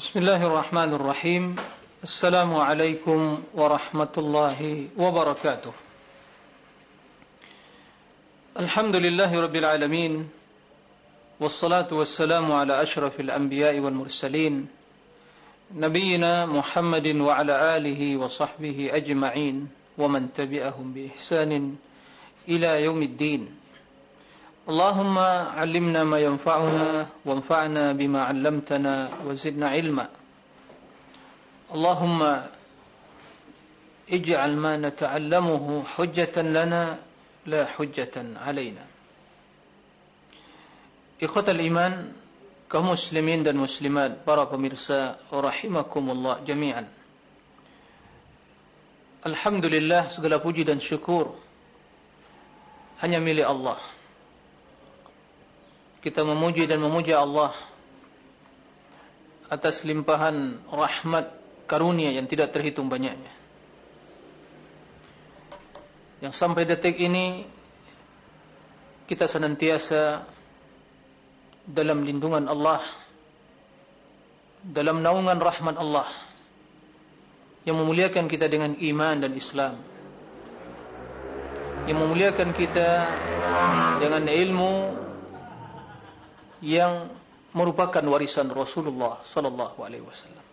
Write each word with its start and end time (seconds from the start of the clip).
بسم 0.00 0.24
الله 0.24 0.40
الرحمن 0.46 0.90
الرحيم. 0.96 1.44
السلام 2.08 2.56
عليكم 2.56 3.20
ورحمة 3.52 4.14
الله 4.16 4.58
وبركاته. 4.96 5.72
الحمد 8.64 8.96
لله 8.96 9.28
رب 9.28 9.56
العالمين 9.56 10.24
والصلاة 11.40 11.92
والسلام 11.92 12.48
على 12.48 12.82
أشرف 12.82 13.20
الأنبياء 13.20 13.76
والمرسلين 13.76 14.68
نبينا 15.76 16.48
محمد 16.48 17.06
وعلى 17.20 17.76
آله 17.76 18.00
وصحبه 18.16 18.96
أجمعين 18.96 19.68
ومن 20.00 20.32
تبعهم 20.32 20.86
بإحسان 20.96 21.76
إلى 22.48 22.84
يوم 22.88 23.02
الدين. 23.02 23.59
اللهم 24.65 25.17
علمنا 25.61 26.01
ما 26.09 26.17
ينفعنا 26.19 27.07
وانفعنا 27.25 27.83
بما 27.93 28.21
علمتنا 28.23 28.93
وزدنا 29.25 29.67
علما 29.69 30.07
اللهم 31.75 32.19
اجعل 34.09 34.51
ما 34.57 34.73
نتعلمه 34.77 35.65
حجة 35.97 36.35
لنا 36.41 36.83
لا 37.45 37.61
حجة 37.77 38.15
علينا 38.41 38.85
إخوة 41.21 41.47
الإيمان 41.47 41.93
kaum 42.65 42.91
muslimin 42.91 43.45
dan 43.45 43.61
muslimat 43.61 44.25
para 44.25 44.49
pemirsa 44.49 45.21
rahimakumullah 45.29 46.41
jami'an 46.41 46.89
Alhamdulillah 49.25 50.09
segala 50.09 50.41
puji 50.41 50.65
dan 50.65 50.81
syukur 50.81 51.33
hanya 53.05 53.21
milik 53.21 53.45
Allah 53.45 53.77
kita 56.00 56.24
memuji 56.24 56.64
dan 56.64 56.80
memuja 56.80 57.20
Allah 57.20 57.52
atas 59.52 59.84
limpahan 59.84 60.56
rahmat 60.72 61.26
karunia 61.68 62.08
yang 62.14 62.24
tidak 62.24 62.56
terhitung 62.56 62.88
banyaknya. 62.88 63.30
Yang 66.24 66.34
sampai 66.36 66.64
detik 66.64 66.96
ini 67.00 67.44
kita 69.04 69.28
senantiasa 69.28 70.24
dalam 71.66 72.06
lindungan 72.06 72.48
Allah 72.48 72.80
dalam 74.60 75.00
naungan 75.00 75.40
rahmat 75.40 75.76
Allah 75.80 76.08
yang 77.64 77.80
memuliakan 77.80 78.28
kita 78.28 78.48
dengan 78.48 78.76
iman 78.76 79.16
dan 79.16 79.32
Islam 79.32 79.74
yang 81.88 81.96
memuliakan 81.96 82.52
kita 82.52 83.08
dengan 83.98 84.28
ilmu 84.28 84.72
yang 86.60 87.08
merupakan 87.56 88.04
warisan 88.04 88.46
Rasulullah 88.52 89.18
sallallahu 89.26 89.80
alaihi 89.82 90.04
wasallam. 90.04 90.44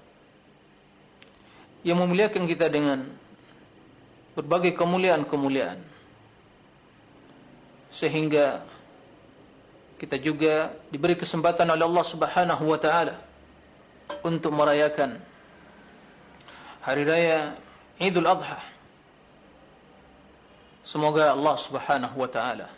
Yang 1.85 1.97
memuliakan 2.03 2.43
kita 2.49 2.67
dengan 2.71 3.05
berbagai 4.33 4.73
kemuliaan-kemuliaan. 4.73 5.79
Sehingga 7.93 8.65
kita 9.97 10.17
juga 10.21 10.73
diberi 10.93 11.17
kesempatan 11.17 11.69
oleh 11.69 11.85
Allah 11.85 12.05
Subhanahu 12.05 12.63
wa 12.65 12.79
taala 12.81 13.15
untuk 14.21 14.53
merayakan 14.53 15.17
hari 16.85 17.03
raya 17.03 17.57
Idul 17.97 18.29
Adha. 18.29 18.61
Semoga 20.85 21.33
Allah 21.33 21.55
Subhanahu 21.57 22.15
wa 22.15 22.29
taala 22.29 22.69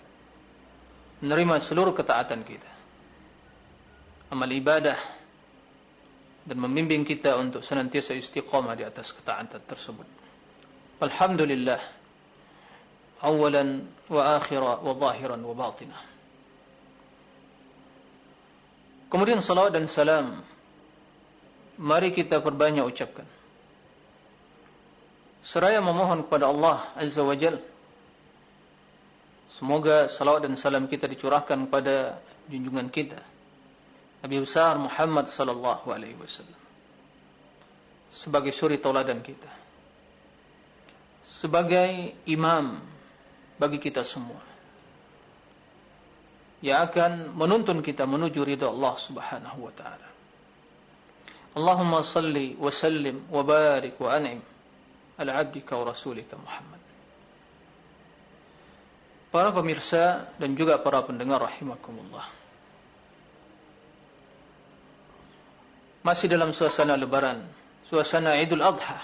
menerima 1.19 1.59
seluruh 1.59 1.91
ketaatan 1.91 2.41
kita 2.47 2.78
amal 4.29 4.49
ibadah 4.49 4.97
dan 6.45 6.57
membimbing 6.57 7.05
kita 7.05 7.37
untuk 7.37 7.61
senantiasa 7.61 8.13
istiqamah 8.13 8.73
di 8.77 8.85
atas 8.85 9.13
ketaatan 9.13 9.61
tersebut. 9.65 10.07
Alhamdulillah 11.01 11.81
awalan 13.25 13.85
wa 14.09 14.21
akhira 14.37 14.81
wa 14.81 14.93
zahiran 14.97 15.41
wa 15.41 15.53
batina. 15.53 15.97
Kemudian 19.09 19.41
salawat 19.41 19.73
dan 19.73 19.89
salam 19.89 20.41
mari 21.81 22.13
kita 22.13 22.41
perbanyak 22.41 22.85
ucapkan. 22.85 23.25
Seraya 25.41 25.81
memohon 25.81 26.27
kepada 26.27 26.51
Allah 26.51 26.91
Azza 26.99 27.23
wa 27.23 27.31
Jal 27.33 27.57
Semoga 29.49 30.11
salawat 30.11 30.45
dan 30.45 30.53
salam 30.59 30.85
kita 30.85 31.07
dicurahkan 31.07 31.67
kepada 31.67 32.19
junjungan 32.51 32.87
kita 32.91 33.28
Nabi 34.19 34.35
besar 34.43 34.75
Muhammad 34.75 35.31
sallallahu 35.31 35.87
alaihi 35.95 36.17
wasallam. 36.19 36.59
Sebagai 38.11 38.51
suri 38.51 38.75
tauladan 38.75 39.23
kita. 39.23 39.47
Sebagai 41.23 42.19
imam 42.27 42.83
bagi 43.55 43.79
kita 43.79 44.03
semua. 44.03 44.43
Yang 46.59 46.79
akan 46.91 47.11
menuntun 47.31 47.79
kita 47.79 48.03
menuju 48.03 48.43
ridha 48.43 48.67
Allah 48.67 48.95
Subhanahu 48.99 49.59
wa 49.63 49.71
taala. 49.71 50.09
Allahumma 51.55 52.03
salli 52.03 52.59
wa 52.59 52.67
sallim 52.67 53.23
wa 53.31 53.39
barik 53.47 53.95
wa 54.03 54.11
an'im 54.11 54.43
ala 55.15 55.31
'abdika 55.39 55.79
wa 55.79 55.95
rasulika 55.95 56.35
Muhammad. 56.35 56.83
Para 59.31 59.55
pemirsa 59.55 60.35
dan 60.35 60.59
juga 60.59 60.75
para 60.83 60.99
pendengar 61.07 61.39
rahimakumullah 61.39 62.38
masih 66.03 66.31
dalam 66.31 66.55
suasana 66.55 66.95
lebaran, 66.95 67.43
suasana 67.87 68.39
Idul 68.39 68.63
Adha. 68.63 69.03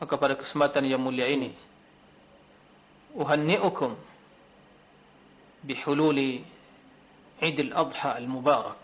Maka 0.00 0.14
pada 0.20 0.34
kesempatan 0.36 0.84
yang 0.84 1.00
mulia 1.00 1.24
ini, 1.24 1.54
uhanni'ukum 3.16 3.96
bihululi 5.64 6.44
Idul 7.40 7.72
Adha 7.72 8.20
al-Mubarak. 8.20 8.80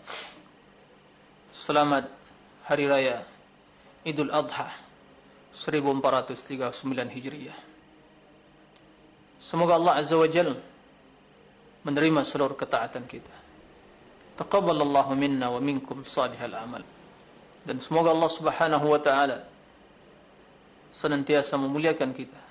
Selamat 1.53 2.09
Hari 2.65 2.85
Raya 2.89 3.21
Idul 4.01 4.33
Adha 4.33 4.73
1439 5.53 7.13
Hijriah. 7.13 7.59
Semoga 9.37 9.77
Allah 9.77 9.93
Azza 10.01 10.17
wa 10.17 10.25
Jalla 10.25 10.57
menerima 11.81 12.21
seluruh 12.21 12.53
ketaatan 12.53 13.09
kita 13.09 13.40
taqabbalallahu 14.37 15.15
minna 15.17 15.51
wa 15.51 15.59
minkum 15.59 16.03
salihal 16.05 16.55
amal. 16.55 16.83
Dan 17.65 17.77
semoga 17.77 18.13
Allah 18.13 18.31
Subhanahu 18.31 18.85
wa 18.89 18.99
taala 19.01 19.45
senantiasa 20.95 21.55
memuliakan 21.57 22.11
kita 22.11 22.41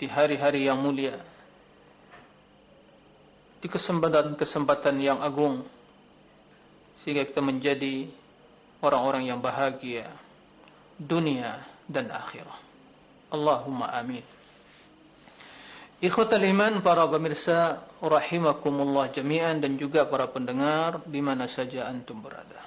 di 0.00 0.06
hari-hari 0.08 0.68
yang 0.68 0.80
mulia 0.80 1.16
di 3.60 3.68
kesempatan-kesempatan 3.68 4.96
yang 5.00 5.20
agung 5.20 5.60
sehingga 7.04 7.28
kita 7.28 7.44
menjadi 7.44 8.08
orang-orang 8.80 9.28
yang 9.28 9.40
bahagia 9.40 10.08
dunia 10.96 11.60
dan 11.84 12.08
akhirat 12.08 12.70
Allahumma 13.30 13.94
amin. 13.94 14.26
Ikhwatal 16.02 16.42
iman 16.50 16.82
para 16.82 17.06
pemirsa 17.06 17.78
rahimakumullah 18.00 19.12
jami'an 19.12 19.60
dan 19.60 19.76
juga 19.76 20.08
para 20.08 20.24
pendengar 20.24 21.04
di 21.04 21.20
mana 21.20 21.44
saja 21.44 21.88
antum 21.88 22.24
berada. 22.24 22.60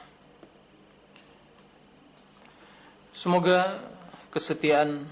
Semoga 3.13 3.81
kesetiaan 4.33 5.05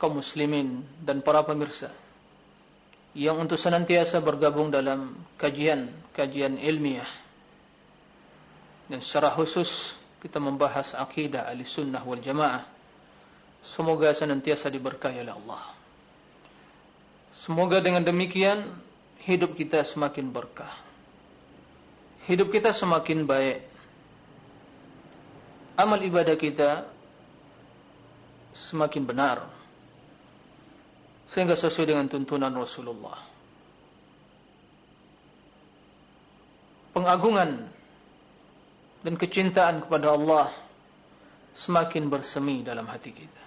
kaum 0.00 0.20
muslimin 0.20 0.84
dan 1.00 1.20
para 1.20 1.44
pemirsa 1.44 1.92
yang 3.14 3.38
untuk 3.40 3.60
senantiasa 3.60 4.18
bergabung 4.20 4.72
dalam 4.72 5.14
kajian-kajian 5.38 6.58
ilmiah 6.58 7.06
dan 8.88 9.00
secara 9.00 9.32
khusus 9.32 9.96
kita 10.18 10.40
membahas 10.40 10.96
akidah 10.96 11.46
al-sunnah 11.52 12.02
wal 12.02 12.20
jamaah 12.20 12.64
semoga 13.64 14.12
senantiasa 14.12 14.68
diberkahi 14.68 15.20
oleh 15.24 15.34
Allah. 15.36 15.62
Semoga 17.44 17.76
dengan 17.84 18.00
demikian 18.00 18.64
hidup 19.28 19.52
kita 19.52 19.84
semakin 19.84 20.32
berkah. 20.32 20.72
Hidup 22.24 22.48
kita 22.48 22.72
semakin 22.72 23.28
baik. 23.28 23.60
Amal 25.76 26.00
ibadah 26.00 26.40
kita 26.40 26.88
semakin 28.56 29.04
benar. 29.04 29.44
Sehingga 31.28 31.52
sesuai 31.52 31.92
dengan 31.92 32.08
tuntunan 32.08 32.48
Rasulullah. 32.48 33.20
Pengagungan 36.96 37.60
dan 39.04 39.14
kecintaan 39.20 39.84
kepada 39.84 40.16
Allah 40.16 40.48
semakin 41.52 42.08
bersemi 42.08 42.64
dalam 42.64 42.88
hati 42.88 43.12
kita. 43.12 43.44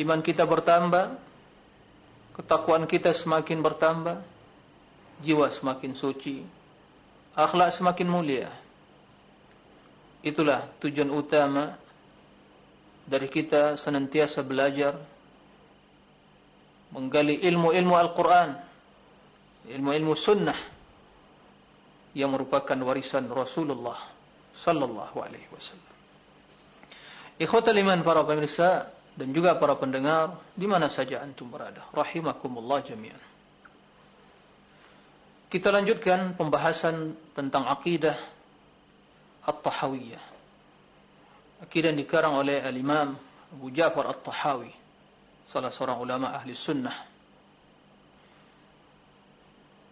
Iman 0.00 0.24
kita 0.24 0.48
bertambah, 0.48 1.28
ketakwaan 2.40 2.88
kita 2.88 3.12
semakin 3.12 3.60
bertambah, 3.60 4.16
jiwa 5.20 5.52
semakin 5.52 5.92
suci, 5.92 6.40
akhlak 7.36 7.68
semakin 7.68 8.08
mulia. 8.08 8.48
Itulah 10.24 10.64
tujuan 10.80 11.12
utama 11.12 11.76
dari 13.04 13.28
kita 13.28 13.76
senantiasa 13.76 14.40
belajar 14.40 14.96
menggali 16.96 17.44
ilmu-ilmu 17.44 17.92
Al-Quran, 17.92 18.50
ilmu-ilmu 19.68 20.16
sunnah 20.16 20.56
yang 22.16 22.32
merupakan 22.32 22.76
warisan 22.80 23.28
Rasulullah 23.28 24.00
sallallahu 24.56 25.16
alaihi 25.20 25.48
wasallam. 25.52 25.92
Ikhwatal 27.36 27.76
iman 27.84 28.00
para 28.00 28.24
pemirsa 28.24 28.88
dan 29.14 29.28
juga 29.34 29.58
para 29.58 29.74
pendengar 29.76 30.38
di 30.54 30.66
mana 30.70 30.86
saja 30.86 31.20
antum 31.22 31.50
berada, 31.50 31.82
rahimakumullah 31.90 32.80
jami'an. 32.84 33.22
Kita 35.50 35.74
lanjutkan 35.74 36.38
pembahasan 36.38 37.18
tentang 37.34 37.66
akidah 37.66 38.14
At-Tahawiyah. 39.50 40.24
Akidah 41.66 41.90
yang 41.90 42.00
dikarang 42.06 42.38
oleh 42.38 42.62
Al-Imam 42.62 43.18
Abu 43.50 43.66
Ja'far 43.74 44.06
At-Tahawi, 44.14 44.70
salah 45.50 45.74
seorang 45.74 45.98
ulama 45.98 46.30
ahli 46.30 46.54
sunnah. 46.54 46.94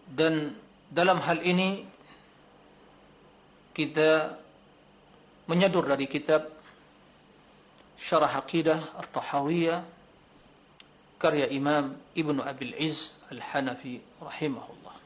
Dan 0.08 0.54
dalam 0.88 1.18
hal 1.20 1.42
ini 1.42 1.82
kita 3.74 4.38
menyadur 5.50 5.90
dari 5.90 6.06
kitab 6.06 6.57
Syarah 7.98 8.38
Aqidah 8.38 8.94
At-Tahawiyah 8.94 9.82
karya 11.18 11.50
Imam 11.50 11.98
Ibnu 12.14 12.40
Abil 12.46 12.72
Izz 12.78 13.18
Al-Hanafi 13.28 13.98
rahimahullah. 14.22 14.96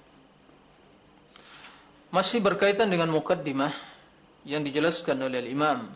Masih 2.12 2.44
berkaitan 2.44 2.92
dengan 2.92 3.08
mukaddimah 3.08 3.72
yang 4.44 4.60
dijelaskan 4.60 5.16
oleh 5.24 5.48
Imam 5.48 5.88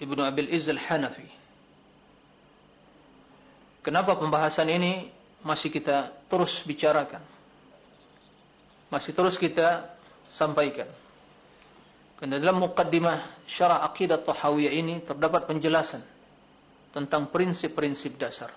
Ibnu 0.00 0.24
Abil 0.24 0.48
Izz 0.48 0.72
Al-Hanafi. 0.72 1.28
Kenapa 3.84 4.16
pembahasan 4.16 4.72
ini 4.72 5.12
masih 5.44 5.68
kita 5.68 6.12
terus 6.28 6.64
bicarakan? 6.64 7.20
Masih 8.88 9.12
terus 9.12 9.36
kita 9.36 9.88
sampaikan. 10.32 10.88
Karena 12.20 12.36
dalam 12.36 12.60
mukaddimah 12.60 13.48
syarah 13.48 13.80
aqidah 13.88 14.20
tahawiyah 14.20 14.76
ini 14.76 15.00
terdapat 15.00 15.48
penjelasan 15.48 16.04
tentang 16.92 17.32
prinsip-prinsip 17.32 18.20
dasar. 18.20 18.52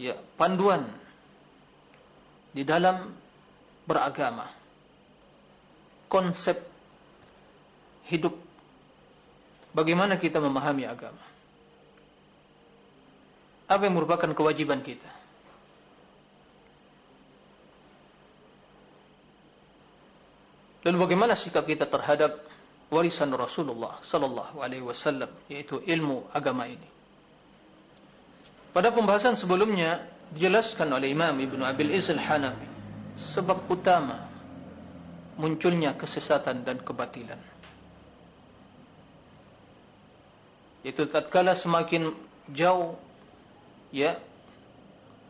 Ya, 0.00 0.16
panduan 0.40 0.88
di 2.56 2.64
dalam 2.64 3.12
beragama. 3.84 4.48
Konsep 6.08 6.56
hidup. 8.08 8.32
Bagaimana 9.76 10.16
kita 10.16 10.40
memahami 10.40 10.88
agama? 10.88 11.24
Apa 13.68 13.88
yang 13.88 13.96
merupakan 13.96 14.28
kewajiban 14.32 14.80
kita 14.80 15.21
dan 20.82 20.98
bagaimana 20.98 21.38
sikap 21.38 21.66
kita 21.66 21.86
terhadap 21.86 22.42
warisan 22.92 23.32
Rasulullah 23.32 24.02
sallallahu 24.02 24.60
alaihi 24.60 24.84
wasallam 24.84 25.30
yaitu 25.48 25.80
ilmu 25.86 26.28
agama 26.34 26.68
ini 26.68 26.88
pada 28.72 28.88
pembahasan 28.88 29.36
sebelumnya 29.36 30.00
dijelaskan 30.32 30.88
oleh 30.96 31.12
Imam 31.12 31.36
Ibn 31.36 31.60
Abil 31.68 31.92
Izz 31.92 32.08
Al-Hanafi 32.16 32.68
sebab 33.20 33.68
utama 33.68 34.32
munculnya 35.36 35.92
kesesatan 35.96 36.64
dan 36.64 36.80
kebatilan. 36.80 37.40
Itu 40.82 41.06
tatkala 41.06 41.52
semakin 41.54 42.10
jauh 42.50 42.96
ya 43.94 44.16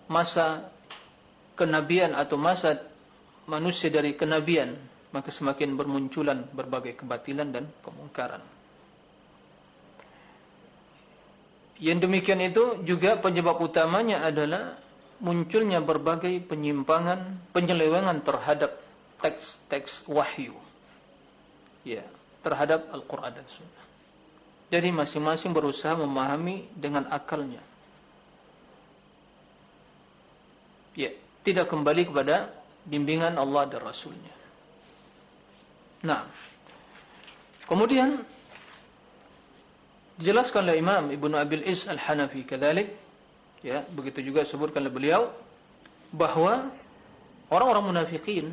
masa 0.06 0.70
kenabian 1.58 2.16
atau 2.16 2.40
masa 2.40 2.78
manusia 3.50 3.90
dari 3.90 4.16
kenabian 4.16 4.72
maka 5.12 5.28
semakin 5.28 5.76
bermunculan 5.76 6.48
berbagai 6.56 7.04
kebatilan 7.04 7.52
dan 7.52 7.68
kemungkaran. 7.84 8.40
Yang 11.82 11.98
demikian 12.08 12.40
itu 12.40 12.80
juga 12.86 13.20
penyebab 13.20 13.60
utamanya 13.60 14.24
adalah 14.24 14.78
munculnya 15.22 15.78
berbagai 15.84 16.42
penyimpangan, 16.48 17.52
penyelewengan 17.52 18.24
terhadap 18.24 18.80
teks-teks 19.22 20.08
wahyu. 20.08 20.56
Ya, 21.86 22.06
terhadap 22.42 22.90
Al-Qur'an 22.90 23.34
dan 23.34 23.46
Sunnah. 23.46 23.84
Jadi 24.72 24.88
masing-masing 24.88 25.52
berusaha 25.52 25.92
memahami 25.98 26.64
dengan 26.72 27.04
akalnya. 27.12 27.60
Ya, 30.96 31.12
tidak 31.44 31.68
kembali 31.68 32.08
kepada 32.08 32.48
bimbingan 32.88 33.36
Allah 33.36 33.68
dan 33.68 33.84
Rasulnya. 33.84 34.31
Nah, 36.02 36.26
kemudian 37.70 38.18
dijelaskan 40.18 40.66
oleh 40.66 40.82
Imam 40.82 41.10
Ibnu 41.14 41.34
Abil 41.38 41.62
Is 41.62 41.86
Al-Hanafi 41.86 42.42
kadalik. 42.42 42.90
Ya 43.62 43.86
begitu 43.94 44.18
juga 44.26 44.42
sebutkan 44.42 44.82
oleh 44.82 44.90
beliau 44.90 45.30
bahwa 46.10 46.66
orang-orang 47.46 47.94
munafikin 47.94 48.50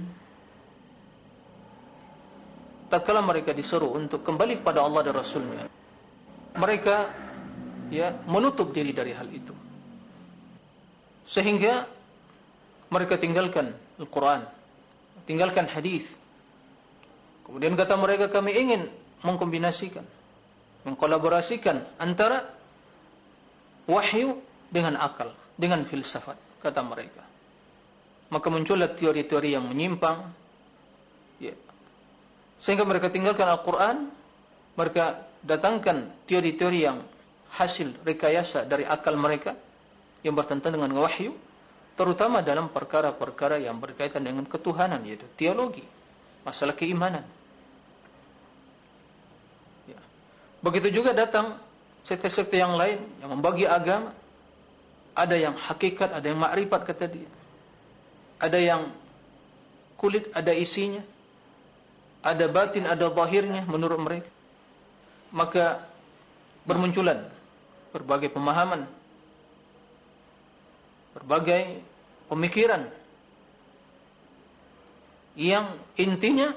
tatkala 2.93 3.25
mereka 3.25 3.49
disuruh 3.57 3.89
untuk 3.97 4.21
kembali 4.21 4.61
kepada 4.61 4.85
Allah 4.85 5.09
dan 5.09 5.17
Rasulnya 5.17 5.65
mereka 6.53 7.09
ya 7.89 8.13
menutup 8.29 8.69
diri 8.69 8.93
dari 8.93 9.17
hal 9.17 9.25
itu. 9.33 9.53
Sehingga 11.25 11.89
mereka 12.93 13.17
tinggalkan 13.17 13.73
Al-Quran 13.97 14.45
tinggalkan 15.29 15.69
hadis 15.69 16.18
kemudian 17.49 17.73
kata 17.73 17.97
mereka 17.97 18.29
kami 18.29 18.53
ingin 18.53 18.85
mengkombinasikan 19.25 20.05
mengkolaborasikan 20.87 21.83
antara 21.99 22.47
wahyu 23.89 24.37
dengan 24.69 24.95
akal, 25.01 25.33
dengan 25.57 25.83
filsafat, 25.89 26.37
kata 26.61 26.85
mereka. 26.85 27.25
Maka 28.29 28.47
muncullah 28.53 28.93
teori-teori 28.93 29.57
yang 29.57 29.65
menyimpang. 29.65 30.21
Ya. 31.41 31.57
Sehingga 32.61 32.85
mereka 32.85 33.09
tinggalkan 33.09 33.49
Al-Quran, 33.49 34.13
mereka 34.77 35.25
datangkan 35.41 36.13
teori-teori 36.29 36.79
yang 36.85 37.01
hasil 37.49 38.05
rekayasa 38.05 38.69
dari 38.69 38.85
akal 38.85 39.17
mereka, 39.17 39.57
yang 40.21 40.37
bertentangan 40.37 40.77
dengan 40.77 40.93
wahyu, 41.01 41.33
terutama 41.97 42.45
dalam 42.45 42.69
perkara-perkara 42.69 43.57
yang 43.57 43.81
berkaitan 43.81 44.21
dengan 44.21 44.45
ketuhanan, 44.45 45.01
yaitu 45.01 45.25
teologi, 45.33 45.81
masalah 46.45 46.77
keimanan. 46.77 47.25
Ya. 49.89 49.97
Begitu 50.59 51.01
juga 51.01 51.15
datang 51.15 51.55
sekte-sekte 52.03 52.59
yang 52.59 52.75
lain, 52.75 52.99
yang 53.23 53.31
membagi 53.31 53.63
agama, 53.63 54.11
ada 55.15 55.35
yang 55.35 55.55
hakikat, 55.55 56.11
ada 56.15 56.25
yang 56.25 56.39
makrifat 56.39 56.81
kata 56.87 57.05
dia. 57.11 57.29
Ada 58.39 58.59
yang 58.59 58.81
kulit, 59.99 60.31
ada 60.31 60.55
isinya. 60.55 61.03
Ada 62.19 62.51
batin, 62.51 62.83
ada 62.87 63.07
zahirnya 63.07 63.63
menurut 63.67 63.99
mereka. 63.99 64.31
Maka 65.31 65.83
bermunculan 66.67 67.27
berbagai 67.95 68.31
pemahaman. 68.31 68.87
Berbagai 71.15 71.83
pemikiran. 72.27 72.87
Yang 75.39 75.67
intinya 75.95 76.51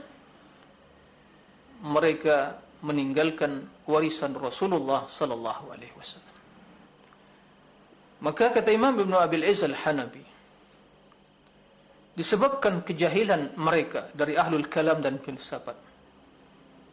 mereka 1.82 2.58
meninggalkan 2.82 3.70
warisan 3.86 4.34
Rasulullah 4.38 5.06
sallallahu 5.10 5.74
alaihi 5.74 5.94
wasallam. 5.98 6.32
Maka 8.22 8.54
kata 8.54 8.70
Imam 8.70 8.94
Ibn 8.94 9.12
Abil 9.18 9.42
Izz 9.42 9.66
al-Hanabi 9.66 10.22
Disebabkan 12.14 12.86
kejahilan 12.86 13.58
mereka 13.58 14.14
dari 14.14 14.38
ahlul 14.38 14.70
kalam 14.70 15.02
dan 15.02 15.18
filsafat 15.18 15.74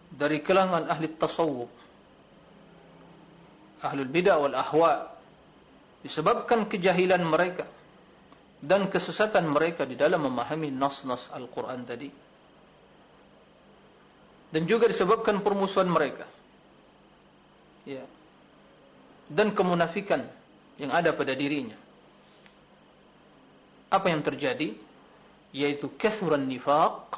Dari 0.10 0.42
kelangan 0.42 0.90
ahli 0.90 1.06
tasawuf 1.14 1.70
Ahlul 3.86 4.10
bid'ah 4.10 4.42
wal 4.42 4.58
ahwa 4.58 5.06
Disebabkan 6.02 6.66
kejahilan 6.66 7.22
mereka 7.22 7.70
Dan 8.58 8.90
kesesatan 8.90 9.46
mereka 9.54 9.86
di 9.86 9.94
dalam 9.94 10.26
memahami 10.26 10.74
nas-nas 10.74 11.30
Al-Quran 11.30 11.86
tadi 11.86 12.10
Dan 14.50 14.66
juga 14.66 14.90
disebabkan 14.90 15.46
permusuhan 15.46 15.94
mereka 15.94 16.39
Ya 17.90 18.06
Dan 19.26 19.58
kemunafikan 19.58 20.22
yang 20.78 20.94
ada 20.94 21.10
pada 21.14 21.34
dirinya. 21.34 21.78
Apa 23.90 24.14
yang 24.14 24.22
terjadi? 24.22 24.90
yaitu 25.54 25.90
kathuran 25.98 26.46
nifaq 26.46 27.18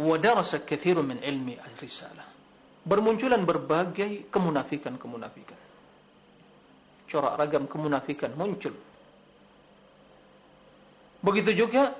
wa 0.00 0.16
darasa 0.16 0.64
kathirun 0.64 1.04
min 1.04 1.18
ilmi 1.20 1.60
al-risalah 1.60 2.24
bermunculan 2.82 3.44
berbagai 3.44 4.32
kemunafikan-kemunafikan 4.32 5.60
corak 7.12 7.34
ragam 7.36 7.68
kemunafikan 7.68 8.32
muncul 8.32 8.72
begitu 11.20 11.68
juga 11.68 11.92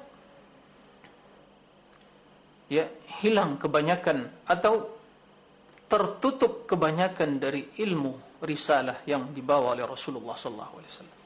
ya 2.73 2.89
hilang 3.21 3.61
kebanyakan 3.61 4.33
atau 4.49 4.89
tertutup 5.93 6.65
kebanyakan 6.65 7.37
dari 7.37 7.69
ilmu 7.77 8.41
risalah 8.41 9.05
yang 9.05 9.29
dibawa 9.37 9.77
oleh 9.77 9.85
Rasulullah 9.85 10.33
sallallahu 10.33 10.81
alaihi 10.81 10.93
wasallam 10.97 11.21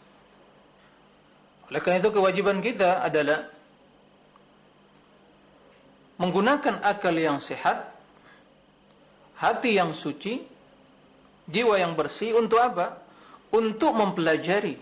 oleh 1.66 1.80
karena 1.82 1.98
itu 2.02 2.10
kewajiban 2.14 2.58
kita 2.62 3.02
adalah 3.02 3.50
menggunakan 6.16 6.80
akal 6.80 7.12
yang 7.12 7.42
sehat, 7.42 7.90
hati 9.36 9.76
yang 9.76 9.92
suci, 9.92 10.46
jiwa 11.50 11.76
yang 11.76 11.98
bersih 11.98 12.38
untuk 12.38 12.62
apa? 12.62 13.02
Untuk 13.50 13.94
mempelajari, 13.94 14.78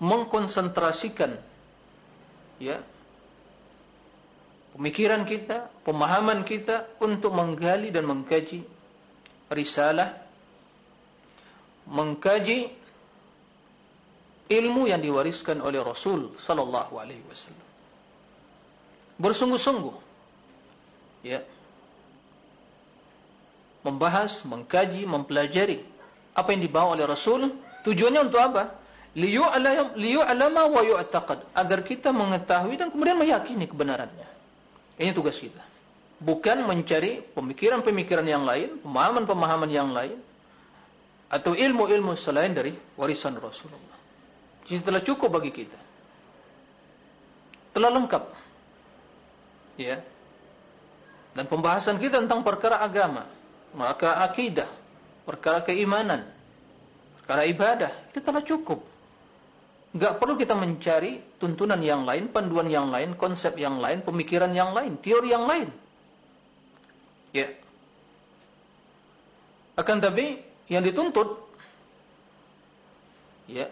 mengkonsentrasikan 0.00 1.36
ya 2.60 2.80
pemikiran 4.76 5.22
kita, 5.26 5.70
pemahaman 5.82 6.46
kita 6.46 6.86
untuk 7.02 7.34
menggali 7.34 7.90
dan 7.90 8.06
mengkaji 8.06 8.62
risalah 9.50 10.30
mengkaji 11.90 12.70
ilmu 14.46 14.86
yang 14.86 15.02
diwariskan 15.02 15.58
oleh 15.58 15.82
Rasul 15.82 16.34
sallallahu 16.38 16.98
alaihi 16.98 17.22
wasallam. 17.26 17.66
Bersungguh-sungguh 19.18 19.96
ya. 21.26 21.42
Membahas, 23.80 24.44
mengkaji, 24.44 25.08
mempelajari 25.08 25.80
apa 26.36 26.52
yang 26.52 26.62
dibawa 26.62 26.94
oleh 26.94 27.08
Rasul, 27.08 27.48
tujuannya 27.82 28.28
untuk 28.28 28.40
apa? 28.40 28.76
Liyu'lam 29.16 29.96
liyu'lama 29.96 30.62
wa 30.68 30.82
yu'taqad, 30.84 31.56
agar 31.56 31.80
kita 31.82 32.12
mengetahui 32.12 32.76
dan 32.76 32.92
kemudian 32.92 33.18
meyakini 33.18 33.66
kebenarannya. 33.66 34.28
Ini 35.00 35.16
tugas 35.16 35.40
kita. 35.40 35.64
Bukan 36.20 36.68
mencari 36.68 37.24
pemikiran-pemikiran 37.32 38.26
yang 38.28 38.44
lain, 38.44 38.76
pemahaman-pemahaman 38.84 39.70
yang 39.72 39.88
lain 39.88 40.20
atau 41.32 41.56
ilmu-ilmu 41.56 42.12
selain 42.20 42.52
dari 42.52 42.76
warisan 43.00 43.40
Rasulullah. 43.40 43.96
Jadi 44.68 44.84
telah 44.84 45.00
cukup 45.00 45.40
bagi 45.40 45.48
kita. 45.48 45.80
Telah 47.72 47.90
lengkap. 47.96 48.24
Ya. 49.80 50.04
Dan 51.32 51.48
pembahasan 51.48 51.96
kita 51.96 52.20
tentang 52.20 52.44
perkara 52.44 52.84
agama, 52.84 53.24
perkara 53.72 54.20
akidah, 54.28 54.68
perkara 55.24 55.64
keimanan, 55.64 56.28
perkara 57.22 57.48
ibadah, 57.48 57.92
itu 58.12 58.20
telah 58.20 58.42
cukup. 58.44 58.89
Enggak 59.90 60.22
perlu 60.22 60.38
kita 60.38 60.54
mencari 60.54 61.18
tuntunan 61.42 61.78
yang 61.82 62.06
lain, 62.06 62.30
panduan 62.30 62.70
yang 62.70 62.94
lain, 62.94 63.18
konsep 63.18 63.58
yang 63.58 63.82
lain, 63.82 64.06
pemikiran 64.06 64.54
yang 64.54 64.70
lain, 64.70 64.94
teori 65.02 65.34
yang 65.34 65.50
lain. 65.50 65.66
Ya. 67.34 67.50
Akan 69.74 69.98
tapi 69.98 70.38
yang 70.70 70.86
dituntut 70.86 71.50
ya 73.50 73.66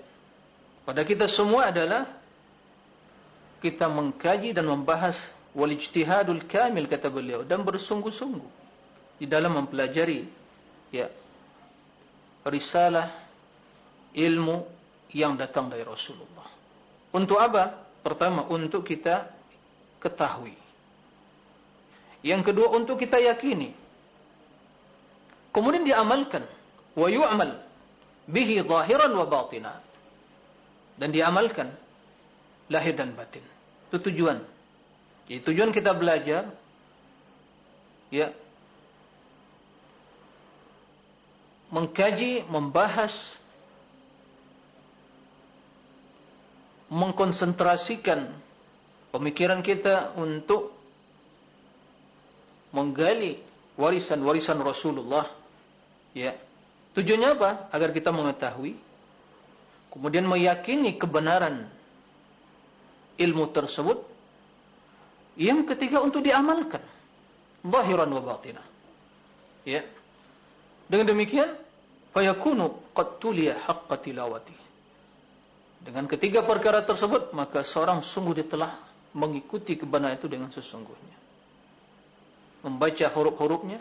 pada 0.83 1.07
kita 1.07 1.31
semua 1.31 1.71
adalah 1.71 2.11
kita 3.63 3.87
mengkaji 3.87 4.51
dan 4.51 4.67
membahas 4.67 5.15
wal 5.55 5.71
ijtihadul 5.71 6.43
kamil 6.51 6.91
kata 6.91 7.07
beliau 7.07 7.47
dan 7.47 7.63
bersungguh-sungguh 7.63 8.51
di 9.23 9.27
dalam 9.31 9.55
mempelajari 9.55 10.27
ya 10.91 11.07
risalah 12.43 13.15
ilmu 14.15 14.78
yang 15.13 15.37
datang 15.41 15.73
dari 15.73 15.85
Rasulullah. 15.85 16.49
Untuk 17.15 17.41
apa? 17.41 17.73
Pertama 18.05 18.45
untuk 18.49 18.85
kita 18.85 19.29
ketahui. 20.01 20.55
Yang 22.21 22.53
kedua 22.53 22.75
untuk 22.75 23.01
kita 23.01 23.17
yakini. 23.17 23.73
Kemudian 25.55 25.87
diamalkan 25.87 26.45
wa 26.99 27.09
yu'mal 27.09 27.57
bihi 28.29 28.61
zahiran 28.63 29.11
wa 29.17 29.25
batinan 29.25 29.81
dan 31.01 31.09
diamalkan 31.09 31.73
lahir 32.69 32.93
dan 32.93 33.17
batin. 33.17 33.43
Itu 33.89 34.03
tujuan. 34.13 34.45
Jadi 35.29 35.41
tujuan 35.45 35.71
kita 35.73 35.97
belajar 35.97 36.53
ya 38.13 38.33
mengkaji, 41.73 42.49
membahas 42.49 43.37
mengkonsentrasikan 46.89 48.33
pemikiran 49.13 49.61
kita 49.61 50.17
untuk 50.17 50.73
menggali 52.73 53.41
warisan-warisan 53.77 54.61
Rasulullah. 54.61 55.25
Ya. 56.17 56.37
Tujuannya 56.97 57.29
apa? 57.37 57.51
Agar 57.71 57.93
kita 57.95 58.11
mengetahui 58.11 58.75
kemudian 59.93 60.27
meyakini 60.27 60.97
kebenaran 60.97 61.69
ilmu 63.21 63.45
tersebut. 63.53 64.05
Yang 65.39 65.71
ketiga 65.75 66.03
untuk 66.03 66.27
diamalkan. 66.27 66.83
Zahiran 67.63 68.11
wa 68.11 68.23
batinah. 68.35 68.67
Ya. 69.63 69.87
Dengan 70.91 71.15
demikian 71.15 71.53
fayakunu 72.11 72.91
qad 72.97 73.23
tuliya 73.23 73.55
haqqa 73.69 74.03
tilawati 74.03 74.58
dengan 75.83 76.05
ketiga 76.11 76.43
perkara 76.43 76.83
tersebut 76.83 77.33
maka 77.33 77.63
seorang 77.63 78.03
sungguh 78.03 78.43
dia 78.43 78.47
telah 78.47 78.73
mengikuti 79.15 79.79
kebenaran 79.79 80.19
itu 80.19 80.27
dengan 80.27 80.51
sesungguhnya 80.53 81.17
membaca 82.67 83.07
huruf-hurufnya 83.15 83.81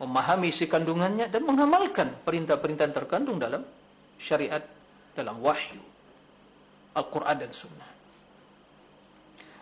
memahami 0.00 0.48
isi 0.48 0.64
kandungannya 0.64 1.28
dan 1.28 1.44
mengamalkan 1.44 2.16
perintah-perintah 2.24 2.88
terkandung 2.92 3.36
dalam 3.36 3.60
syariat 4.16 4.64
dalam 5.12 5.40
wahyu 5.44 5.90
Al-Quran 6.96 7.36
dan 7.46 7.50
Sunnah. 7.54 7.90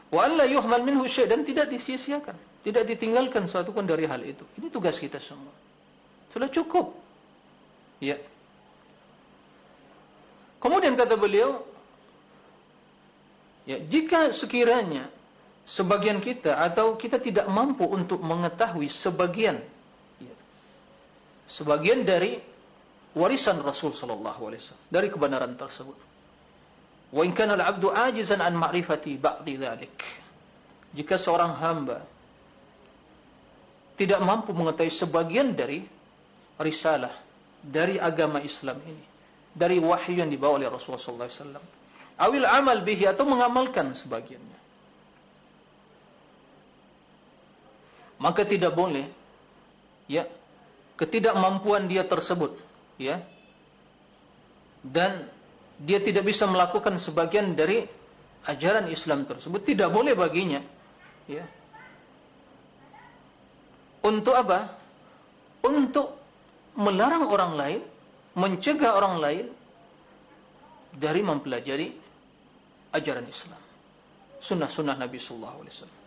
Wa 0.08 0.24
alla 0.24 0.48
yuhmal 0.48 0.80
minhu 0.80 1.04
syai' 1.04 1.28
dan 1.28 1.44
tidak 1.44 1.68
disia-siakan, 1.68 2.64
tidak 2.64 2.88
ditinggalkan 2.88 3.44
suatu 3.44 3.76
pun 3.76 3.84
dari 3.84 4.08
hal 4.08 4.24
itu. 4.24 4.40
Ini 4.56 4.72
tugas 4.72 4.96
kita 4.96 5.20
semua. 5.20 5.52
Sudah 6.32 6.48
cukup. 6.48 6.96
Ya. 8.00 8.16
Kemudian 10.68 11.00
kata 11.00 11.16
beliau, 11.16 11.64
ya, 13.64 13.80
jika 13.88 14.36
sekiranya 14.36 15.08
sebagian 15.64 16.20
kita 16.20 16.60
atau 16.60 16.92
kita 16.92 17.16
tidak 17.16 17.48
mampu 17.48 17.88
untuk 17.88 18.20
mengetahui 18.20 18.92
sebagian 18.92 19.64
ya, 20.20 20.34
sebagian 21.48 22.04
dari 22.04 22.36
warisan 23.16 23.64
Rasul 23.64 23.96
sallallahu 23.96 24.52
alaihi 24.52 24.60
wasallam 24.60 24.86
dari 24.92 25.08
kebenaran 25.08 25.56
tersebut. 25.56 25.96
Wa 27.16 27.24
in 27.24 27.32
kana 27.32 27.56
al-'abdu 27.56 27.88
'ajizan 27.88 28.44
an 28.44 28.52
ma'rifati 28.52 29.16
ba'di 29.16 29.56
dhalik. 29.56 29.96
Jika 30.92 31.16
seorang 31.16 31.56
hamba 31.64 32.04
tidak 33.96 34.20
mampu 34.20 34.52
mengetahui 34.52 34.92
sebagian 34.92 35.56
dari 35.56 35.80
risalah 36.60 37.16
dari 37.64 37.96
agama 37.96 38.44
Islam 38.44 38.76
ini, 38.84 39.07
dari 39.54 39.80
wahyu 39.80 40.20
yang 40.22 40.30
dibawa 40.30 40.60
oleh 40.60 40.68
Rasulullah 40.70 41.28
wasallam, 41.28 41.64
awil 42.18 42.46
amal 42.46 42.82
bihi 42.82 43.06
atau 43.08 43.24
mengamalkan 43.24 43.94
sebagiannya. 43.94 44.58
Maka 48.18 48.42
tidak 48.42 48.74
boleh 48.74 49.06
ya 50.10 50.26
ketidakmampuan 50.98 51.86
dia 51.86 52.02
tersebut 52.02 52.58
ya 52.98 53.22
dan 54.82 55.30
dia 55.78 56.02
tidak 56.02 56.26
bisa 56.26 56.42
melakukan 56.50 56.98
sebagian 56.98 57.54
dari 57.54 57.86
ajaran 58.50 58.90
Islam 58.90 59.22
tersebut. 59.22 59.62
Tidak 59.62 59.86
boleh 59.86 60.18
baginya 60.18 60.58
ya. 61.30 61.46
Untuk 64.02 64.34
apa? 64.34 64.74
Untuk 65.62 66.18
melarang 66.78 67.26
orang 67.30 67.52
lain 67.54 67.80
mencegah 68.36 68.92
orang 68.98 69.16
lain 69.22 69.46
dari 70.92 71.20
mempelajari 71.22 71.88
ajaran 72.92 73.26
Islam 73.28 73.60
sunnah-sunnah 74.42 74.96
Nabi 74.98 75.18
sallallahu 75.20 75.56
alaihi 75.62 75.74
wasallam 75.78 76.00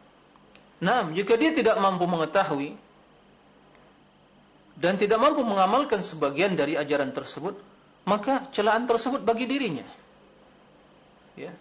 nah 0.82 1.01
jika 1.13 1.34
dia 1.38 1.51
tidak 1.54 1.78
mampu 1.78 2.06
mengetahui 2.06 2.75
dan 4.82 4.98
tidak 4.98 5.22
mampu 5.22 5.46
mengamalkan 5.46 6.01
sebagian 6.01 6.58
dari 6.58 6.74
ajaran 6.74 7.13
tersebut, 7.13 7.54
maka 8.10 8.50
celaan 8.50 8.90
tersebut 8.90 9.22
bagi 9.22 9.46
dirinya. 9.46 9.86
Ya. 11.38 11.54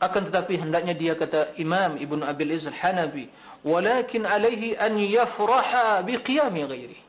akan 0.00 0.32
tetapi 0.32 0.56
hendaknya 0.56 0.96
dia 0.96 1.12
kata 1.12 1.56
Imam 1.60 2.00
Ibn 2.00 2.24
Abil 2.24 2.56
Izz 2.56 2.72
Al-Hanabi 2.72 3.28
walakin 3.60 4.24
alaihi 4.24 4.72
an 4.80 4.96
yafraha 4.96 6.00
biqiyami 6.00 6.64
ghairi 6.64 7.00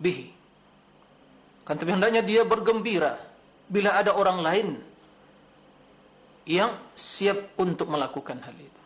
bihi. 0.00 0.32
Kan 1.66 1.76
tapi 1.76 1.90
hendaknya 1.92 2.22
dia 2.22 2.42
bergembira 2.46 3.18
bila 3.66 3.98
ada 3.98 4.14
orang 4.14 4.38
lain 4.40 4.68
yang 6.46 6.70
siap 6.94 7.58
untuk 7.58 7.90
melakukan 7.90 8.38
hal 8.38 8.54
itu. 8.54 8.82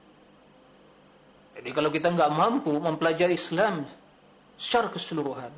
Jadi 1.61 1.71
kalau 1.77 1.93
kita 1.93 2.09
enggak 2.09 2.33
mampu 2.33 2.73
mempelajari 2.73 3.37
Islam 3.37 3.85
secara 4.57 4.89
keseluruhan 4.89 5.53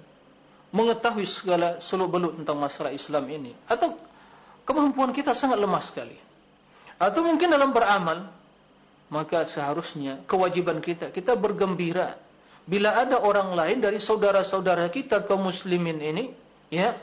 mengetahui 0.72 1.28
segala 1.28 1.78
seluk 1.78 2.08
beluk 2.10 2.32
tentang 2.42 2.58
masalah 2.58 2.90
Islam 2.90 3.28
ini 3.28 3.52
atau 3.68 3.92
kemampuan 4.64 5.12
kita 5.12 5.36
sangat 5.36 5.60
lemah 5.60 5.82
sekali 5.84 6.16
atau 6.96 7.20
mungkin 7.20 7.52
dalam 7.52 7.76
beramal 7.76 8.30
maka 9.12 9.44
seharusnya 9.44 10.24
kewajiban 10.24 10.80
kita 10.80 11.12
kita 11.12 11.36
bergembira 11.36 12.16
bila 12.62 12.94
ada 12.94 13.18
orang 13.18 13.54
lain 13.54 13.78
dari 13.82 13.98
saudara-saudara 13.98 14.86
kita 14.92 15.26
kaum 15.26 15.50
muslimin 15.50 15.98
ini 15.98 16.30
ya 16.70 16.94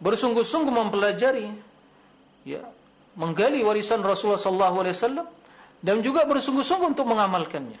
bersungguh-sungguh 0.00 0.72
mempelajari 0.72 1.52
ya 2.48 2.64
menggali 3.16 3.60
warisan 3.64 4.00
Rasulullah 4.00 4.40
sallallahu 4.40 4.76
alaihi 4.84 4.96
wasallam 4.96 5.26
dan 5.80 6.00
juga 6.00 6.24
bersungguh-sungguh 6.24 6.96
untuk 6.96 7.08
mengamalkannya 7.08 7.80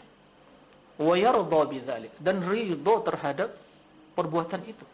wa 0.96 1.14
yarda 1.16 1.60
bidzalik 1.68 2.12
dan 2.20 2.40
ridha 2.44 2.94
terhadap 3.04 3.52
perbuatan 4.16 4.60
itu. 4.64 4.86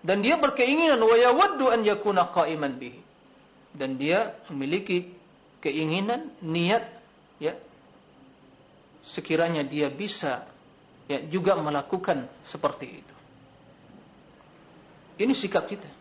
Dan 0.00 0.24
dia 0.24 0.40
berkeinginan 0.40 0.96
wa 0.96 1.12
yawaddu 1.12 1.68
an 1.68 1.84
yakuna 1.84 2.32
qa'iman 2.32 2.72
bihi. 2.80 3.00
Dan 3.76 4.00
dia 4.00 4.32
memiliki 4.48 5.12
keinginan, 5.60 6.32
niat 6.40 6.88
ya 7.36 7.52
sekiranya 9.04 9.64
dia 9.64 9.88
bisa 9.88 10.44
ya 11.10 11.18
juga 11.26 11.58
melakukan 11.58 12.28
seperti 12.46 12.86
itu. 12.86 13.14
Ini 15.20 15.34
sikap 15.36 15.68
kita. 15.68 16.00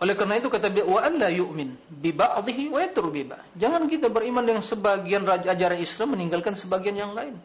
Oleh 0.00 0.16
kerana 0.16 0.40
itu 0.40 0.48
kata 0.48 0.72
dia 0.72 0.80
wa 0.80 1.04
alla 1.04 1.28
yu'min 1.28 1.76
bi 1.92 2.08
ba'dhihi 2.16 2.72
wa 2.72 2.80
yatur 2.80 3.12
bi 3.12 3.28
Jangan 3.52 3.84
kita 3.84 4.08
beriman 4.08 4.40
dengan 4.40 4.64
sebagian 4.64 5.28
ajaran 5.28 5.76
Islam 5.76 6.16
meninggalkan 6.16 6.56
sebagian 6.56 6.96
yang 6.96 7.12
lain. 7.12 7.36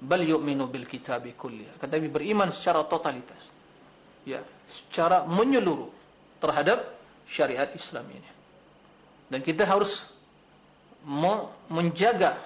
Bal 0.00 0.24
yu'minu 0.24 0.64
bil 0.72 0.88
kitabi 0.88 1.36
kulli. 1.36 1.68
Kata 1.76 2.00
dia 2.00 2.08
beriman 2.08 2.48
secara 2.48 2.80
totalitas. 2.88 3.52
Ya, 4.24 4.40
secara 4.64 5.28
menyeluruh 5.28 5.92
terhadap 6.40 6.88
syariat 7.28 7.68
Islam 7.76 8.08
ini. 8.16 8.30
Dan 9.28 9.44
kita 9.44 9.68
harus 9.68 10.08
menjaga 11.68 12.40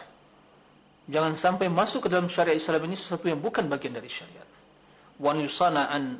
jangan 1.09 1.35
sampai 1.38 1.71
masuk 1.73 2.07
ke 2.07 2.09
dalam 2.12 2.29
syariat 2.29 2.59
Islam 2.59 2.85
ini 2.91 2.97
sesuatu 2.99 3.27
yang 3.31 3.41
bukan 3.41 3.67
bagian 3.71 3.97
dari 3.97 4.11
syariat. 4.11 4.47
Wa 5.19 5.35
yusana 5.35 5.88
an 5.91 6.19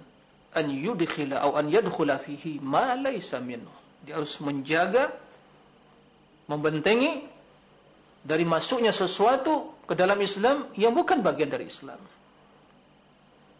an 0.55 0.67
yudkhila 0.71 1.45
atau 1.45 1.55
an 1.59 1.67
yadkhula 1.69 2.19
fihi 2.19 2.59
ma 2.63 2.97
laysa 2.97 3.39
minhu. 3.43 3.71
Dia 4.07 4.17
harus 4.17 4.39
menjaga 4.41 5.13
membentengi 6.49 7.29
dari 8.25 8.43
masuknya 8.49 8.91
sesuatu 8.91 9.79
ke 9.85 9.95
dalam 9.95 10.19
Islam 10.21 10.73
yang 10.75 10.97
bukan 10.97 11.21
bagian 11.21 11.53
dari 11.53 11.69
Islam. 11.69 12.01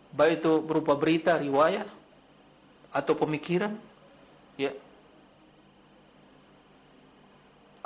Baik 0.09 0.41
itu 0.41 0.53
berupa 0.65 0.97
berita, 0.97 1.37
riwayat 1.37 1.85
atau 2.93 3.13
pemikiran 3.13 3.77
ya. 4.57 4.73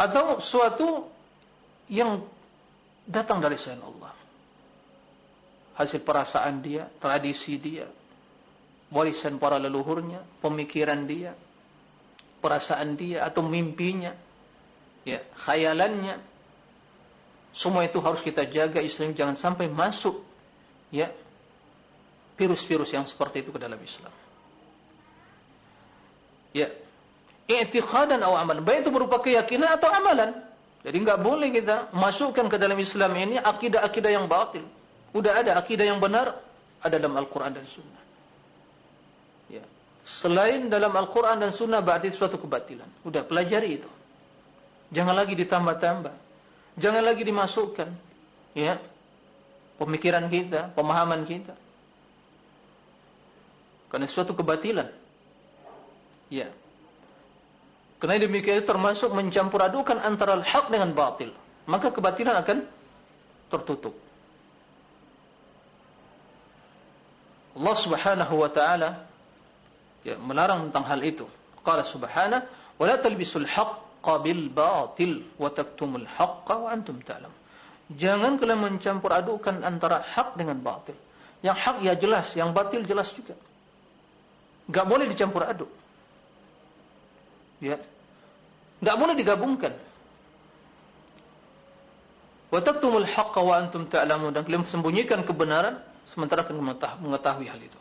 Atau 0.03 0.43
suatu 0.43 1.07
yang 1.87 2.19
datang 3.07 3.39
dari 3.39 3.55
selain 3.55 3.87
Allah. 3.87 4.11
Hasil 5.79 6.03
perasaan 6.03 6.59
dia, 6.59 6.91
tradisi 6.99 7.55
dia, 7.63 7.87
warisan 8.91 9.39
para 9.39 9.63
leluhurnya, 9.63 10.21
pemikiran 10.43 11.07
dia, 11.07 11.31
perasaan 12.43 12.99
dia 12.99 13.23
atau 13.23 13.47
mimpinya, 13.47 14.11
ya, 15.07 15.23
khayalannya. 15.47 16.19
Semua 17.55 17.87
itu 17.87 18.03
harus 18.03 18.25
kita 18.25 18.49
jaga 18.49 18.83
Islam 18.83 19.13
jangan 19.13 19.37
sampai 19.37 19.69
masuk 19.69 20.25
ya 20.89 21.13
virus-virus 22.41 22.97
yang 22.97 23.05
seperti 23.05 23.45
itu 23.45 23.53
ke 23.53 23.61
dalam 23.61 23.77
Islam. 23.77 24.13
Ya. 26.57 26.69
I'tiqadan 27.51 28.23
atau 28.23 28.39
amalan, 28.39 28.63
baik 28.63 28.87
itu 28.87 28.91
berupa 28.95 29.19
keyakinan 29.19 29.75
atau 29.75 29.91
amalan. 29.91 30.31
Jadi 30.83 30.97
enggak 30.99 31.19
boleh 31.23 31.49
kita 31.55 31.95
masukkan 31.95 32.47
ke 32.51 32.57
dalam 32.59 32.79
Islam 32.79 33.15
ini 33.15 33.37
akidah-akidah 33.39 34.11
yang 34.11 34.27
batil. 34.27 34.67
Sudah 35.15 35.39
ada 35.39 35.59
akidah 35.59 35.87
yang 35.87 36.03
benar 36.03 36.35
ada 36.83 36.97
dalam 36.99 37.15
Al-Qur'an 37.19 37.55
dan 37.55 37.67
Sunnah 37.69 38.03
selain 40.13 40.67
dalam 40.69 40.93
Al-Quran 40.93 41.41
dan 41.41 41.51
Sunnah 41.55 41.81
berarti 41.81 42.11
suatu 42.13 42.39
kebatilan. 42.39 42.87
Sudah 43.03 43.23
pelajari 43.25 43.81
itu. 43.81 43.91
Jangan 44.93 45.15
lagi 45.17 45.35
ditambah-tambah. 45.39 46.15
Jangan 46.77 47.03
lagi 47.03 47.23
dimasukkan. 47.25 47.89
Ya. 48.53 48.77
Pemikiran 49.81 50.29
kita, 50.29 50.71
pemahaman 50.77 51.25
kita. 51.25 51.57
Karena 53.89 54.07
suatu 54.07 54.37
kebatilan. 54.37 54.89
Ya. 56.29 56.53
Karena 58.03 58.19
demikian 58.19 58.59
itu 58.59 58.67
termasuk 58.67 59.15
mencampur 59.15 59.63
adukan 59.63 60.03
antara 60.03 60.35
al-haq 60.35 60.75
dengan 60.75 60.91
batil. 60.91 61.31
Maka 61.71 61.95
kebatilan 61.95 62.35
akan 62.35 62.67
tertutup. 63.47 63.95
Allah 67.55 67.77
subhanahu 67.79 68.35
wa 68.43 68.51
ta'ala 68.51 69.07
ya, 70.03 70.19
melarang 70.19 70.67
tentang 70.67 70.83
hal 70.91 71.01
itu. 71.07 71.31
Qala 71.63 71.87
subhana, 71.87 72.43
wa 72.75 72.85
la 72.91 72.99
talbisul 72.99 73.47
haqqa 73.47 74.19
bil 74.19 74.51
batil 74.51 75.23
wa 75.39 75.47
taktumul 75.55 76.03
haqqa 76.03 76.59
wa 76.59 76.75
antum 76.75 76.99
ta'lam. 77.07 77.31
Jangan 77.95 78.35
kalian 78.43 78.67
mencampur 78.67 79.15
adukan 79.15 79.63
antara 79.63 80.03
hak 80.03 80.35
dengan 80.35 80.59
batil. 80.59 80.99
Yang 81.39 81.57
hak 81.61 81.77
ya 81.87 81.95
jelas, 81.95 82.27
yang 82.35 82.51
batil 82.51 82.83
jelas 82.83 83.15
juga. 83.15 83.39
Enggak 84.67 84.87
boleh 84.91 85.07
dicampur 85.07 85.47
aduk. 85.47 85.71
Ya. 87.63 87.79
Enggak 88.83 88.97
boleh 88.99 89.15
digabungkan. 89.15 89.73
Wa 92.51 92.61
taktumul 92.61 93.07
haqqa 93.07 93.41
wa 93.41 93.55
antum 93.57 93.87
ta'lamun 93.87 94.35
dan 94.35 94.43
kalian 94.43 94.67
sembunyikan 94.67 95.23
kebenaran 95.23 95.79
sementara 96.05 96.43
kalian 96.43 96.67
mengetahui 96.99 97.47
hal 97.47 97.63
itu. 97.63 97.79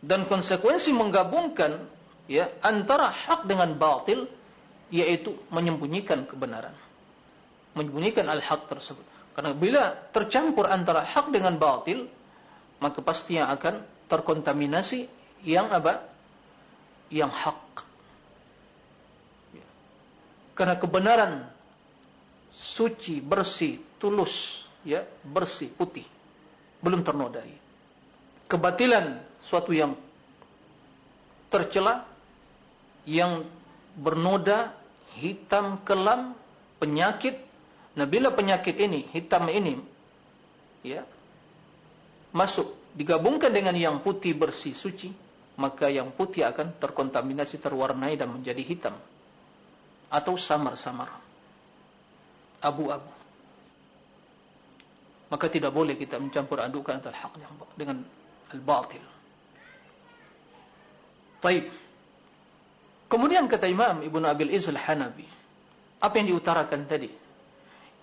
Dan 0.00 0.24
konsekuensi 0.24 0.96
menggabungkan 0.96 1.82
ya 2.30 2.48
antara 2.64 3.12
hak 3.12 3.44
dengan 3.44 3.74
batil 3.76 4.24
yaitu 4.88 5.36
menyembunyikan 5.52 6.24
kebenaran. 6.24 6.72
Menyembunyikan 7.76 8.30
al-haq 8.30 8.70
tersebut. 8.70 9.04
Karena 9.36 9.52
bila 9.52 9.92
tercampur 10.14 10.70
antara 10.70 11.04
hak 11.04 11.28
dengan 11.34 11.58
batil 11.60 12.06
maka 12.80 13.04
pasti 13.04 13.36
akan 13.36 13.84
terkontaminasi 14.08 15.04
yang 15.44 15.68
apa? 15.68 16.00
Yang 17.12 17.32
hak. 17.34 17.58
Karena 20.60 20.76
kebenaran 20.76 21.48
suci 22.52 23.24
bersih 23.24 23.80
tulus 23.96 24.68
ya 24.84 25.00
bersih 25.24 25.72
putih. 25.72 26.04
Belum 26.84 27.00
ternodai. 27.00 27.48
Kebatilan 28.44 29.24
suatu 29.40 29.72
yang 29.72 29.96
tercela 31.48 32.04
yang 33.08 33.40
bernoda 33.96 34.76
hitam 35.16 35.80
kelam 35.80 36.36
penyakit. 36.76 37.40
Nah 37.96 38.04
bila 38.04 38.28
penyakit 38.28 38.76
ini 38.76 39.08
hitam 39.16 39.48
ini 39.48 39.80
ya 40.84 41.08
masuk 42.36 42.92
digabungkan 42.92 43.48
dengan 43.48 43.72
yang 43.72 44.04
putih 44.04 44.36
bersih 44.36 44.76
suci 44.76 45.08
maka 45.56 45.88
yang 45.88 46.12
putih 46.12 46.44
akan 46.44 46.76
terkontaminasi 46.76 47.56
terwarnai 47.64 48.20
dan 48.20 48.28
menjadi 48.32 48.60
hitam 48.60 48.96
atau 50.10 50.34
samar-samar 50.34 51.08
abu-abu 52.60 53.12
maka 55.30 55.46
tidak 55.46 55.70
boleh 55.70 55.94
kita 55.94 56.18
mencampur 56.18 56.58
adukan 56.58 56.98
antara 56.98 57.14
hak 57.14 57.38
dengan 57.78 58.02
al-batil 58.50 59.02
Taib. 61.40 61.72
Kemudian 63.10 63.48
kata 63.48 63.66
Imam 63.66 64.04
Ibn 64.04 64.22
Abil 64.28 64.52
Izzal 64.54 64.76
Hanabi. 64.76 65.26
Apa 66.00 66.20
yang 66.20 66.36
diutarakan 66.36 66.84
tadi? 66.86 67.10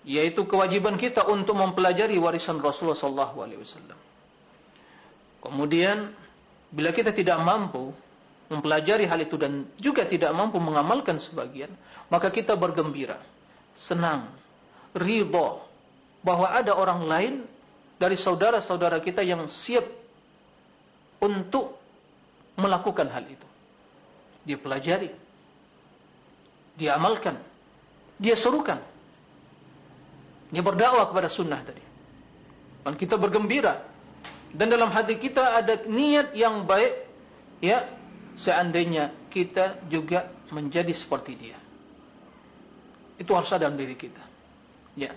Yaitu 0.04 0.44
kewajiban 0.44 0.98
kita 0.98 1.26
untuk 1.26 1.56
mempelajari 1.58 2.18
warisan 2.18 2.58
Rasulullah 2.58 2.98
SAW. 2.98 3.98
Kemudian, 5.38 6.12
bila 6.68 6.90
kita 6.90 7.14
tidak 7.14 7.38
mampu 7.40 7.94
mempelajari 8.48 9.04
hal 9.04 9.20
itu 9.20 9.36
dan 9.36 9.68
juga 9.76 10.08
tidak 10.08 10.32
mampu 10.32 10.56
mengamalkan 10.56 11.20
sebagian, 11.20 11.68
maka 12.08 12.32
kita 12.32 12.56
bergembira, 12.56 13.20
senang, 13.76 14.28
ridha 14.96 15.60
bahwa 16.24 16.48
ada 16.48 16.72
orang 16.72 17.00
lain 17.04 17.34
dari 18.00 18.16
saudara-saudara 18.16 19.04
kita 19.04 19.20
yang 19.20 19.44
siap 19.46 19.84
untuk 21.20 21.76
melakukan 22.56 23.06
hal 23.12 23.24
itu. 23.28 23.48
Dia 24.48 24.56
pelajari, 24.56 25.12
dia 26.80 26.96
amalkan, 26.96 27.36
dia 28.16 28.32
serukan, 28.32 28.80
dia 30.48 30.62
berdakwah 30.64 31.04
kepada 31.04 31.28
sunnah 31.28 31.60
tadi. 31.60 31.84
Dan 32.88 32.96
kita 32.96 33.20
bergembira 33.20 33.84
dan 34.56 34.72
dalam 34.72 34.88
hati 34.88 35.20
kita 35.20 35.60
ada 35.60 35.84
niat 35.84 36.32
yang 36.32 36.64
baik, 36.64 37.04
ya 37.60 37.84
seandainya 38.38 39.10
kita 39.28 39.82
juga 39.90 40.30
menjadi 40.54 40.94
seperti 40.94 41.32
dia. 41.34 41.58
Itu 43.18 43.34
harus 43.34 43.50
ada 43.50 43.66
dalam 43.66 43.74
diri 43.74 43.98
kita. 43.98 44.22
Ya. 44.94 45.12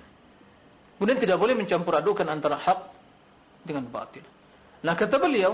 Kemudian 0.98 1.22
tidak 1.22 1.38
boleh 1.38 1.54
mencampur 1.54 1.94
adukan 1.94 2.26
antara 2.26 2.58
hak 2.58 2.80
dengan 3.62 3.86
batil. 3.86 4.26
Nah 4.82 4.98
kata 4.98 5.22
beliau, 5.22 5.54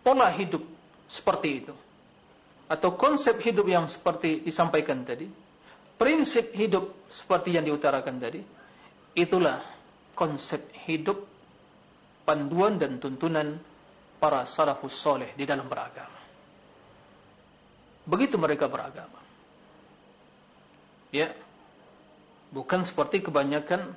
pola 0.00 0.32
hidup 0.32 0.64
seperti 1.08 1.48
itu, 1.60 1.74
atau 2.68 2.96
konsep 2.96 3.36
hidup 3.44 3.68
yang 3.68 3.84
seperti 3.84 4.40
disampaikan 4.40 5.04
tadi, 5.04 5.28
prinsip 6.00 6.56
hidup 6.56 7.08
seperti 7.12 7.56
yang 7.56 7.64
diutarakan 7.68 8.16
tadi, 8.16 8.40
itulah 9.16 9.60
konsep 10.16 10.72
hidup, 10.88 11.20
panduan 12.24 12.80
dan 12.80 12.96
tuntunan 12.96 13.60
para 14.24 14.48
salafus 14.48 14.96
soleh 14.96 15.36
di 15.36 15.44
dalam 15.44 15.68
beragama. 15.68 16.16
Begitu 18.08 18.40
mereka 18.40 18.72
beragama. 18.72 19.20
Ya, 21.12 21.28
bukan 22.48 22.88
seperti 22.88 23.20
kebanyakan 23.20 23.92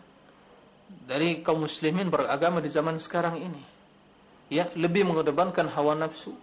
dari 1.07 1.39
kaum 1.39 1.63
muslimin 1.63 2.11
beragama 2.11 2.59
di 2.59 2.67
zaman 2.67 2.99
sekarang 2.99 3.39
ini. 3.39 3.63
Ya, 4.51 4.67
lebih 4.75 5.07
mengedepankan 5.07 5.71
hawa 5.71 5.95
nafsu, 5.95 6.35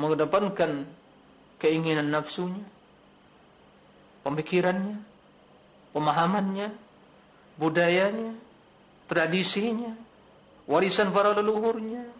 mengedepankan 0.00 0.88
keinginan 1.60 2.08
nafsunya, 2.08 2.64
pemikirannya, 4.24 4.96
pemahamannya, 5.92 6.72
budayanya, 7.60 8.32
tradisinya, 9.12 9.92
warisan 10.64 11.12
para 11.12 11.36
leluhurnya, 11.36 12.15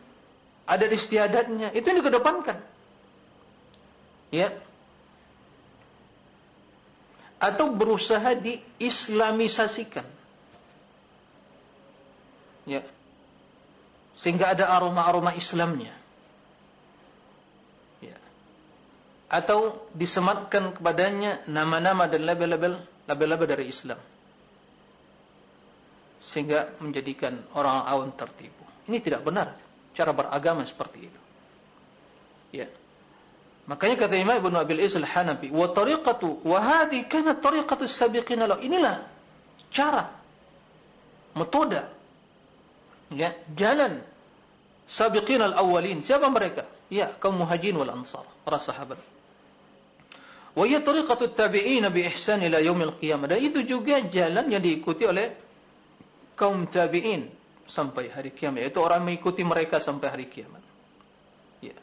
ada 0.66 0.84
istiadatnya, 0.90 1.70
itu 1.70 1.86
yang 1.86 2.02
dikedepankan. 2.02 2.58
Ya. 4.34 4.50
Atau 7.38 7.70
berusaha 7.70 8.34
diislamisasikan. 8.34 10.02
Ya. 12.66 12.82
Sehingga 14.18 14.58
ada 14.58 14.74
aroma-aroma 14.74 15.38
Islamnya. 15.38 15.94
Ya. 18.02 18.18
Atau 19.30 19.86
disematkan 19.94 20.74
kepadanya 20.74 21.46
nama-nama 21.46 22.10
dan 22.10 22.26
label-label 22.26 22.82
label-label 23.06 23.46
dari 23.46 23.70
Islam. 23.70 24.02
Sehingga 26.18 26.74
menjadikan 26.82 27.38
orang 27.54 27.86
awam 27.86 28.10
tertipu. 28.18 28.66
Ini 28.90 28.98
tidak 28.98 29.22
benar 29.22 29.54
cara 29.96 30.12
beragama 30.12 30.60
seperti 30.68 31.08
itu. 31.08 31.20
Ya. 32.52 32.68
Makanya 33.66 34.06
kata 34.06 34.14
Imam 34.14 34.38
Ibn 34.38 34.62
Abil 34.62 34.78
Is 34.84 34.94
al-Hanafi, 34.94 35.50
wa 35.50 35.66
tariqatu 35.72 36.44
wa 36.46 36.60
hadhi 36.62 37.08
kanat 37.08 37.42
tariqatu 37.42 37.88
as-sabiqin 37.88 38.38
lahu. 38.44 38.62
Inilah 38.62 39.02
cara 39.74 40.12
metode 41.34 41.82
ya, 43.10 43.34
jalan 43.58 44.04
sabiqin 44.86 45.42
al-awwalin. 45.42 45.98
Siapa 46.04 46.30
mereka? 46.30 46.68
Ya, 46.86 47.10
kaum 47.18 47.42
muhajirin 47.42 47.74
wal 47.82 47.90
ansar, 47.90 48.22
para 48.46 48.62
sahabat. 48.62 49.02
Wa 50.54 50.62
hiya 50.62 50.80
tariqatu 50.86 51.34
at-tabi'in 51.34 51.82
bi 51.90 52.06
ihsan 52.14 52.46
ila 52.46 52.62
yaumil 52.62 52.94
qiyamah. 53.02 53.26
Dan 53.34 53.42
itu 53.42 53.66
juga 53.66 53.98
jalan 54.06 54.46
yang 54.46 54.62
diikuti 54.62 55.02
oleh 55.04 55.34
kaum 56.38 56.70
tabi'in 56.70 57.35
sampai 57.66 58.08
hari 58.08 58.30
kiamat. 58.32 58.62
Yaitu 58.62 58.78
orang 58.80 59.02
mengikuti 59.02 59.42
mereka 59.42 59.82
sampai 59.82 60.06
hari 60.08 60.26
kiamat. 60.30 60.62
Ya. 61.60 61.76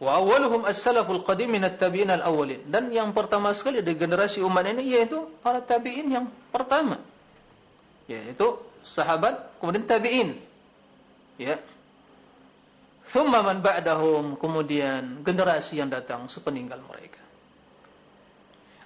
Wa 0.00 0.18
awwaluhum 0.18 0.64
as-salaful 0.64 1.22
qadim 1.22 1.52
min 1.52 1.62
at-tabi'in 1.62 2.08
al-awwalin. 2.08 2.64
Dan 2.66 2.88
yang 2.90 3.12
pertama 3.12 3.52
sekali 3.52 3.84
dari 3.84 3.94
generasi 3.94 4.40
umat 4.40 4.64
ini 4.66 4.96
yaitu 4.96 5.28
para 5.44 5.60
tabi'in 5.60 6.08
yang 6.08 6.26
pertama. 6.48 6.98
Yaitu 8.08 8.58
sahabat 8.80 9.60
kemudian 9.60 9.84
tabi'in. 9.84 10.30
Ya. 11.36 11.60
Thumma 13.10 13.44
man 13.44 13.60
ba'dahum 13.60 14.40
kemudian 14.40 15.20
generasi 15.26 15.82
yang 15.82 15.90
datang 15.92 16.26
sepeninggal 16.26 16.80
mereka. 16.86 17.20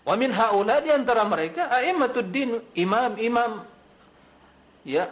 Wa 0.05 0.21
min 0.21 0.33
haula 0.37 0.85
di 0.85 0.93
antara 0.93 1.25
mereka 1.25 1.73
a'immatud 1.73 2.29
din 2.29 2.61
imam-imam 2.77 3.65
ya 4.85 5.09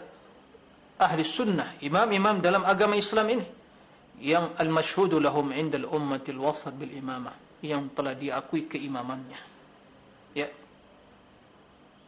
ahli 0.99 1.23
sunnah, 1.25 1.79
imam-imam 1.81 2.41
dalam 2.43 2.65
agama 2.65 2.97
Islam 2.97 3.27
ini 3.41 3.47
yang 4.23 4.55
al-mashhudu 4.59 5.19
lahum 5.19 5.51
'inda 5.51 5.81
al-ummati 5.81 6.31
al-wasat 6.31 6.75
bil 6.79 6.93
imamah 6.93 7.35
yang 7.63 7.91
telah 7.95 8.15
diakui 8.19 8.67
keimamannya. 8.67 9.41
Ya. 10.35 10.49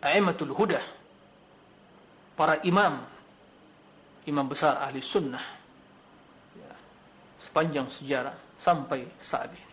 A'immatul 0.02 0.52
huda. 0.52 0.82
Para 2.34 2.58
imam 2.66 2.98
imam 4.26 4.46
besar 4.48 4.80
ahli 4.82 4.98
sunnah. 5.04 5.44
Ya. 6.58 6.72
Sepanjang 7.38 7.88
sejarah 7.92 8.34
sampai 8.58 9.06
saat 9.20 9.52
ini. 9.52 9.72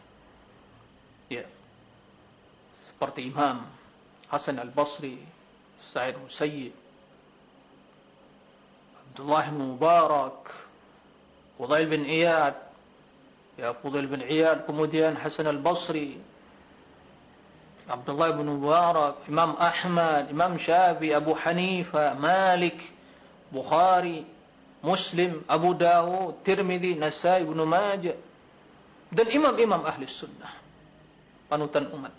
Ya. 1.39 1.45
Seperti 2.84 3.32
Imam 3.32 3.65
Hasan 4.30 4.60
al-Basri, 4.60 5.19
Sa'id 5.80 6.15
Musayyib, 6.19 6.76
Abdullah 9.12 9.43
bin 9.52 9.76
Mubarak 9.76 10.56
Fudail 11.60 11.84
bin 11.91 12.08
Iyad 12.08 12.56
ya 13.60 13.76
Fudail 13.76 14.08
bin 14.08 14.24
Iyad 14.24 14.63
kemudian 14.63 15.19
Hasan 15.19 15.52
al-Basri 15.52 16.15
Abdullah 17.91 18.32
bin 18.39 18.47
Mubarak 18.47 19.28
Imam 19.28 19.60
Ahmad 19.60 20.32
Imam 20.32 20.56
Syafi 20.56 21.12
Abu 21.12 21.36
Hanifa 21.36 22.15
Malik 22.15 22.80
Bukhari 23.52 24.24
Muslim 24.80 25.43
Abu 25.43 25.76
Dawud 25.76 26.39
Tirmidhi 26.47 26.95
Nasai 26.95 27.43
Ibn 27.43 27.60
Majah 27.67 28.15
dan 29.12 29.28
imam-imam 29.28 29.84
ahli 29.84 30.08
sunnah 30.08 30.56
panutan 31.52 31.84
umat 31.91 32.15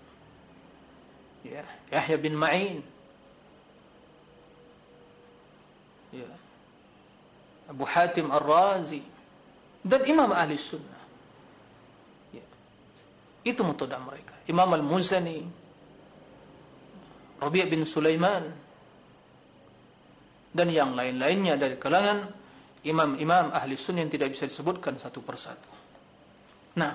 ya 1.40 1.64
Yahya 1.88 2.20
bin 2.20 2.36
Ma'in 2.36 2.84
ya 6.12 6.28
Abu 7.72 7.88
Hatim 7.88 8.28
Ar-Razi 8.28 9.00
dan 9.80 10.04
imam 10.04 10.28
ahli 10.28 10.60
sunnah. 10.60 11.02
Ya. 12.36 12.44
Itu 13.48 13.64
metode 13.64 13.96
mereka. 13.96 14.36
Imam 14.46 14.68
Al-Muzani, 14.76 15.40
Rabi' 17.40 17.66
bin 17.66 17.88
Sulaiman, 17.88 18.44
dan 20.52 20.68
yang 20.68 20.92
lain-lainnya 20.92 21.56
dari 21.56 21.80
kalangan 21.80 22.28
imam-imam 22.84 23.56
ahli 23.56 23.74
sunnah 23.80 24.04
yang 24.04 24.12
tidak 24.12 24.36
bisa 24.36 24.44
disebutkan 24.44 25.00
satu 25.00 25.24
persatu. 25.24 25.72
Nah, 26.76 26.92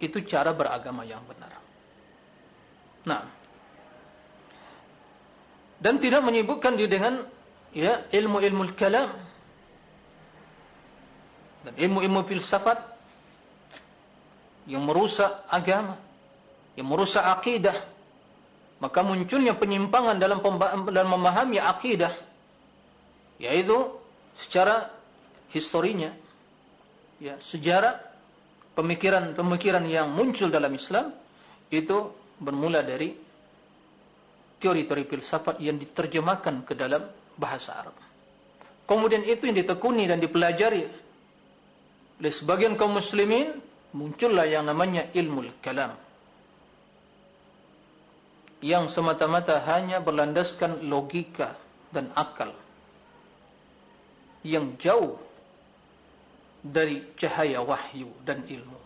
itu 0.00 0.24
cara 0.24 0.56
beragama 0.56 1.04
yang 1.04 1.20
benar. 1.28 1.52
Nah, 3.04 3.22
dan 5.78 5.94
tidak 6.02 6.24
menyebutkan 6.24 6.74
dia 6.74 6.90
dengan 6.90 7.22
ya 7.70 8.08
ilmu-ilmu 8.10 8.74
kalam 8.74 9.27
dan 11.66 11.74
ilmu-ilmu 11.74 12.22
filsafat 12.26 12.78
yang 14.68 14.84
merusak 14.84 15.48
agama, 15.48 15.96
yang 16.76 16.86
merusak 16.86 17.24
akidah, 17.24 17.74
maka 18.78 19.00
munculnya 19.02 19.56
penyimpangan 19.56 20.20
dalam 20.20 20.38
dalam 20.92 21.08
memahami 21.08 21.58
akidah, 21.58 22.12
yaitu 23.40 23.74
secara 24.36 24.92
historinya, 25.50 26.12
ya 27.18 27.34
sejarah 27.42 27.98
pemikiran-pemikiran 28.78 29.82
yang 29.90 30.12
muncul 30.12 30.46
dalam 30.52 30.70
Islam 30.76 31.10
itu 31.72 32.14
bermula 32.38 32.86
dari 32.86 33.10
teori-teori 34.62 35.04
filsafat 35.06 35.58
yang 35.58 35.78
diterjemahkan 35.78 36.62
ke 36.62 36.74
dalam 36.78 37.02
bahasa 37.34 37.82
Arab. 37.82 37.96
Kemudian 38.86 39.26
itu 39.26 39.50
yang 39.50 39.58
ditekuni 39.58 40.06
dan 40.06 40.22
dipelajari 40.22 41.07
oleh 42.18 42.32
sebagian 42.34 42.74
kaum 42.74 42.98
muslimin 42.98 43.58
muncullah 43.94 44.44
yang 44.44 44.66
namanya 44.66 45.06
ilmu 45.14 45.48
kalam 45.62 45.94
yang 48.58 48.90
semata-mata 48.90 49.62
hanya 49.70 50.02
berlandaskan 50.02 50.82
logika 50.90 51.54
dan 51.94 52.10
akal 52.18 52.50
yang 54.42 54.74
jauh 54.82 55.14
dari 56.58 57.06
cahaya 57.14 57.62
wahyu 57.62 58.10
dan 58.26 58.42
ilmu. 58.42 58.80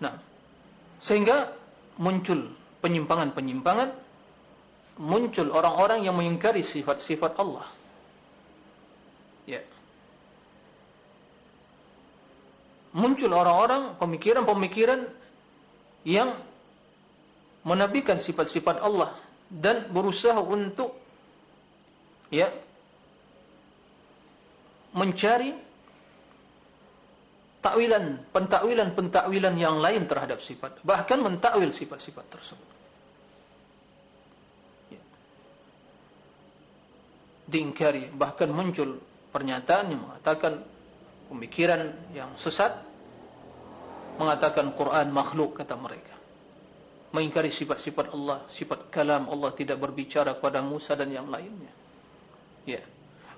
Nah, 0.00 0.16
sehingga 1.04 1.52
muncul 2.00 2.48
penyimpangan-penyimpangan, 2.80 3.90
muncul 5.00 5.48
orang-orang 5.52 6.04
yang 6.08 6.16
mengingkari 6.16 6.64
sifat-sifat 6.64 7.36
Allah. 7.36 7.66
Ya. 9.44 9.60
Muncul 12.94 13.30
orang-orang 13.34 13.98
pemikiran-pemikiran 13.98 15.02
yang 16.06 16.30
menafikan 17.66 18.22
sifat-sifat 18.22 18.78
Allah 18.78 19.10
dan 19.50 19.90
berusaha 19.90 20.38
untuk 20.38 20.94
ya 22.30 22.48
mencari 24.94 25.50
takwilan, 27.64 28.20
pentakwilan-pentakwilan 28.30 29.54
yang 29.56 29.80
lain 29.80 30.04
terhadap 30.04 30.38
sifat, 30.44 30.78
bahkan 30.84 31.18
mentakwil 31.24 31.72
sifat-sifat 31.72 32.26
tersebut. 32.28 32.70
Ya. 34.92 35.02
Diingkari, 37.48 38.12
bahkan 38.12 38.52
muncul 38.52 39.00
pernyataan 39.32 39.96
yang 39.96 40.00
mengatakan 40.04 40.73
pemikiran 41.30 41.92
yang 42.12 42.32
sesat, 42.36 42.74
mengatakan 44.18 44.74
Quran 44.78 45.10
makhluk 45.10 45.58
kata 45.58 45.74
mereka 45.74 46.14
mengingkari 47.14 47.54
sifat-sifat 47.54 48.10
Allah, 48.10 48.42
sifat 48.50 48.90
kalam 48.90 49.30
Allah 49.30 49.54
tidak 49.54 49.78
berbicara 49.78 50.34
kepada 50.34 50.58
Musa 50.58 50.98
dan 50.98 51.14
yang 51.14 51.30
lainnya. 51.30 51.70
Ya. 52.66 52.82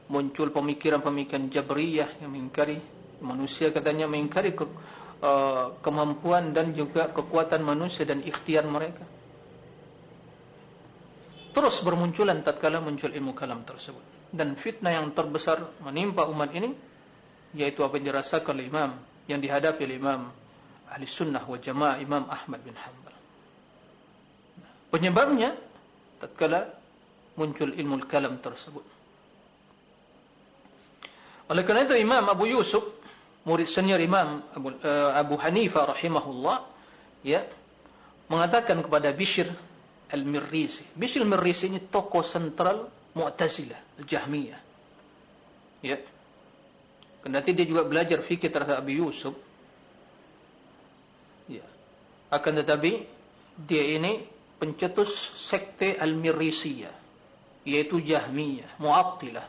Muncul 0.09 0.49
pemikiran-pemikiran 0.49 1.53
Jabriyah 1.53 2.25
yang 2.25 2.33
mengingkari 2.33 2.81
manusia 3.21 3.69
katanya 3.69 4.09
mengingkari 4.09 4.57
ke, 4.57 4.65
uh, 5.21 5.77
kemampuan 5.85 6.57
dan 6.57 6.73
juga 6.73 7.13
kekuatan 7.13 7.61
manusia 7.61 8.09
dan 8.09 8.25
ikhtiar 8.25 8.65
mereka. 8.65 9.05
Terus 11.53 11.77
bermunculan 11.85 12.41
tatkala 12.41 12.81
muncul 12.81 13.13
ilmu 13.13 13.37
kalam 13.37 13.61
tersebut. 13.67 14.33
Dan 14.33 14.57
fitnah 14.57 14.97
yang 14.97 15.13
terbesar 15.13 15.85
menimpa 15.85 16.25
umat 16.33 16.53
ini 16.57 16.73
yaitu 17.57 17.81
apa 17.81 17.97
yang 17.97 18.13
dirasakan 18.13 18.61
oleh 18.61 18.69
imam 18.69 18.91
yang 19.27 19.41
dihadapi 19.41 19.83
oleh 19.89 19.97
imam 19.99 20.21
ahli 20.93 21.05
sunnah 21.09 21.43
wa 21.43 21.59
jamaah 21.59 21.97
imam 21.99 22.29
Ahmad 22.29 22.61
bin 22.63 22.77
Hanbal. 22.77 23.17
Penyebabnya 24.93 25.57
tatkala 26.23 26.71
muncul 27.37 27.75
ilmu 27.75 28.07
kalam 28.07 28.39
tersebut. 28.39 28.85
Oleh 31.47 31.63
kerana 31.63 31.87
itu 31.87 31.95
Imam 31.95 32.27
Abu 32.27 32.51
Yusuf, 32.51 32.83
murid 33.47 33.71
senior 33.71 34.03
Imam 34.03 34.43
Abu, 34.51 34.75
uh, 34.83 35.15
Abu 35.15 35.39
Hanifah 35.39 35.95
rahimahullah, 35.95 36.57
ya, 37.23 37.47
mengatakan 38.27 38.83
kepada 38.83 39.15
Bishr 39.15 39.47
Al-Mirrisi. 40.11 40.91
Bishr 40.99 41.23
Al-Mirrisi 41.23 41.71
ini 41.71 41.87
tokoh 41.87 42.27
sentral 42.27 42.91
Mu'tazilah, 43.15 44.03
Al-Jahmiyah. 44.03 44.61
Ya. 45.87 45.97
Kendati 47.27 47.59
dia 47.59 47.67
juga 47.67 47.83
belajar 47.83 48.23
fikir 48.23 48.55
terhadap 48.55 48.87
Abu 48.87 49.03
Yusuf. 49.03 49.35
Ya. 51.51 51.67
Akan 52.31 52.55
tetapi 52.55 53.03
dia 53.67 53.99
ini 53.99 54.23
pencetus 54.63 55.35
sekte 55.35 55.99
Al-Mirisiyah 55.99 56.95
yaitu 57.67 57.99
Jahmiyah, 57.99 58.79
Mu'attilah 58.79 59.43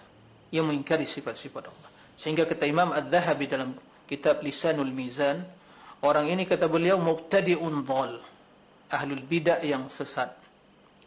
yang 0.49 0.65
mengingkari 0.65 1.05
sifat-sifat 1.05 1.69
Allah. 1.69 1.89
Sehingga 2.17 2.49
kata 2.49 2.65
Imam 2.65 2.89
Al-Dhahabi 2.97 3.45
dalam 3.45 3.77
kitab 4.09 4.41
Lisanul 4.41 4.89
Mizan, 4.89 5.45
orang 6.01 6.33
ini 6.33 6.49
kata 6.49 6.65
beliau 6.65 6.97
mubtadi'un 6.97 7.85
dhal, 7.85 8.17
ahlul 8.89 9.21
bidah 9.21 9.61
yang 9.61 9.85
sesat. 9.85 10.33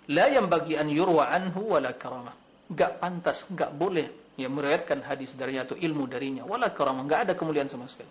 La 0.07 0.31
yang 0.31 0.47
bagi 0.47 0.79
an 0.79 0.87
yurwa 0.87 1.35
anhu 1.35 1.75
wala 1.75 1.99
karamah. 1.99 2.39
Enggak 2.71 3.03
pantas, 3.03 3.43
enggak 3.51 3.75
boleh 3.75 4.20
yang 4.47 4.57
meriwayatkan 4.57 5.05
hadis 5.05 5.33
darinya 5.37 5.69
atau 5.69 5.77
ilmu 5.77 6.09
darinya 6.09 6.43
wala 6.49 6.73
karamah, 6.73 7.05
enggak 7.05 7.21
ada 7.29 7.33
kemuliaan 7.37 7.69
sama 7.69 7.87
sekali. 7.87 8.09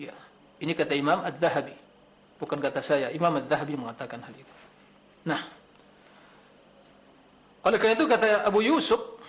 Ya, 0.00 0.16
ini 0.60 0.72
kata 0.72 0.96
Imam 0.96 1.20
Al-Dhahabi. 1.20 1.76
Bukan 2.40 2.56
kata 2.56 2.80
saya, 2.80 3.12
Imam 3.12 3.36
Al-Dhahabi 3.36 3.76
mengatakan 3.76 4.24
hal 4.24 4.32
itu. 4.32 4.54
Nah, 5.28 5.44
oleh 7.60 7.76
kerana 7.76 7.94
itu 8.00 8.08
kata 8.08 8.48
Abu 8.48 8.64
Yusuf, 8.64 9.20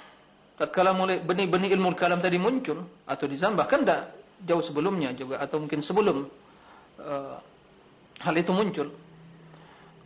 tatkala 0.55 0.95
mulai 0.95 1.19
benih-benih 1.19 1.75
ilmu 1.75 1.91
kalam 1.99 2.23
tadi 2.23 2.39
muncul, 2.39 2.87
atau 3.03 3.25
dizambah, 3.27 3.67
kan 3.67 3.83
tak 3.83 4.15
jauh 4.47 4.63
sebelumnya 4.63 5.11
juga, 5.11 5.43
atau 5.43 5.59
mungkin 5.59 5.83
sebelum 5.83 6.23
uh, 7.03 7.35
hal 8.23 8.35
itu 8.39 8.55
muncul. 8.55 8.87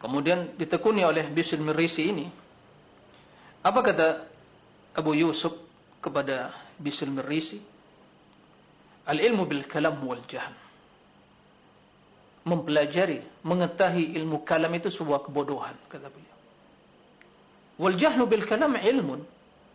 Kemudian 0.02 0.58
ditekuni 0.58 1.06
oleh 1.06 1.30
Bishr 1.30 1.62
Mirisi 1.62 2.10
ini. 2.10 2.26
Apa 3.62 3.86
kata 3.86 4.08
Abu 4.96 5.12
Yusuf 5.14 5.54
kepada 6.00 6.56
Bishr 6.80 7.12
Mirisi? 7.12 7.60
Al-ilmu 9.06 9.46
bil 9.46 9.64
kalam 9.70 10.02
wal 10.02 10.24
jahm 10.26 10.66
mempelajari, 12.46 13.26
mengetahui 13.42 14.14
ilmu 14.22 14.46
kalam 14.46 14.70
itu 14.78 14.94
sebuah 14.94 15.26
kebodohan, 15.26 15.74
kata 15.90 16.08
beliau. 16.14 16.38
Wal 17.82 17.98
jahlu 17.98 18.24
bil 18.30 18.46
kalam 18.46 18.78
ilmun, 18.78 19.26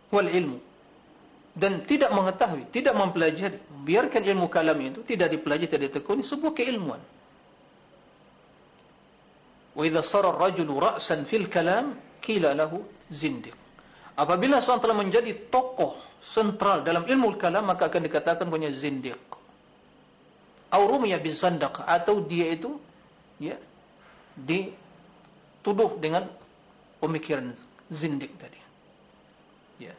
wal 0.09 0.31
ilmu. 0.31 0.59
Dan 1.51 1.83
tidak 1.83 2.15
mengetahui, 2.15 2.71
tidak 2.71 2.95
mempelajari, 2.95 3.59
biarkan 3.83 4.23
ilmu 4.23 4.47
kalam 4.47 4.79
itu 4.79 5.03
tidak 5.03 5.35
dipelajari, 5.35 5.67
tidak 5.67 5.83
ditekuni, 5.91 6.23
sebuah 6.23 6.55
keilmuan. 6.55 7.03
Wa 9.75 9.83
idza 9.83 10.01
sara 10.03 10.31
ar-rajulu 10.31 10.79
ra'san 10.79 11.27
fil 11.27 11.51
kalam, 11.51 11.99
qila 12.23 12.55
lahu 12.55 12.79
zindiq. 13.11 13.60
Apabila 14.21 14.61
seorang 14.61 14.81
telah 14.85 14.97
menjadi 15.01 15.33
tokoh 15.49 15.97
sentral 16.21 16.85
dalam 16.85 17.09
ilmu 17.09 17.41
kalam, 17.41 17.65
maka 17.65 17.89
akan 17.89 18.05
dikatakan 18.05 18.45
punya 18.45 18.69
zindiq. 18.69 19.17
Au 20.69 20.85
rumiya 20.85 21.17
bin 21.17 21.33
sandaq 21.33 21.81
atau 21.81 22.21
dia 22.21 22.53
itu 22.53 22.77
ya 23.41 23.57
dituduh 24.37 25.97
dengan 25.97 26.29
pemikiran 27.01 27.49
zindik 27.89 28.29
tadi. 28.37 28.61
Ya. 29.81 29.97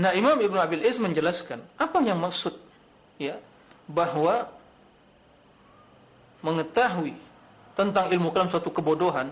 Nah 0.00 0.16
Imam 0.16 0.40
Ibn 0.40 0.56
Abil 0.64 0.82
Is 0.82 0.96
menjelaskan 0.96 1.60
apa 1.76 2.00
yang 2.00 2.18
maksud 2.24 2.56
ya 3.20 3.36
bahwa 3.84 4.48
mengetahui 6.40 7.12
tentang 7.76 8.08
ilmu 8.10 8.32
kalam 8.32 8.48
suatu 8.48 8.72
kebodohan 8.72 9.28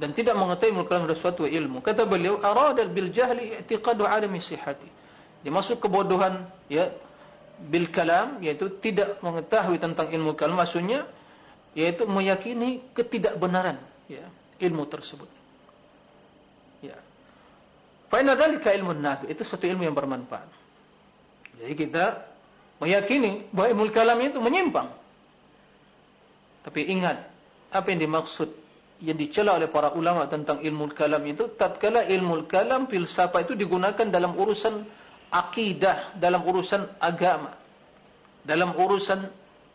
dan 0.00 0.16
tidak 0.16 0.32
mengetahui 0.32 0.72
ilmu 0.72 0.88
kalam 0.88 1.04
suatu 1.12 1.44
ilmu. 1.44 1.84
Kata 1.84 2.08
beliau 2.08 2.40
arada 2.40 2.88
bil 2.88 3.12
jahli 3.12 3.60
i'tiqadu 3.60 4.08
alami 4.08 4.40
sihhati. 4.40 4.88
Dimaksud 5.44 5.76
kebodohan 5.76 6.48
ya 6.72 6.88
bil 7.68 7.92
kalam 7.92 8.40
yaitu 8.40 8.72
tidak 8.80 9.20
mengetahui 9.20 9.76
tentang 9.76 10.08
ilmu 10.08 10.32
kalam. 10.32 10.56
Maksudnya 10.56 11.04
yaitu 11.76 12.08
meyakini 12.08 12.80
ketidakbenaran 12.96 13.76
ya 14.08 14.24
ilmu 14.64 14.88
tersebut. 14.88 15.28
Ya. 16.80 16.96
Fa 18.08 18.24
inna 18.24 18.32
dzalika 18.40 18.72
ilmu 18.72 18.96
nafi. 18.96 19.28
Itu 19.28 19.44
satu 19.44 19.68
ilmu 19.68 19.84
yang 19.84 19.92
bermanfaat. 19.92 20.48
Jadi 21.60 21.76
kita 21.76 22.24
meyakini 22.80 23.52
bahwa 23.52 23.68
ilmu 23.76 23.84
kalam 23.92 24.16
itu 24.24 24.40
menyimpang. 24.40 24.88
Tapi 26.64 26.88
ingat 26.88 27.20
apa 27.68 27.86
yang 27.92 28.00
dimaksud 28.08 28.69
yang 29.00 29.16
dicela 29.16 29.56
oleh 29.56 29.72
para 29.72 29.96
ulama 29.96 30.28
tentang 30.28 30.60
ilmu 30.60 30.92
kalam 30.92 31.24
itu 31.24 31.56
tatkala 31.56 32.04
ilmu 32.04 32.44
kalam 32.44 32.84
filsafat 32.84 33.48
itu 33.48 33.56
digunakan 33.56 34.04
dalam 34.04 34.36
urusan 34.36 34.84
akidah 35.32 36.12
dalam 36.20 36.44
urusan 36.44 37.00
agama 37.00 37.56
dalam 38.44 38.76
urusan 38.76 39.24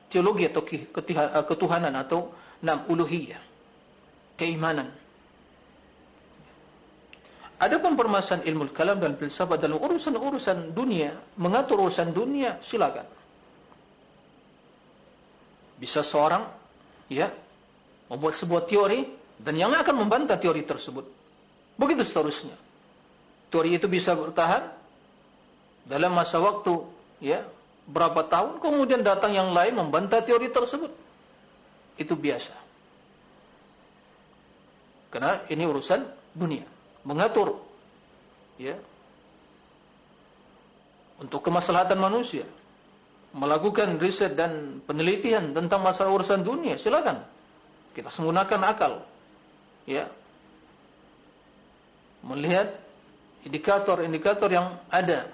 teologi 0.09 0.45
atau 0.45 0.61
eh, 0.69 1.45
ketuhanan 1.45 1.93
atau 1.97 2.33
enam 2.61 2.85
uluhiyah 2.89 3.41
keimanan. 4.37 4.91
Adapun 7.55 7.95
permasalahan 7.95 8.43
ilmu 8.51 8.75
kalam 8.75 8.99
dan 8.99 9.15
filsafat 9.15 9.63
dalam 9.63 9.79
urusan-urusan 9.79 10.75
dunia 10.75 11.15
mengatur 11.39 11.87
urusan 11.87 12.11
dunia 12.11 12.59
silakan. 12.59 13.07
Bisa 15.79 16.03
seorang 16.03 16.43
ya 17.07 17.31
membuat 18.09 18.33
sebuah 18.37 18.69
teori 18.69 19.05
dan 19.41 19.55
yang 19.57 19.73
akan 19.73 20.05
membantah 20.05 20.39
teori 20.39 20.63
tersebut. 20.63 21.05
Begitu 21.75 22.07
seterusnya. 22.07 22.55
Teori 23.51 23.75
itu 23.75 23.87
bisa 23.91 24.15
bertahan 24.15 24.63
dalam 25.85 26.11
masa 26.15 26.41
waktu 26.41 26.81
ya 27.21 27.45
berapa 27.85 28.25
tahun 28.25 28.57
kemudian 28.57 29.05
datang 29.05 29.35
yang 29.35 29.53
lain 29.53 29.75
membantah 29.77 30.23
teori 30.23 30.49
tersebut. 30.49 30.91
Itu 31.95 32.17
biasa. 32.17 32.55
Karena 35.13 35.39
ini 35.47 35.63
urusan 35.63 36.01
dunia. 36.35 36.67
Mengatur 37.05 37.55
ya 38.59 38.75
untuk 41.21 41.43
kemaslahatan 41.45 41.99
manusia. 41.99 42.43
Melakukan 43.35 43.99
riset 43.99 44.31
dan 44.39 44.79
penelitian 44.87 45.51
tentang 45.51 45.83
masalah 45.83 46.15
urusan 46.15 46.39
dunia. 46.39 46.79
Silakan 46.79 47.34
kita 47.95 48.11
menggunakan 48.19 48.61
akal. 48.67 48.93
Ya. 49.87 50.11
Melihat 52.27 52.75
indikator-indikator 53.47 54.51
yang 54.51 54.75
ada. 54.91 55.31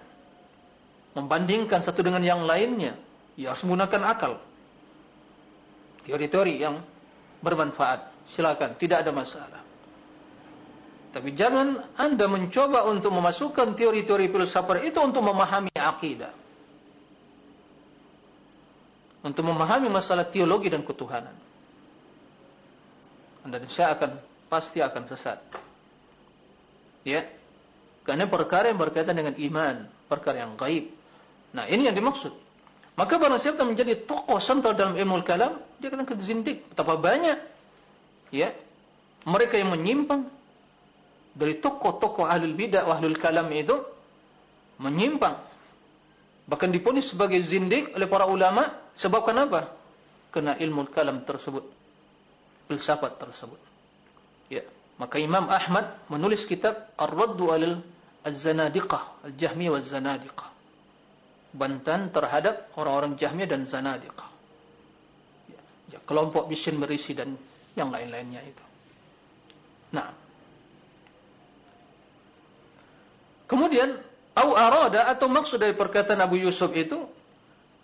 Membandingkan 1.17 1.83
satu 1.83 2.05
dengan 2.05 2.23
yang 2.23 2.45
lainnya 2.45 2.95
ya 3.35 3.51
harus 3.51 3.65
menggunakan 3.65 4.01
akal. 4.05 4.33
Teori-teori 6.05 6.53
yang 6.61 6.77
bermanfaat. 7.41 8.13
Silakan 8.29 8.77
tidak 8.77 9.03
ada 9.03 9.11
masalah. 9.11 9.59
Tapi 11.11 11.35
jangan 11.35 11.83
anda 11.99 12.31
mencoba 12.31 12.87
untuk 12.87 13.11
memasukkan 13.11 13.75
teori-teori 13.75 14.31
filsafat 14.31 14.87
itu 14.87 14.95
untuk 15.03 15.19
memahami 15.25 15.73
akidah. 15.75 16.31
Untuk 19.27 19.43
memahami 19.43 19.91
masalah 19.91 20.23
teologi 20.31 20.71
dan 20.71 20.87
ketuhanan 20.87 21.50
anda 23.47 23.61
saya 23.65 23.97
akan 23.97 24.11
pasti 24.47 24.83
akan 24.83 25.03
sesat 25.09 25.39
ya 27.07 27.25
karena 28.05 28.25
perkara 28.27 28.69
yang 28.69 28.79
berkaitan 28.81 29.15
dengan 29.17 29.35
iman 29.37 29.87
perkara 30.09 30.43
yang 30.43 30.53
gaib 30.59 31.01
Nah 31.51 31.67
ini 31.67 31.87
yang 31.87 31.95
dimaksud. 31.95 32.31
Maka 32.95 33.15
barang 33.15 33.39
siapa 33.39 33.63
menjadi 33.63 34.03
tokoh 34.03 34.39
sentral 34.39 34.75
dalam 34.75 34.95
ilmu 34.99 35.23
kalam, 35.23 35.59
dia 35.79 35.87
akan 35.91 36.03
kezindik. 36.03 36.67
Betapa 36.71 36.99
banyak 36.99 37.39
ya 38.31 38.51
mereka 39.27 39.59
yang 39.59 39.71
menyimpang 39.75 40.27
dari 41.35 41.59
tokoh-tokoh 41.59 42.27
ahlul 42.27 42.55
bidah 42.55 42.87
ahlul 42.87 43.15
kalam 43.15 43.47
itu 43.51 43.79
menyimpang. 44.79 45.39
Bahkan 46.47 46.69
diponis 46.71 47.11
sebagai 47.11 47.39
zindik 47.39 47.95
oleh 47.95 48.07
para 48.07 48.27
ulama 48.27 48.75
sebab 48.95 49.23
kenapa? 49.23 49.71
Kena 50.31 50.55
ilmu 50.59 50.87
kalam 50.91 51.23
tersebut. 51.23 51.63
Filsafat 52.71 53.19
tersebut. 53.19 53.59
Ya, 54.47 54.63
maka 54.95 55.19
Imam 55.19 55.51
Ahmad 55.51 55.99
menulis 56.07 56.47
kitab 56.47 56.87
Ar-Raddu 56.95 57.51
'alal 57.51 57.83
Az-Zanadiqah, 58.23 59.27
Al-Jahmiyah 59.27 59.75
waz-Zanadiqah 59.75 60.51
bantan 61.51 62.07
terhadap 62.15 62.71
orang-orang 62.79 63.19
Jahmiyah 63.19 63.49
dan 63.51 63.67
Zanadiqah. 63.67 64.29
Ya, 65.51 65.61
ya, 65.91 65.99
kelompok 66.07 66.47
bisin 66.47 66.79
berisi 66.79 67.11
dan 67.11 67.35
yang 67.75 67.91
lain-lainnya 67.91 68.39
itu. 68.39 68.63
Nah. 69.91 70.07
Kemudian 73.51 73.99
au 74.39 74.55
arada 74.55 75.11
atau 75.11 75.27
maksud 75.27 75.59
dari 75.59 75.75
perkataan 75.75 76.23
Abu 76.23 76.39
Yusuf 76.39 76.71
itu 76.71 77.03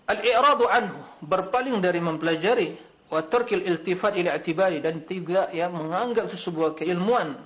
al-i'radu 0.07 0.63
anhu, 0.71 1.03
berpaling 1.19 1.83
dari 1.83 1.99
mempelajari 1.99 2.86
wa 3.07 3.23
tarkil 3.23 3.63
iltifat 3.63 4.19
ila 4.19 4.35
i'tibari 4.35 4.83
dan 4.83 5.03
tidak 5.07 5.51
yang 5.55 5.71
menganggap 5.71 6.27
itu 6.27 6.51
sebuah 6.51 6.75
keilmuan 6.75 7.39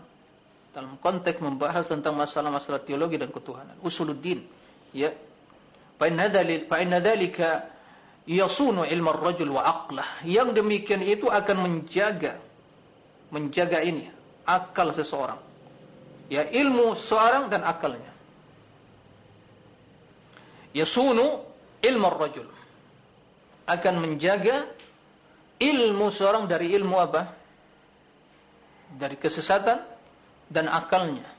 dalam 0.72 0.96
konteks 0.98 1.44
membahas 1.44 1.86
tentang 1.86 2.16
masalah-masalah 2.16 2.82
teologi 2.82 3.20
dan 3.20 3.30
ketuhanan. 3.30 3.76
Usuluddin 3.84 4.42
ya. 4.96 5.12
Fa 6.00 6.10
inna 6.10 6.32
dalil 6.32 6.66
fa 6.66 6.82
inna 6.82 6.98
dhalika 6.98 7.70
yasunu 8.26 8.88
ilma 8.88 9.14
ar-rajul 9.14 9.52
wa 9.54 9.62
aqlah. 9.62 10.26
Yang 10.26 10.58
demikian 10.58 11.04
itu 11.06 11.30
akan 11.30 11.58
menjaga 11.62 12.40
menjaga 13.30 13.84
ini 13.86 14.10
akal 14.48 14.90
seseorang. 14.96 15.38
Ya 16.32 16.48
ilmu 16.48 16.96
seseorang 16.98 17.52
dan 17.52 17.62
akalnya. 17.68 18.10
Yasunu 20.72 21.44
ilma 21.84 22.08
ar-rajul 22.16 22.48
akan 23.68 23.94
menjaga 24.00 24.66
ilmu 25.62 26.10
seorang 26.10 26.50
dari 26.50 26.74
ilmu 26.74 26.98
apa? 26.98 27.22
Dari 28.92 29.16
kesesatan 29.16 29.78
dan 30.50 30.66
akalnya 30.68 31.30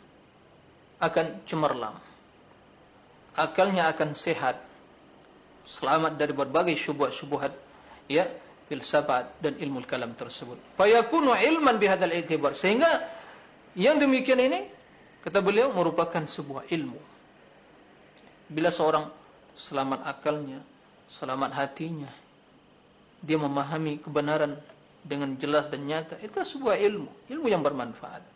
akan 1.02 1.42
cemerlang. 1.44 1.98
Akalnya 3.34 3.90
akan 3.90 4.14
sehat. 4.14 4.62
Selamat 5.66 6.14
dari 6.18 6.34
berbagai 6.34 6.74
syubhat-syubhat 6.78 7.54
ya 8.06 8.26
filsafat 8.70 9.42
dan 9.42 9.58
ilmu 9.58 9.82
kalam 9.84 10.14
tersebut. 10.14 10.58
Fayakunu 10.78 11.34
ilman 11.34 11.76
bihadzal 11.76 12.14
i'tibar. 12.14 12.54
Sehingga 12.54 12.88
yang 13.74 13.98
demikian 13.98 14.38
ini 14.38 14.64
kata 15.22 15.42
beliau 15.42 15.74
merupakan 15.74 16.22
sebuah 16.22 16.70
ilmu. 16.70 17.00
Bila 18.52 18.68
seorang 18.68 19.08
selamat 19.52 20.00
akalnya 20.08 20.60
selamat 21.12 21.50
hatinya 21.52 22.21
dia 23.22 23.38
memahami 23.38 24.02
kebenaran 24.02 24.58
dengan 25.02 25.34
jelas 25.38 25.70
dan 25.70 25.86
nyata 25.86 26.18
itu 26.22 26.36
sebuah 26.42 26.78
ilmu 26.78 27.10
ilmu 27.30 27.46
yang 27.50 27.62
bermanfaat 27.62 28.32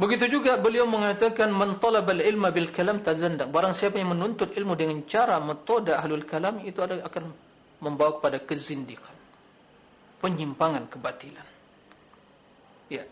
Begitu 0.00 0.40
juga 0.40 0.56
beliau 0.56 0.88
mengatakan 0.88 1.52
man 1.52 1.76
talabal 1.76 2.24
ilma 2.24 2.48
bil 2.48 2.72
kalam 2.72 3.04
tazandaq. 3.04 3.52
Barang 3.52 3.76
siapa 3.76 4.00
yang 4.00 4.16
menuntut 4.16 4.48
ilmu 4.56 4.72
dengan 4.72 5.04
cara 5.04 5.36
metode 5.44 5.92
ahlul 5.92 6.24
kalam 6.24 6.64
itu 6.64 6.80
ada 6.80 7.04
akan 7.04 7.28
membawa 7.84 8.16
kepada 8.16 8.40
kezindikan. 8.40 9.12
Penyimpangan 10.24 10.88
kebatilan. 10.88 11.44
Ya. 12.88 13.04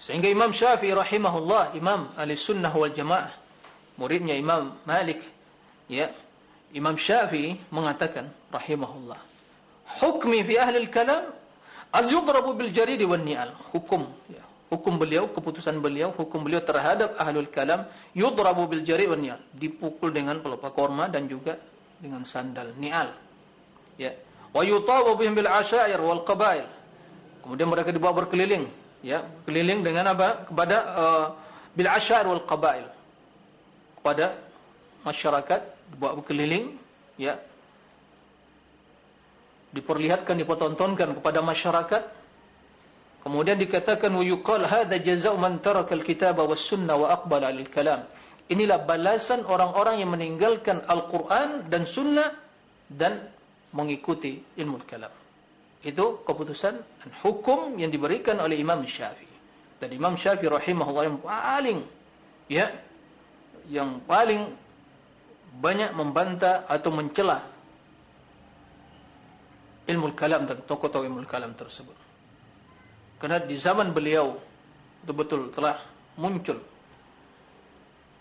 Sehingga 0.00 0.32
Imam 0.32 0.56
Syafi'i 0.56 0.96
rahimahullah, 0.96 1.76
Imam 1.76 2.08
Ahli 2.16 2.32
Sunnah 2.32 2.72
wal 2.72 2.96
Jamaah, 2.96 3.36
muridnya 4.00 4.32
Imam 4.32 4.72
Malik, 4.88 5.20
ya. 5.84 6.08
Imam 6.72 6.96
Syafi'i 6.96 7.60
mengatakan 7.68 8.32
rahimahullah, 8.48 9.20
hukmi 10.00 10.40
fi 10.44 10.56
ahli 10.56 10.88
kalam 10.88 11.32
al 11.92 12.06
yudrabu 12.08 12.56
bil 12.56 12.72
jarid 12.72 13.00
wan 13.04 13.24
ni'al. 13.24 13.52
Hukum 13.72 14.08
ya 14.32 14.42
hukum 14.72 14.96
beliau, 14.96 15.28
keputusan 15.28 15.84
beliau, 15.84 16.16
hukum 16.16 16.40
beliau 16.40 16.64
terhadap 16.64 17.20
ahlul 17.20 17.52
kalam 17.52 17.84
yudrabu 18.16 18.64
bil 18.64 18.80
jari 18.80 19.04
wa 19.04 19.20
ni'al, 19.20 19.36
dipukul 19.52 20.08
dengan 20.08 20.40
pelupa 20.40 20.72
korma 20.72 21.12
dan 21.12 21.28
juga 21.28 21.60
dengan 22.00 22.24
sandal 22.24 22.72
ni'al. 22.80 23.12
Ya. 24.00 24.16
Wa 24.56 24.64
yutawu 24.64 25.20
bihim 25.20 25.36
bil 25.36 25.52
asyair 25.52 26.00
wal 26.00 26.24
qabail. 26.24 26.64
Kemudian 27.44 27.68
mereka 27.68 27.92
dibawa 27.92 28.24
berkeliling, 28.24 28.64
ya, 29.04 29.20
keliling 29.44 29.84
dengan 29.84 30.16
apa? 30.16 30.48
kepada 30.48 30.76
uh, 30.96 31.26
bil 31.76 31.88
asyair 31.92 32.24
wal 32.24 32.44
qabail. 32.48 32.88
Kepada 34.00 34.40
masyarakat 35.04 35.60
dibawa 35.92 36.18
berkeliling, 36.18 36.74
ya. 37.20 37.36
Diperlihatkan, 39.72 40.36
dipertontonkan 40.36 41.16
kepada 41.16 41.40
masyarakat 41.40 42.02
Kemudian 43.22 43.54
dikatakan 43.54 44.10
wa 44.10 44.24
yuqal 44.26 44.66
hadza 44.66 44.98
jazaa'u 44.98 45.38
man 45.38 45.62
taraka 45.62 45.94
al-kitaba 45.94 46.42
was-sunnah 46.42 46.98
wa 46.98 47.14
aqbala 47.14 47.54
al-kalam. 47.54 48.02
Inilah 48.50 48.82
balasan 48.82 49.46
orang-orang 49.46 50.02
yang 50.02 50.10
meninggalkan 50.10 50.82
Al-Qur'an 50.90 51.70
dan 51.70 51.86
sunnah 51.86 52.34
dan 52.90 53.30
mengikuti 53.70 54.42
ilmu 54.58 54.82
kalam. 54.84 55.14
Itu 55.86 56.26
keputusan 56.26 56.74
dan 56.74 57.10
hukum 57.22 57.78
yang 57.78 57.94
diberikan 57.94 58.42
oleh 58.42 58.58
Imam 58.58 58.82
Syafi'i. 58.82 59.30
Dan 59.78 59.94
Imam 59.94 60.18
Syafi'i 60.18 60.50
rahimahullah 60.50 61.04
yang 61.06 61.18
paling 61.22 61.78
ya 62.50 62.66
yang 63.70 64.02
paling 64.02 64.50
banyak 65.52 65.92
membantah 65.92 66.64
atau 66.64 66.88
mencela 66.88 67.44
ilmu 69.84 70.14
kalam 70.16 70.48
dan 70.48 70.62
tokoh-tokoh 70.64 71.04
ilmu 71.04 71.26
kalam 71.28 71.52
tersebut. 71.52 71.96
Karena 73.20 73.38
di 73.42 73.54
zaman 73.58 73.92
beliau 73.92 74.38
betul-betul 75.02 75.50
telah 75.52 75.78
muncul 76.16 76.58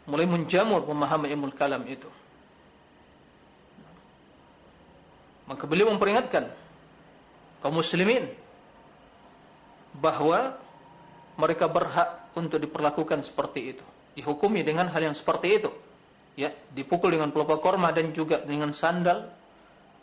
mulai 0.09 0.25
menjamur 0.25 0.83
pemahaman 0.83 1.29
ilmu 1.29 1.53
kalam 1.53 1.85
itu. 1.85 2.09
Maka 5.45 5.63
beliau 5.67 5.91
memperingatkan 5.91 6.47
kaum 7.59 7.75
muslimin 7.75 8.27
bahawa 9.99 10.55
mereka 11.35 11.67
berhak 11.67 12.31
untuk 12.33 12.59
diperlakukan 12.63 13.23
seperti 13.27 13.75
itu, 13.75 13.85
dihukumi 14.15 14.63
dengan 14.63 14.87
hal 14.87 15.11
yang 15.11 15.15
seperti 15.15 15.59
itu. 15.59 15.71
Ya, 16.39 16.55
dipukul 16.71 17.11
dengan 17.11 17.29
pelupa 17.29 17.59
korma 17.59 17.91
dan 17.91 18.15
juga 18.15 18.39
dengan 18.39 18.71
sandal, 18.71 19.27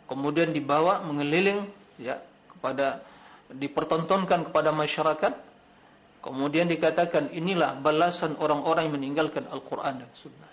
kemudian 0.05 0.53
dibawa 0.53 1.01
mengeliling 1.01 1.65
ya 1.97 2.21
kepada 2.53 3.01
dipertontonkan 3.49 4.49
kepada 4.49 4.69
masyarakat. 4.69 5.33
Kemudian 6.19 6.67
dikatakan 6.67 7.31
inilah 7.31 7.79
balasan 7.79 8.35
orang-orang 8.43 8.91
yang 8.91 8.95
meninggalkan 8.99 9.47
Al-Quran 9.47 10.03
dan 10.03 10.11
Sunnah. 10.11 10.51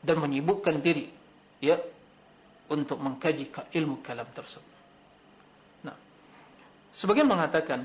Dan 0.00 0.16
menyibukkan 0.18 0.80
diri 0.80 1.06
ya 1.60 1.76
untuk 2.72 2.96
mengkaji 2.98 3.52
ilmu 3.52 4.00
kalam 4.00 4.26
tersebut. 4.32 4.78
Nah, 5.84 5.94
sebagian 6.96 7.28
mengatakan 7.28 7.84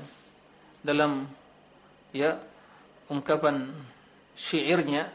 dalam 0.80 1.28
ya 2.16 2.40
ungkapan 3.12 3.68
syairnya 4.32 5.12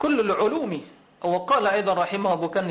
كل 0.00 0.16
العلوم. 0.20 0.72
وقال 1.20 1.66
أيضا 1.66 1.92
رحمه 1.94 2.30
الله 2.34 2.48
كان 2.48 2.68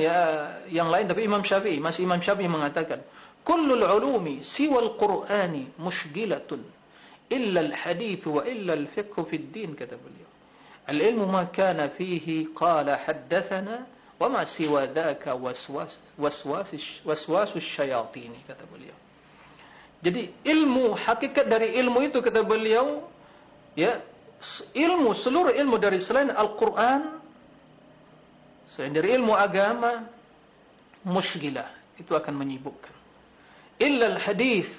yang 0.73 0.89
إمام 0.89 1.45
شافعي 1.45 1.77
ما 1.77 1.93
Syafi'i 1.93 2.01
إمام 2.01 2.17
شافعي 2.17 2.49
Syafi'i 2.49 2.49
mengatakan 2.49 2.99
كل 3.45 3.69
العلوم 3.77 4.41
سوى 4.41 4.79
القرآن 4.79 5.77
مشغلة 5.77 6.49
إلا 7.29 7.59
الحديث 7.61 8.27
وإلا 8.27 8.73
الفقه 8.73 9.23
في 9.23 9.35
الدين 9.35 9.77
كتب 9.77 10.01
اليوم. 10.01 10.33
العلم 10.89 11.21
ما 11.29 11.45
كان 11.53 11.77
فيه 11.93 12.49
قال 12.57 12.89
حدثنا 12.89 13.85
وما 14.17 14.45
سوى 14.49 14.89
ذاك 14.97 15.29
وسواس 15.29 16.17
وسواس 16.17 16.69
وسواس 17.05 17.51
الشياطين 17.53 18.33
كتب 18.49 18.69
اليوم. 18.73 18.99
Jadi 20.01 20.31
ilmu 20.41 20.97
hakikat 20.97 21.45
dari 21.45 21.77
ilmu 21.77 22.01
itu 22.01 22.17
kata 22.23 22.41
beliau 22.41 23.05
ya 23.77 24.01
ilmu 24.73 25.13
seluruh 25.13 25.53
ilmu 25.53 25.75
dari 25.77 26.01
selain 26.01 26.33
Al-Qur'an 26.33 27.18
selain 28.79 28.95
dari 28.95 29.11
ilmu 29.19 29.35
agama 29.35 30.07
musygilah 31.03 31.67
itu 31.99 32.15
akan 32.15 32.31
menyibukkan. 32.31 32.95
Illa 33.75 34.15
al-hadis 34.15 34.71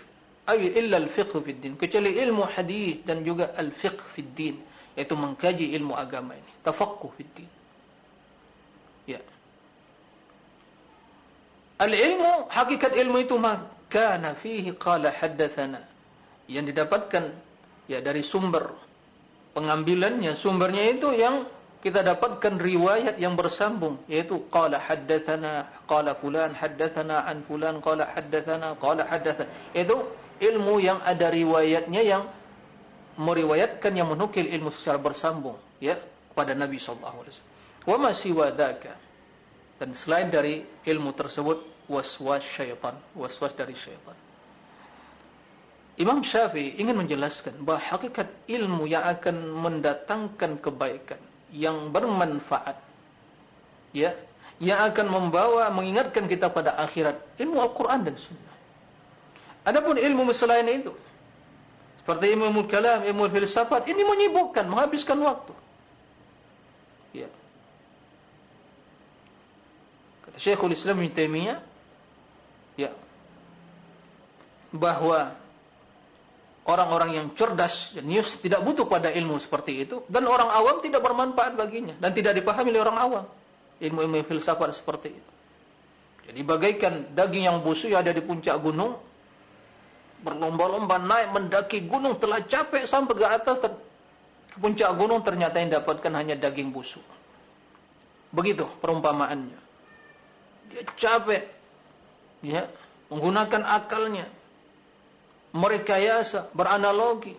ay 0.48 0.72
illa 0.72 0.96
al-fiqh 0.96 1.36
fi 1.44 1.52
din. 1.52 1.76
Kecuali 1.76 2.16
ilmu 2.16 2.48
hadis 2.48 3.04
dan 3.04 3.20
juga 3.20 3.52
al-fiqh 3.60 4.00
fi 4.16 4.24
din 4.24 4.56
yaitu 4.96 5.12
mengkaji 5.12 5.76
ilmu 5.76 5.92
agama 5.92 6.32
ini. 6.32 6.52
Tafaqquh 6.64 7.12
fi 7.12 7.22
din. 7.28 7.50
Ya. 9.04 9.20
Al-ilmu 11.76 12.48
hakikat 12.48 12.96
ilmu 12.96 13.20
itu 13.20 13.36
kana 13.92 14.32
fihi 14.32 14.72
qala 14.80 15.12
haddatsana 15.12 15.84
yang 16.48 16.64
didapatkan 16.64 17.36
ya 17.84 18.00
dari 18.00 18.24
sumber 18.24 18.72
pengambilannya. 19.52 20.32
Sumbernya 20.32 20.88
itu 20.88 21.12
yang 21.12 21.44
kita 21.80 22.04
dapatkan 22.04 22.60
riwayat 22.60 23.16
yang 23.16 23.32
bersambung 23.32 23.96
yaitu 24.04 24.36
qala 24.52 24.76
haddatsana 24.76 25.64
qala 25.88 26.12
fulan 26.12 26.52
haddatsana 26.52 27.24
an 27.24 27.40
fulan 27.48 27.80
qala 27.80 28.04
haddatsana 28.12 28.76
qala 28.76 29.08
haddatsana 29.08 29.48
itu 29.72 29.96
ilmu 30.44 30.76
yang 30.80 31.00
ada 31.04 31.32
riwayatnya 31.32 32.02
yang 32.04 32.28
meriwayatkan 33.16 33.92
yang 33.96 34.08
menukil 34.12 34.44
ilmu 34.44 34.68
secara 34.72 35.00
bersambung 35.00 35.56
ya 35.80 35.96
kepada 36.32 36.56
Nabi 36.56 36.80
sallallahu 36.80 37.16
alaihi 37.24 37.32
wasallam. 37.36 37.58
Wa 37.88 37.96
ma 37.96 38.10
siwa 38.12 38.46
dan 39.80 39.96
selain 39.96 40.28
dari 40.28 40.60
ilmu 40.84 41.16
tersebut 41.16 41.88
waswas 41.88 42.44
syaitan, 42.44 42.96
waswas 43.16 43.56
dari 43.56 43.72
syaitan. 43.72 44.16
Imam 46.00 46.24
Syafi'i 46.24 46.80
ingin 46.80 46.96
menjelaskan 46.96 47.60
bahawa 47.60 47.96
hakikat 47.96 48.28
ilmu 48.48 48.88
yang 48.88 49.04
akan 49.04 49.36
mendatangkan 49.52 50.56
kebaikan 50.60 51.20
yang 51.50 51.90
bermanfaat 51.90 52.78
ya, 53.94 54.14
yang 54.62 54.78
akan 54.90 55.06
membawa 55.10 55.66
mengingatkan 55.74 56.30
kita 56.30 56.50
pada 56.50 56.78
akhirat 56.78 57.18
ilmu 57.38 57.58
Al-Qur'an 57.58 58.06
dan 58.06 58.14
Sunnah. 58.14 58.56
Adapun 59.66 59.98
ilmu 60.00 60.30
selain 60.32 60.66
itu 60.70 60.94
seperti 62.00 62.32
ilmu 62.34 62.66
kalam, 62.66 63.06
ilmu 63.06 63.28
filsafat 63.28 63.86
ini 63.86 64.02
menyibukkan, 64.02 64.64
menghabiskan 64.66 65.20
waktu. 65.20 65.52
Ya. 67.14 67.28
Kata 70.26 70.38
Syekhul 70.40 70.74
Islam 70.74 71.04
Ibn 71.04 71.12
Taimiyah 71.14 71.58
ya 72.78 72.90
bahwa 74.74 75.34
orang-orang 76.68 77.16
yang 77.16 77.26
cerdas 77.32 77.96
jenius 77.96 78.36
tidak 78.42 78.60
butuh 78.60 78.84
pada 78.84 79.08
ilmu 79.08 79.40
seperti 79.40 79.88
itu 79.88 80.04
dan 80.12 80.28
orang 80.28 80.50
awam 80.52 80.84
tidak 80.84 81.00
bermanfaat 81.00 81.56
baginya 81.56 81.96
dan 81.96 82.12
tidak 82.12 82.36
dipahami 82.36 82.68
oleh 82.74 82.82
orang 82.84 82.98
awam. 83.00 83.24
Ilmu-ilmu 83.80 84.28
filsafat 84.28 84.76
seperti 84.76 85.08
itu. 85.08 85.30
Jadi 86.28 86.40
bagaikan 86.44 87.16
daging 87.16 87.48
yang 87.48 87.58
busuk 87.64 87.88
yang 87.88 88.04
ada 88.04 88.12
di 88.12 88.20
puncak 88.20 88.60
gunung 88.60 88.92
berlomba-lomba 90.20 91.00
naik 91.00 91.32
mendaki 91.32 91.88
gunung 91.88 92.20
telah 92.20 92.44
capek 92.44 92.84
sampai 92.84 93.14
ke 93.16 93.24
atas 93.24 93.56
ke 93.56 93.68
puncak 94.60 94.92
gunung 95.00 95.24
ternyata 95.24 95.56
yang 95.64 95.72
dapatkan 95.80 96.12
hanya 96.12 96.36
daging 96.36 96.68
busuk. 96.68 97.02
Begitu 98.30 98.68
perumpamaannya. 98.78 99.58
Dia 100.70 100.82
capek 100.94 101.42
ya 102.44 102.68
menggunakan 103.10 103.64
akalnya 103.66 104.28
merekayasa 105.50 106.54
beranalogi. 106.54 107.34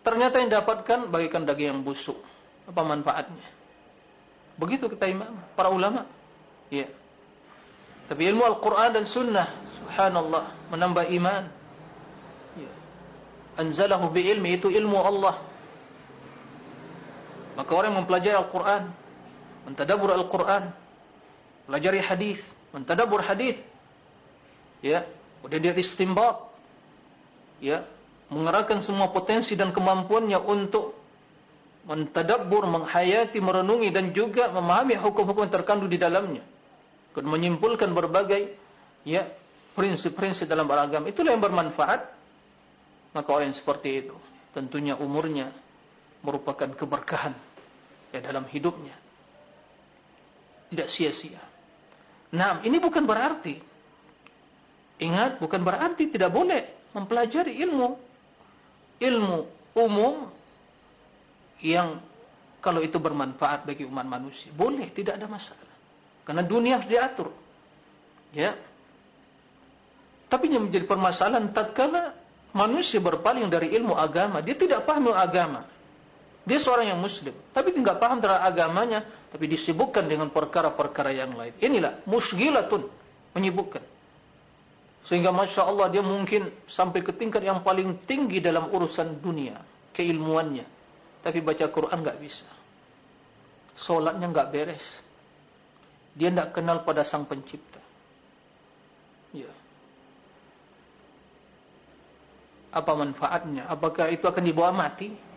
Ternyata 0.00 0.40
yang 0.40 0.50
dapatkan 0.50 1.12
bagikan 1.12 1.44
daging 1.44 1.76
yang 1.76 1.82
busuk. 1.84 2.16
Apa 2.64 2.80
manfaatnya? 2.86 3.46
Begitu 4.56 4.88
kita 4.88 5.08
imam 5.08 5.32
para 5.56 5.68
ulama. 5.68 6.08
Ya. 6.72 6.88
Tapi 8.08 8.26
ilmu 8.32 8.42
Al-Quran 8.42 8.90
dan 8.96 9.04
Sunnah 9.04 9.48
subhanallah 9.80 10.44
menambah 10.72 11.04
iman. 11.20 11.44
Ya. 12.58 12.70
anzalahu 13.60 14.08
bi 14.10 14.24
ilmi 14.28 14.56
itu 14.56 14.72
ilmu 14.72 14.98
Allah. 14.98 15.36
Maka 17.58 17.72
orang 17.76 17.92
mempelajari 18.00 18.36
Al-Quran 18.36 18.88
mentadabur 19.68 20.10
Al-Quran 20.16 20.72
pelajari 21.68 22.00
hadis 22.00 22.40
mentadabur 22.72 23.20
hadis. 23.20 23.60
Ya. 24.80 25.04
Kemudian 25.40 25.60
dia 25.60 25.74
istimbat 25.76 26.49
ya 27.60 27.84
mengerahkan 28.32 28.80
semua 28.80 29.12
potensi 29.12 29.54
dan 29.54 29.70
kemampuannya 29.70 30.40
untuk 30.40 30.96
mentadabbur 31.84 32.68
menghayati 32.68 33.40
merenungi 33.40 33.88
dan 33.92 34.12
juga 34.12 34.48
memahami 34.52 34.96
hukum-hukum 34.96 35.48
yang 35.48 35.54
terkandung 35.54 35.90
di 35.90 36.00
dalamnya. 36.00 36.44
Dan 37.10 37.26
menyimpulkan 37.26 37.90
berbagai 37.90 38.54
ya 39.04 39.26
prinsip-prinsip 39.74 40.46
dalam 40.46 40.64
beragam 40.64 41.04
itulah 41.06 41.36
yang 41.36 41.42
bermanfaat. 41.42 42.18
Maka 43.10 43.28
orang 43.34 43.50
seperti 43.50 44.06
itu 44.06 44.16
tentunya 44.54 44.94
umurnya 44.94 45.50
merupakan 46.22 46.70
keberkahan 46.70 47.34
ya 48.14 48.20
dalam 48.22 48.46
hidupnya. 48.46 48.94
Tidak 50.70 50.86
sia-sia. 50.86 51.42
Nah, 52.30 52.62
ini 52.62 52.78
bukan 52.78 53.02
berarti 53.02 53.58
ingat 55.00 55.40
bukan 55.42 55.64
berarti 55.64 56.06
tidak 56.12 56.30
boleh 56.30 56.79
mempelajari 56.94 57.58
ilmu. 57.62 57.88
Ilmu 59.00 59.38
umum 59.76 60.28
yang 61.64 62.00
kalau 62.60 62.84
itu 62.84 63.00
bermanfaat 63.00 63.64
bagi 63.64 63.88
umat 63.88 64.04
manusia 64.04 64.52
boleh 64.52 64.88
tidak 64.92 65.16
ada 65.16 65.26
masalah. 65.28 65.70
Karena 66.28 66.44
dunia 66.44 66.76
harus 66.76 66.88
diatur. 66.88 67.28
Ya. 68.36 68.54
Tapi 70.30 70.46
yang 70.52 70.68
menjadi 70.68 70.86
permasalahan 70.86 71.50
tatkala 71.50 72.14
manusia 72.54 73.02
berpaling 73.02 73.50
dari 73.50 73.74
ilmu 73.74 73.96
agama 73.96 74.44
dia 74.44 74.54
tidak 74.54 74.84
paham 74.84 75.10
agama. 75.10 75.66
Dia 76.44 76.60
seorang 76.60 76.92
yang 76.92 77.00
muslim 77.00 77.32
tapi 77.56 77.72
tidak 77.72 77.96
paham 77.98 78.20
terhadap 78.20 78.44
agamanya 78.46 79.00
tapi 79.32 79.48
disibukkan 79.48 80.04
dengan 80.04 80.28
perkara-perkara 80.28 81.10
yang 81.16 81.32
lain. 81.34 81.56
Inilah 81.58 82.04
musgilatun 82.04 82.86
menyibukkan. 83.34 83.82
Sehingga 85.00 85.32
Masya 85.32 85.64
Allah 85.64 85.88
dia 85.88 86.04
mungkin 86.04 86.52
sampai 86.68 87.00
ke 87.00 87.12
tingkat 87.16 87.40
yang 87.40 87.64
paling 87.64 87.96
tinggi 88.04 88.38
dalam 88.38 88.68
urusan 88.68 89.20
dunia. 89.20 89.56
Keilmuannya. 89.96 90.64
Tapi 91.20 91.38
baca 91.40 91.66
Quran 91.68 92.00
enggak 92.04 92.20
bisa. 92.20 92.48
Solatnya 93.76 94.28
enggak 94.28 94.52
beres. 94.52 95.00
Dia 96.12 96.28
enggak 96.32 96.52
kenal 96.52 96.84
pada 96.84 97.04
sang 97.04 97.24
pencipta. 97.24 97.80
Ya. 99.32 99.48
Apa 102.70 102.92
manfaatnya? 102.94 103.66
Apakah 103.66 104.12
itu 104.12 104.24
akan 104.28 104.44
dibawa 104.44 104.70
mati? 104.70 105.30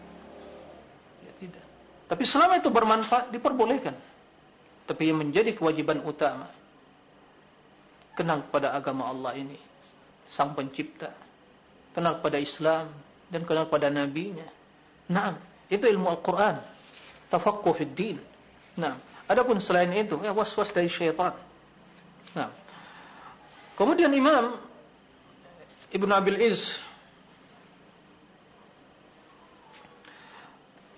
Tapi 2.13 2.29
selama 2.29 2.61
itu 2.61 2.69
bermanfaat, 2.69 3.33
diperbolehkan. 3.33 3.95
Tapi 4.85 5.09
yang 5.09 5.23
menjadi 5.23 5.49
kewajiban 5.55 6.03
utama, 6.05 6.45
kenal 8.16 8.42
pada 8.50 8.74
agama 8.74 9.08
Allah 9.08 9.36
ini, 9.38 9.58
sang 10.26 10.52
pencipta, 10.52 11.12
kenal 11.94 12.18
pada 12.18 12.36
Islam, 12.40 12.90
dan 13.28 13.44
kenal 13.44 13.68
pada 13.68 13.92
Nabi-Nya. 13.92 14.48
Nah, 15.12 15.36
itu 15.68 15.84
ilmu 15.84 16.08
Al-Quran. 16.08 16.56
Tafakku 17.28 17.76
fid 17.76 17.92
din. 17.92 18.18
Nah, 18.80 18.96
adapun 19.28 19.60
selain 19.60 19.92
itu, 19.92 20.16
ya 20.24 20.32
was-was 20.32 20.72
dari 20.72 20.88
syaitan. 20.88 21.36
Nah, 22.32 22.48
kemudian 23.76 24.12
Imam 24.12 24.56
Ibn 25.92 26.10
Abil 26.12 26.40
Iz 26.40 26.76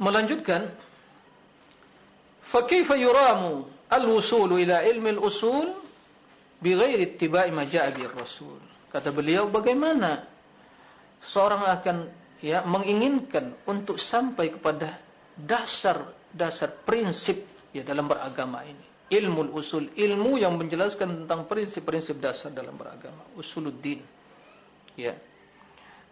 melanjutkan 0.01 0.71
فكيف 2.51 2.91
يرام 2.91 3.43
الوصول 3.93 4.51
إلى 4.53 4.75
علم 4.75 5.07
الأصول 5.07 5.69
bighair 6.60 7.00
ittiba'i 7.02 7.52
ma 7.52 7.68
ja'a 7.68 7.92
rasul. 8.16 8.62
Kata 8.92 9.12
beliau 9.12 9.52
bagaimana 9.52 10.24
seorang 11.20 11.68
akan 11.68 11.98
ya 12.40 12.64
menginginkan 12.64 13.52
untuk 13.68 14.00
sampai 14.00 14.54
kepada 14.54 15.02
dasar-dasar 15.36 16.86
prinsip 16.88 17.44
ya 17.76 17.84
dalam 17.84 18.08
beragama 18.08 18.64
ini. 18.64 18.86
Ilmu 19.06 19.54
usul 19.54 19.94
ilmu 19.94 20.42
yang 20.42 20.58
menjelaskan 20.58 21.24
tentang 21.24 21.46
prinsip-prinsip 21.46 22.18
dasar 22.18 22.50
dalam 22.50 22.74
beragama. 22.74 23.22
Usuluddin. 23.38 24.02
Ya. 24.98 25.14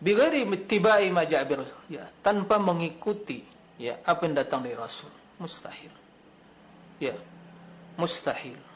Bighairi 0.04 0.44
ittiba'i 0.44 1.08
ma 1.10 1.24
ja'a 1.24 1.48
rasul. 1.48 1.80
Ya 1.88 2.10
tanpa 2.20 2.60
mengikuti 2.60 3.42
ya 3.80 3.98
apa 4.04 4.28
yang 4.28 4.36
datang 4.36 4.62
dari 4.68 4.76
rasul. 4.76 5.10
Mustahil. 5.40 5.94
Ya 7.00 7.16
mustahil. 7.98 8.73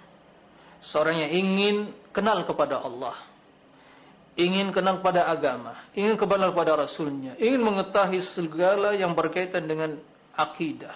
Seorang 0.82 1.26
yang 1.26 1.32
ingin 1.34 1.76
kenal 2.14 2.46
kepada 2.46 2.82
Allah, 2.82 3.18
ingin 4.38 4.70
kenal 4.70 5.02
kepada 5.02 5.26
agama, 5.26 5.74
ingin 5.98 6.16
kenal 6.16 6.54
kepada 6.54 6.78
Rasulnya, 6.78 7.34
ingin 7.42 7.66
mengetahui 7.66 8.22
segala 8.22 8.94
yang 8.94 9.18
berkaitan 9.18 9.66
dengan 9.66 9.98
akidah, 10.38 10.94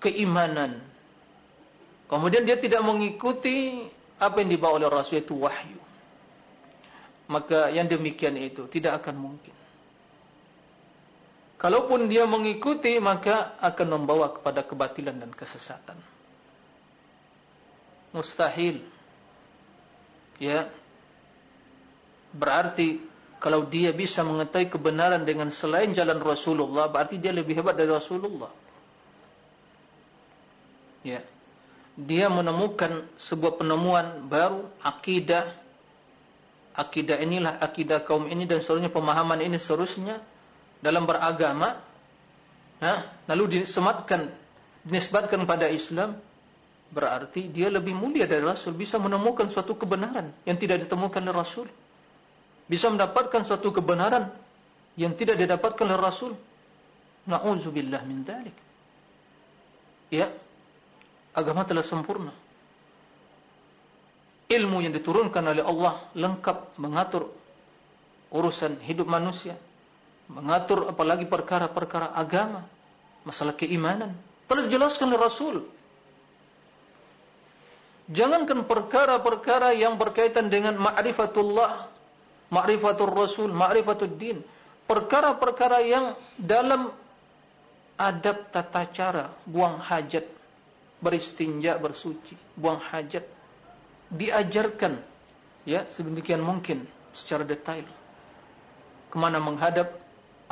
keimanan. 0.00 0.80
Kemudian 2.08 2.44
dia 2.44 2.60
tidak 2.60 2.84
mengikuti 2.84 3.88
apa 4.20 4.40
yang 4.44 4.50
dibawa 4.52 4.80
oleh 4.80 4.88
Rasul 4.88 5.24
itu 5.24 5.36
wahyu. 5.36 5.80
Maka 7.32 7.72
yang 7.72 7.88
demikian 7.88 8.36
itu 8.36 8.68
tidak 8.68 9.00
akan 9.00 9.16
mungkin. 9.16 9.56
Kalaupun 11.56 12.10
dia 12.10 12.26
mengikuti 12.26 12.98
maka 12.98 13.54
akan 13.62 14.02
membawa 14.02 14.34
kepada 14.34 14.66
kebatilan 14.66 15.14
dan 15.14 15.30
kesesatan. 15.30 16.11
Mustahil. 18.12 18.84
Ya. 20.36 20.68
Berarti 22.32 23.00
kalau 23.42 23.66
dia 23.66 23.92
bisa 23.92 24.24
mengetahui 24.24 24.70
kebenaran 24.72 25.26
dengan 25.26 25.50
selain 25.52 25.92
jalan 25.92 26.20
Rasulullah, 26.22 26.88
berarti 26.88 27.18
dia 27.18 27.34
lebih 27.34 27.58
hebat 27.60 27.76
dari 27.76 27.90
Rasulullah. 27.90 28.52
Ya. 31.02 31.20
Dia 31.92 32.32
menemukan 32.32 33.04
sebuah 33.20 33.60
penemuan 33.60 34.24
baru, 34.30 34.64
akidah. 34.80 35.60
Akidah 36.72 37.20
inilah 37.20 37.60
akidah 37.60 38.00
kaum 38.00 38.32
ini 38.32 38.48
dan 38.48 38.64
seluruhnya 38.64 38.88
pemahaman 38.88 39.44
ini 39.44 39.60
seterusnya 39.60 40.16
dalam 40.80 41.04
beragama 41.04 41.92
ha? 42.82 42.92
lalu 43.30 43.62
disematkan 43.62 44.28
dinisbatkan 44.82 45.46
pada 45.46 45.70
Islam 45.70 46.18
berarti 46.92 47.48
dia 47.48 47.72
lebih 47.72 47.96
mulia 47.96 48.28
dari 48.28 48.44
Rasul. 48.44 48.76
Bisa 48.76 49.00
menemukan 49.00 49.48
suatu 49.48 49.74
kebenaran 49.74 50.28
yang 50.44 50.60
tidak 50.60 50.84
ditemukan 50.84 51.20
oleh 51.24 51.34
Rasul. 51.34 51.66
Bisa 52.68 52.92
mendapatkan 52.92 53.42
suatu 53.42 53.72
kebenaran 53.72 54.28
yang 55.00 55.16
tidak 55.16 55.40
didapatkan 55.40 55.84
oleh 55.88 56.00
Rasul. 56.00 56.32
Na'udzubillah 57.22 58.02
min 58.02 58.26
dalik 58.26 58.56
ya 60.12 60.28
agama 61.32 61.64
telah 61.64 61.86
sempurna. 61.86 62.34
Ilmu 64.52 64.84
yang 64.84 64.92
diturunkan 64.92 65.42
oleh 65.48 65.64
Allah 65.64 66.02
lengkap 66.12 66.76
mengatur 66.76 67.32
urusan 68.34 68.76
hidup 68.84 69.08
manusia 69.08 69.56
mengatur 70.32 70.88
apalagi 70.88 71.28
perkara-perkara 71.28 72.16
agama, 72.16 72.64
masalah 73.26 73.52
keimanan. 73.52 74.16
Telah 74.48 74.68
dijelaskan 74.68 75.12
oleh 75.12 75.20
Rasul. 75.20 75.56
Jangankan 78.10 78.66
perkara-perkara 78.66 79.76
yang 79.78 79.94
berkaitan 79.94 80.50
dengan 80.50 80.74
ma'rifatullah, 80.80 81.86
ma'rifatul 82.50 83.12
Rasul, 83.14 83.50
ma'rifatul 83.54 84.14
din. 84.18 84.38
Perkara-perkara 84.88 85.78
yang 85.86 86.18
dalam 86.34 86.90
adab 87.94 88.50
tata 88.50 88.82
cara, 88.90 89.24
buang 89.46 89.78
hajat, 89.78 90.26
beristinja, 90.98 91.78
bersuci, 91.78 92.34
buang 92.58 92.82
hajat. 92.82 93.22
Diajarkan 94.12 94.98
ya 95.62 95.86
sedemikian 95.86 96.42
mungkin 96.42 96.84
secara 97.14 97.46
detail. 97.46 97.86
Kemana 99.08 99.38
menghadap, 99.38 100.02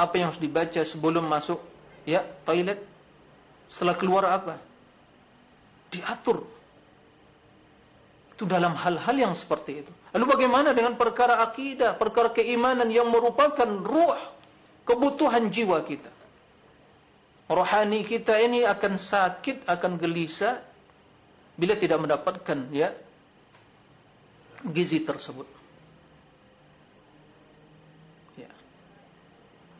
apa 0.00 0.14
yang 0.16 0.32
harus 0.32 0.40
dibaca 0.40 0.80
sebelum 0.80 1.28
masuk 1.28 1.60
ya 2.08 2.24
toilet 2.48 2.80
setelah 3.68 3.92
keluar 4.00 4.24
apa 4.32 4.56
diatur 5.92 6.48
itu 8.40 8.48
dalam 8.48 8.72
hal-hal 8.72 9.12
yang 9.20 9.36
seperti 9.36 9.84
itu. 9.84 9.92
Lalu 10.16 10.24
bagaimana 10.32 10.72
dengan 10.72 10.96
perkara 10.96 11.44
akidah 11.44 11.92
perkara 11.92 12.32
keimanan 12.32 12.88
yang 12.88 13.12
merupakan 13.12 13.68
ruh 13.68 14.16
kebutuhan 14.88 15.52
jiwa 15.52 15.84
kita? 15.84 16.08
Rohani 17.52 18.00
kita 18.08 18.40
ini 18.40 18.64
akan 18.64 18.96
sakit 18.96 19.68
akan 19.68 20.00
gelisah 20.00 20.56
bila 21.52 21.76
tidak 21.76 22.00
mendapatkan 22.00 22.64
ya 22.72 22.96
gizi 24.72 25.04
tersebut. 25.04 25.60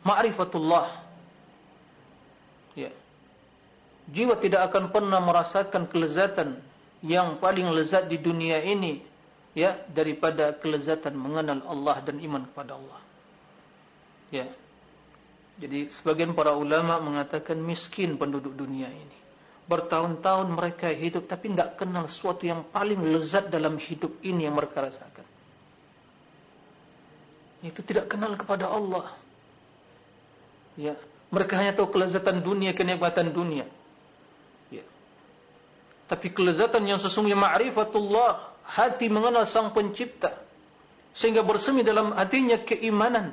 Ma'rifatullah. 0.01 1.01
Ya. 2.73 2.93
Jiwa 4.09 4.37
tidak 4.37 4.69
akan 4.69 4.89
pernah 4.89 5.21
merasakan 5.21 5.85
kelezatan 5.89 6.70
yang 7.01 7.41
paling 7.41 7.65
lezat 7.73 8.05
di 8.05 8.21
dunia 8.21 8.61
ini 8.61 9.01
ya 9.57 9.75
daripada 9.89 10.53
kelezatan 10.55 11.17
mengenal 11.17 11.65
Allah 11.65 11.97
dan 12.05 12.21
iman 12.21 12.45
kepada 12.47 12.77
Allah. 12.77 13.01
Ya. 14.31 14.47
Jadi 15.61 15.91
sebagian 15.93 16.33
para 16.33 16.55
ulama 16.57 16.97
mengatakan 16.97 17.59
miskin 17.59 18.17
penduduk 18.17 18.55
dunia 18.55 18.89
ini. 18.89 19.17
Bertahun-tahun 19.69 20.47
mereka 20.49 20.89
hidup 20.89 21.29
tapi 21.29 21.53
tidak 21.53 21.77
kenal 21.77 22.09
sesuatu 22.09 22.47
yang 22.49 22.65
paling 22.73 22.97
lezat 23.13 23.53
dalam 23.53 23.77
hidup 23.77 24.17
ini 24.25 24.49
yang 24.49 24.57
mereka 24.57 24.89
rasakan. 24.89 25.27
Itu 27.61 27.85
tidak 27.85 28.09
kenal 28.09 28.33
kepada 28.33 28.73
Allah. 28.73 29.13
Ya, 30.79 30.97
mereka 31.29 31.61
hanya 31.61 31.77
tahu 31.77 31.93
kelezatan 31.93 32.41
dunia, 32.41 32.73
kenikmatan 32.73 33.29
dunia. 33.29 33.69
Tapi 36.11 36.27
kelezatan 36.35 36.83
yang 36.83 36.99
sesungguhnya 36.99 37.39
ma'rifatullah, 37.39 38.59
hati 38.67 39.07
mengenal 39.07 39.47
sang 39.47 39.71
pencipta 39.71 40.35
sehingga 41.15 41.39
bersemi 41.39 41.87
dalam 41.87 42.11
hatinya 42.11 42.59
keimanan. 42.59 43.31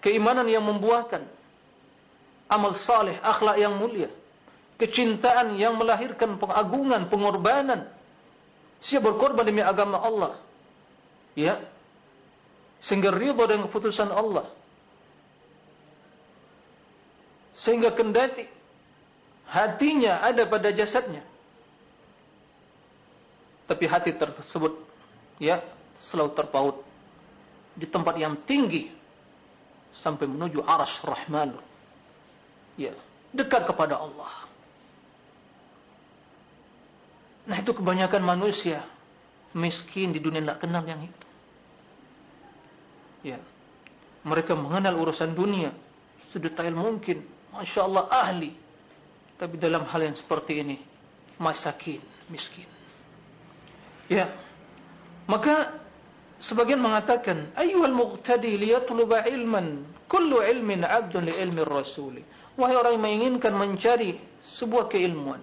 Keimanan 0.00 0.48
yang 0.48 0.64
membuahkan 0.64 1.20
amal 2.48 2.72
saleh, 2.72 3.20
akhlak 3.20 3.60
yang 3.60 3.76
mulia, 3.76 4.08
kecintaan 4.80 5.60
yang 5.60 5.76
melahirkan 5.76 6.40
pengagungan, 6.40 7.04
pengorbanan. 7.12 7.84
Siapa 8.80 9.12
berkorban 9.12 9.44
demi 9.44 9.60
agama 9.60 10.00
Allah? 10.00 10.40
Ya. 11.36 11.60
Sehingga 12.80 13.12
ridha 13.12 13.44
dengan 13.44 13.68
keputusan 13.68 14.08
Allah 14.08 14.48
sehingga 17.56 17.90
kendati 17.96 18.44
hatinya 19.50 20.22
ada 20.22 20.42
pada 20.46 20.74
jasadnya. 20.74 21.22
Tapi 23.66 23.84
hati 23.90 24.14
tersebut 24.14 24.78
ya 25.42 25.58
selalu 25.98 26.30
terpaut 26.38 26.76
di 27.74 27.86
tempat 27.86 28.14
yang 28.14 28.38
tinggi 28.46 28.90
sampai 29.90 30.30
menuju 30.30 30.62
aras 30.62 31.02
rahman. 31.02 31.58
Ya 32.78 32.94
dekat 33.34 33.66
kepada 33.66 33.98
Allah. 33.98 34.30
Nah 37.46 37.56
itu 37.58 37.74
kebanyakan 37.74 38.22
manusia 38.22 38.82
miskin 39.54 40.14
di 40.14 40.22
dunia 40.22 40.42
tidak 40.42 40.62
kenal 40.62 40.82
yang 40.86 41.02
itu. 41.02 41.26
Ya 43.34 43.38
mereka 44.26 44.54
mengenal 44.54 44.94
urusan 44.98 45.34
dunia 45.34 45.74
sedetail 46.30 46.74
mungkin. 46.74 47.22
Masya 47.54 47.80
Allah 47.82 48.04
ahli 48.12 48.65
Tapi 49.36 49.60
dalam 49.60 49.84
hal 49.84 50.00
yang 50.00 50.16
seperti 50.16 50.64
ini 50.64 50.76
Masakin, 51.36 52.00
miskin. 52.32 52.64
Ya. 54.08 54.32
Maka 55.28 55.84
Sebagian 56.36 56.80
mengatakan 56.80 57.48
Ayyuhal 57.56 57.92
muqtadi 57.92 58.56
liyatluba 58.56 59.28
ilman 59.28 59.84
Kullu 60.08 60.40
ilmin 60.40 60.84
abdun 60.86 61.28
li 61.28 61.34
ilmi 61.36 61.60
rasuli. 61.66 62.22
Wahai 62.56 62.76
orang 62.76 62.96
yang 62.96 63.04
menginginkan 63.04 63.52
mencari 63.52 64.16
Sebuah 64.40 64.88
keilmuan 64.88 65.42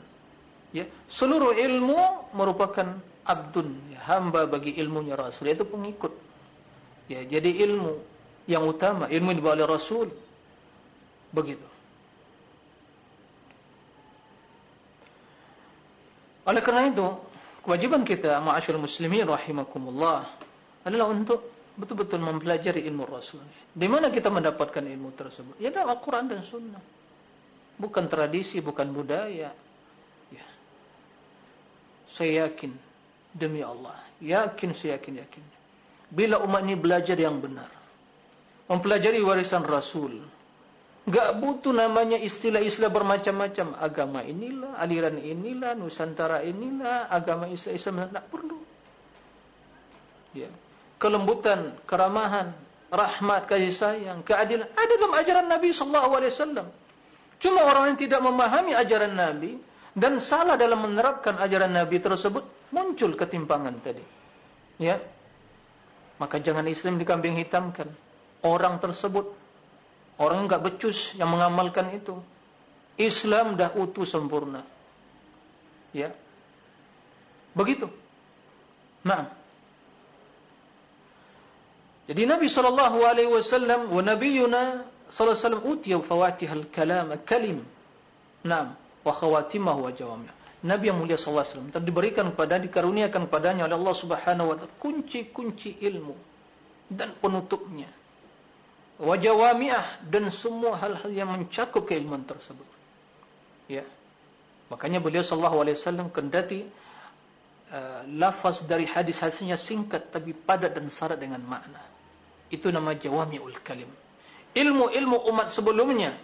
ya. 0.74 0.90
Seluruh 1.06 1.54
ilmu 1.54 2.34
merupakan 2.34 2.98
Abdun, 3.24 3.96
ya, 3.96 4.04
hamba 4.04 4.44
bagi 4.50 4.76
ilmunya 4.76 5.16
rasul 5.16 5.48
Itu 5.48 5.64
pengikut. 5.64 6.12
Ya, 7.08 7.22
Jadi 7.24 7.62
ilmu 7.62 7.94
yang 8.50 8.66
utama 8.68 9.08
Ilmu 9.08 9.28
yang 9.32 9.40
dibawa 9.40 9.56
oleh 9.62 9.68
rasul. 9.70 10.08
Begitu 11.32 11.73
Oleh 16.44 16.60
kerana 16.60 16.92
itu, 16.92 17.08
kewajiban 17.64 18.04
kita 18.04 18.40
ma'asyul 18.44 18.80
muslimin 18.82 19.24
rahimakumullah 19.24 20.28
adalah 20.84 21.08
untuk 21.08 21.48
betul-betul 21.80 22.20
mempelajari 22.20 22.84
ilmu 22.86 23.08
Rasul. 23.08 23.42
Di 23.74 23.88
mana 23.90 24.12
kita 24.12 24.30
mendapatkan 24.30 24.84
ilmu 24.84 25.10
tersebut? 25.16 25.56
Ya 25.58 25.74
dalam 25.74 25.96
Al-Quran 25.96 26.30
dan 26.30 26.44
Sunnah. 26.46 26.84
Bukan 27.80 28.06
tradisi, 28.06 28.62
bukan 28.62 28.94
budaya. 28.94 29.50
Ya. 30.30 30.46
Saya 32.12 32.46
yakin 32.46 32.70
demi 33.34 33.66
Allah. 33.66 33.98
Yakin, 34.22 34.78
saya 34.78 35.02
yakin, 35.02 35.26
yakin. 35.26 35.44
Bila 36.14 36.38
umat 36.46 36.62
ini 36.62 36.78
belajar 36.78 37.18
yang 37.18 37.42
benar. 37.42 37.72
Mempelajari 38.70 39.18
warisan 39.26 39.66
Rasul. 39.66 40.22
Gak 41.04 41.36
butuh 41.44 41.76
namanya 41.76 42.16
istilah-istilah 42.16 42.88
bermacam-macam. 42.88 43.76
Agama 43.76 44.24
inilah, 44.24 44.80
aliran 44.80 45.20
inilah, 45.20 45.76
Nusantara 45.76 46.40
inilah, 46.48 47.12
agama 47.12 47.52
Islam, 47.52 47.76
Islam 47.76 47.96
tak 48.08 48.26
perlu. 48.32 48.58
Ya. 50.32 50.48
Kelembutan, 50.96 51.76
keramahan, 51.84 52.56
rahmat, 52.88 53.52
kasih 53.52 53.76
sayang, 53.76 54.24
keadilan. 54.24 54.64
Ada 54.72 54.94
dalam 54.96 55.14
ajaran 55.20 55.48
Nabi 55.52 55.76
SAW. 55.76 56.72
Cuma 57.44 57.60
orang 57.68 57.92
yang 57.92 58.00
tidak 58.00 58.24
memahami 58.24 58.72
ajaran 58.72 59.12
Nabi 59.12 59.60
dan 59.92 60.24
salah 60.24 60.56
dalam 60.56 60.88
menerapkan 60.88 61.36
ajaran 61.36 61.76
Nabi 61.76 62.00
tersebut, 62.00 62.72
muncul 62.72 63.12
ketimpangan 63.20 63.76
tadi. 63.84 64.06
Ya. 64.80 65.04
Maka 66.16 66.40
jangan 66.40 66.64
Islam 66.72 66.96
dikambing 66.96 67.36
hitamkan. 67.44 67.92
Orang 68.48 68.80
tersebut 68.80 69.43
Orang 70.24 70.48
enggak 70.48 70.64
becus 70.64 71.12
yang 71.20 71.28
mengamalkan 71.28 71.92
itu. 71.92 72.16
Islam 72.96 73.60
dah 73.60 73.76
utuh 73.76 74.08
sempurna. 74.08 74.64
Ya. 75.92 76.16
Begitu. 77.52 77.92
Nah. 79.04 79.28
Jadi 82.08 82.24
Nabi 82.24 82.48
sallallahu 82.48 83.00
alaihi 83.04 83.32
wasallam 83.32 83.92
wa 83.92 84.00
nabiyuna 84.04 84.88
sallallahu 85.12 85.36
alaihi 85.36 85.44
wasallam 85.44 85.64
utiya 85.68 85.98
fawatihal 86.00 86.66
kalam 86.72 87.08
kalim. 87.28 87.60
Naam, 88.44 88.76
wa 89.04 89.12
khawatimah 89.12 89.76
wa 89.76 89.92
jawami'. 89.92 90.44
Nabi 90.64 90.88
yang 90.88 91.00
mulia 91.00 91.20
sallallahu 91.20 91.44
alaihi 91.44 91.56
wasallam 91.60 91.84
diberikan 91.84 92.26
kepada 92.32 92.56
dikaruniakan 92.60 93.28
kepadanya 93.28 93.68
oleh 93.68 93.76
Allah 93.76 93.96
Subhanahu 94.00 94.48
wa 94.48 94.56
taala 94.56 94.72
kunci-kunci 94.80 95.84
ilmu 95.84 96.16
dan 96.88 97.12
penutupnya 97.20 97.92
wajawamiah 99.04 100.00
dan 100.08 100.32
semua 100.32 100.80
hal-hal 100.80 101.12
yang 101.12 101.28
mencakup 101.28 101.84
keilmuan 101.84 102.24
tersebut. 102.24 102.66
Ya. 103.68 103.84
Makanya 104.72 105.04
beliau 105.04 105.22
sallallahu 105.22 105.60
alaihi 105.60 105.76
wasallam 105.76 106.08
kendati 106.10 106.64
uh, 107.70 108.02
lafaz 108.16 108.64
dari 108.64 108.88
hadis-hadisnya 108.88 109.60
singkat 109.60 110.08
tapi 110.10 110.32
padat 110.32 110.72
dan 110.72 110.88
syarat 110.88 111.20
dengan 111.20 111.44
makna. 111.44 111.84
Itu 112.48 112.72
nama 112.72 112.96
jawamiul 112.96 113.60
kalim. 113.60 113.92
Ilmu-ilmu 114.56 115.18
umat 115.34 115.52
sebelumnya 115.52 116.16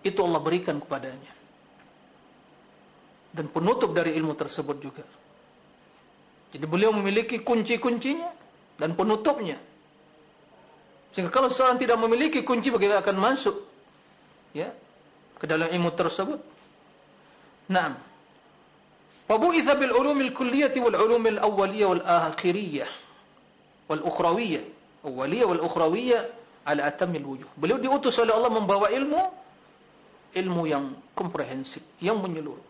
itu 0.00 0.20
Allah 0.24 0.40
berikan 0.40 0.80
kepadanya. 0.80 1.32
Dan 3.34 3.50
penutup 3.50 3.90
dari 3.90 4.14
ilmu 4.14 4.32
tersebut 4.38 4.76
juga. 4.78 5.02
Jadi 6.54 6.64
beliau 6.70 6.94
memiliki 6.94 7.42
kunci-kuncinya 7.42 8.30
dan 8.78 8.94
penutupnya. 8.94 9.58
Sehingga 11.14 11.30
kalau 11.30 11.46
seorang 11.46 11.78
tidak 11.78 11.94
memiliki 12.02 12.42
kunci 12.42 12.74
bagaimana 12.74 12.98
akan 12.98 13.16
masuk 13.22 13.54
ya 14.50 14.74
ke 15.38 15.46
dalam 15.46 15.70
ilmu 15.70 15.94
tersebut. 15.94 16.42
Naam. 17.70 17.94
Wa 19.30 19.36
bu'itha 19.38 19.78
bil 19.78 19.94
ulumil 19.94 20.34
kulliyah 20.34 20.74
wal 20.82 20.98
ulumil 20.98 21.38
awwaliyah 21.38 21.86
wal 21.86 22.02
akhiriyah 22.02 22.90
wal 23.86 24.02
ukhrawiyah. 24.10 24.66
Awwaliyah 25.06 25.46
wal 25.54 25.62
ukhrawiyah 25.62 26.20
ala 26.66 26.82
atamil 26.90 27.22
wujuh. 27.22 27.48
Beliau 27.54 27.78
diutus 27.78 28.18
oleh 28.18 28.34
Allah 28.34 28.50
membawa 28.50 28.90
ilmu 28.90 29.22
ilmu 30.34 30.62
yang 30.66 30.98
komprehensif, 31.14 31.86
yang 32.02 32.18
menyeluruh. 32.18 32.66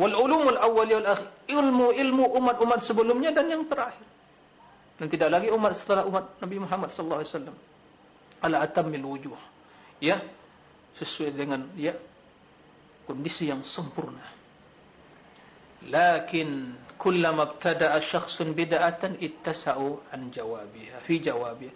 Wal 0.00 0.16
ulumul 0.16 0.56
awwaliyah 0.56 0.96
wal 1.04 1.10
akhir. 1.12 1.28
Ilmu 1.44 1.92
ilmu 1.92 2.24
umat-umat 2.40 2.80
sebelumnya 2.80 3.36
dan 3.36 3.52
yang 3.52 3.68
terakhir. 3.68 4.08
Dan 4.96 5.12
tidak 5.12 5.28
lagi 5.28 5.52
umat 5.52 5.76
setelah 5.76 6.08
umat 6.08 6.40
Nabi 6.40 6.56
Muhammad 6.56 6.88
sallallahu 6.88 7.20
alaihi 7.20 7.36
wasallam 7.36 7.56
ala 8.42 8.60
atamil 8.60 9.06
wujuh. 9.06 9.38
Ya 10.02 10.18
sesuai 10.98 11.32
dengan 11.32 11.64
ya 11.78 11.94
kondisi 13.06 13.48
yang 13.48 13.64
sempurna. 13.64 14.22
Lakin 15.88 16.78
kullama 16.94 17.54
ibtada'a 17.54 17.98
syakhsun 17.98 18.54
bid'atan 18.54 19.18
ittasa'u 19.18 20.14
an 20.14 20.30
jawabiha 20.30 21.02
fi 21.02 21.18
jawabiha. 21.18 21.74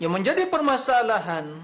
Yang 0.00 0.12
menjadi 0.12 0.42
permasalahan 0.48 1.56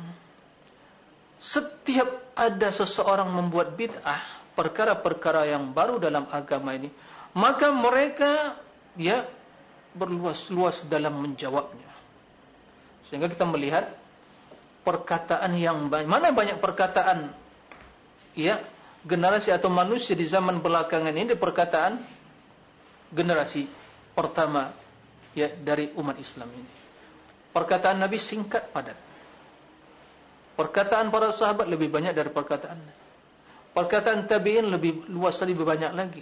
setiap 1.41 2.33
ada 2.37 2.69
seseorang 2.73 3.29
membuat 3.33 3.77
bid'ah 3.77 4.21
perkara-perkara 4.53 5.49
yang 5.49 5.73
baru 5.73 5.97
dalam 5.97 6.29
agama 6.29 6.77
ini 6.77 6.93
maka 7.33 7.73
mereka 7.73 8.61
ya 8.97 9.25
berluas-luas 9.97 10.89
dalam 10.89 11.21
menjawabnya. 11.21 11.89
Sehingga 13.09 13.29
kita 13.29 13.45
melihat 13.45 13.89
perkataan 14.83 15.55
yang 15.55 15.87
banyak. 15.87 16.09
Mana 16.11 16.35
banyak 16.35 16.59
perkataan 16.59 17.31
ya 18.35 18.59
generasi 19.03 19.51
atau 19.51 19.71
manusia 19.71 20.15
di 20.15 20.27
zaman 20.27 20.63
belakangan 20.63 21.15
ini 21.15 21.35
perkataan 21.35 21.99
generasi 23.11 23.67
pertama 24.15 24.71
ya 25.35 25.51
dari 25.51 25.91
umat 25.99 26.19
Islam 26.19 26.51
ini. 26.55 26.73
Perkataan 27.53 27.99
Nabi 28.01 28.17
singkat 28.17 28.73
padat. 28.73 28.99
Perkataan 30.53 31.09
para 31.09 31.33
sahabat 31.33 31.69
lebih 31.69 31.89
banyak 31.89 32.13
dari 32.13 32.29
perkataan. 32.29 32.79
Perkataan 33.73 34.29
tabi'in 34.29 34.69
lebih 34.69 35.09
luas 35.09 35.41
lebih 35.41 35.65
banyak 35.65 35.93
lagi. 35.97 36.21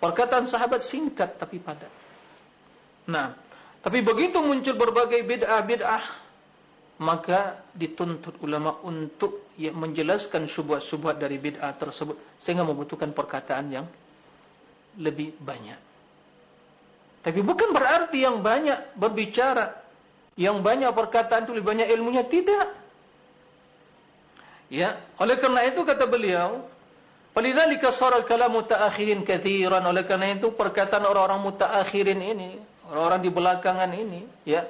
Perkataan 0.00 0.44
sahabat 0.44 0.80
singkat 0.84 1.40
tapi 1.40 1.56
padat. 1.60 1.92
Nah, 3.08 3.32
tapi 3.80 4.04
begitu 4.04 4.40
muncul 4.44 4.76
berbagai 4.76 5.24
bid'ah-bid'ah 5.24 6.19
maka 7.00 7.64
dituntut 7.72 8.36
ulama 8.44 8.76
untuk 8.84 9.48
ya, 9.56 9.72
menjelaskan 9.72 10.44
syubhat-syubhat 10.44 11.16
dari 11.16 11.40
bid'ah 11.40 11.72
tersebut 11.72 12.36
sehingga 12.36 12.60
membutuhkan 12.60 13.16
perkataan 13.16 13.72
yang 13.72 13.86
lebih 15.00 15.32
banyak. 15.40 15.80
Tapi 17.24 17.40
bukan 17.40 17.72
berarti 17.72 18.24
yang 18.24 18.44
banyak 18.44 18.96
berbicara, 18.96 19.80
yang 20.36 20.60
banyak 20.60 20.92
perkataan 20.92 21.48
itu 21.48 21.52
lebih 21.56 21.68
banyak 21.72 21.88
ilmunya 21.88 22.24
tidak. 22.28 22.68
Ya, 24.68 25.00
oleh 25.16 25.36
karena 25.40 25.66
itu 25.66 25.82
kata 25.82 26.04
beliau, 26.04 26.68
"Falidzalika 27.32 27.90
sara 27.96 28.20
al-kalamu 28.20 28.60
ta'akhirin 28.64 29.24
katsiran." 29.24 29.82
Oleh 29.88 30.04
karena 30.04 30.36
itu 30.36 30.52
perkataan 30.52 31.08
orang-orang 31.08 31.42
mutaakhirin 31.48 32.20
ini, 32.22 32.60
orang-orang 32.92 33.20
di 33.24 33.30
belakangan 33.32 33.90
ini, 33.92 34.20
ya, 34.46 34.64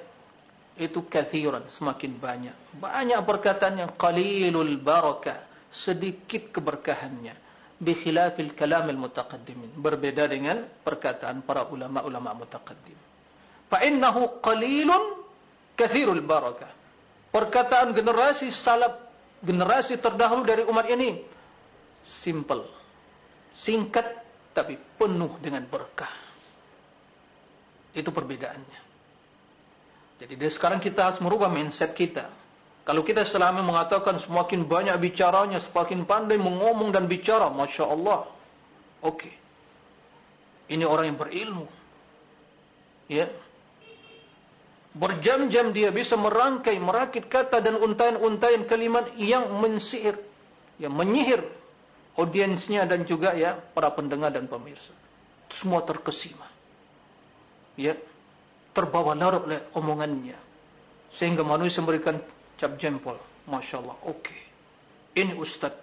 itu 0.81 1.05
kathiran 1.05 1.69
semakin 1.69 2.17
banyak. 2.17 2.57
Banyak 2.81 3.21
perkataan 3.29 3.85
yang 3.85 3.93
qalilul 4.01 4.81
barakah 4.81 5.45
sedikit 5.69 6.49
keberkahannya. 6.57 7.37
Bi 7.77 7.93
khilafil 7.93 8.57
kalamil 8.57 8.97
mutaqaddimin. 8.97 9.77
Berbeda 9.77 10.25
dengan 10.25 10.65
perkataan 10.65 11.45
para 11.45 11.69
ulama-ulama 11.69 12.45
mutaqaddim. 12.45 12.97
Fa 13.69 13.85
innahu 13.85 14.41
qalilun 14.41 15.21
kathirul 15.77 16.25
barakah 16.25 16.73
perkataan 17.31 17.95
generasi 17.95 18.51
salaf 18.51 18.99
generasi 19.41 19.97
terdahulu 19.97 20.43
dari 20.45 20.63
umat 20.67 20.85
ini 20.91 21.23
simple 22.05 22.67
singkat 23.55 24.05
tapi 24.53 24.75
penuh 24.77 25.39
dengan 25.39 25.63
berkah. 25.65 26.11
Itu 27.95 28.11
perbedaannya 28.11 28.90
jadi 30.21 30.37
dari 30.37 30.53
sekarang 30.53 30.85
kita 30.85 31.09
harus 31.09 31.17
merubah 31.25 31.49
mindset 31.49 31.97
kita. 31.97 32.29
Kalau 32.85 33.01
kita 33.01 33.25
selama 33.25 33.65
mengatakan 33.65 34.21
semakin 34.21 34.69
banyak 34.69 34.93
bicaranya, 35.01 35.57
semakin 35.57 36.05
pandai 36.05 36.37
mengomong 36.37 36.93
dan 36.93 37.09
bicara, 37.09 37.49
Masya 37.49 37.89
Allah. 37.89 38.29
Oke. 39.01 39.33
Okay. 39.33 39.35
Ini 40.77 40.85
orang 40.85 41.09
yang 41.09 41.19
berilmu. 41.19 41.67
Ya. 43.09 43.33
Berjam-jam 44.93 45.73
dia 45.73 45.89
bisa 45.89 46.21
merangkai, 46.21 46.77
merakit 46.77 47.25
kata 47.31 47.65
dan 47.65 47.81
untayan-untayan 47.81 48.69
kalimat 48.69 49.09
yang 49.17 49.49
mensihir. 49.57 50.21
Yang 50.77 50.95
menyihir 51.01 51.43
audiensnya 52.21 52.85
dan 52.85 53.09
juga 53.09 53.33
ya 53.33 53.57
para 53.57 53.89
pendengar 53.89 54.35
dan 54.37 54.45
pemirsa. 54.45 54.93
Semua 55.57 55.81
terkesima. 55.81 56.45
Ya 57.79 57.97
terbawa 58.81 59.13
larut 59.13 59.45
oleh 59.45 59.61
omongannya. 59.77 60.39
Sehingga 61.13 61.45
manusia 61.45 61.85
memberikan 61.85 62.17
cap 62.57 62.81
jempol. 62.81 63.21
Masya 63.45 63.77
Allah 63.85 63.97
oke 64.09 64.25
okay. 64.25 64.41
ini 65.21 65.37
ustaz. 65.37 65.77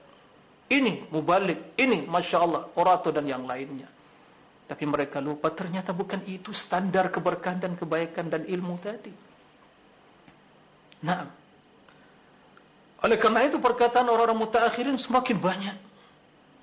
Ini 0.67 1.07
mubalik, 1.15 1.79
ini 1.79 2.03
masya 2.03 2.43
Allah, 2.43 2.67
orator 2.75 3.15
dan 3.15 3.23
yang 3.23 3.47
lainnya. 3.47 3.87
Tapi 4.67 4.83
mereka 4.83 5.23
lupa 5.23 5.47
ternyata 5.47 5.95
bukan 5.95 6.27
itu 6.27 6.51
standar 6.51 7.07
keberkahan 7.07 7.63
dan 7.63 7.79
kebaikan 7.79 8.27
dan 8.27 8.43
ilmu 8.43 8.75
tadi. 8.83 9.15
Nah, 11.07 11.23
oleh 12.99 13.15
karena 13.15 13.47
itu 13.47 13.63
perkataan 13.63 14.11
orang-orang 14.11 14.43
mutaakhirin 14.43 14.99
semakin 14.99 15.39
banyak, 15.39 15.77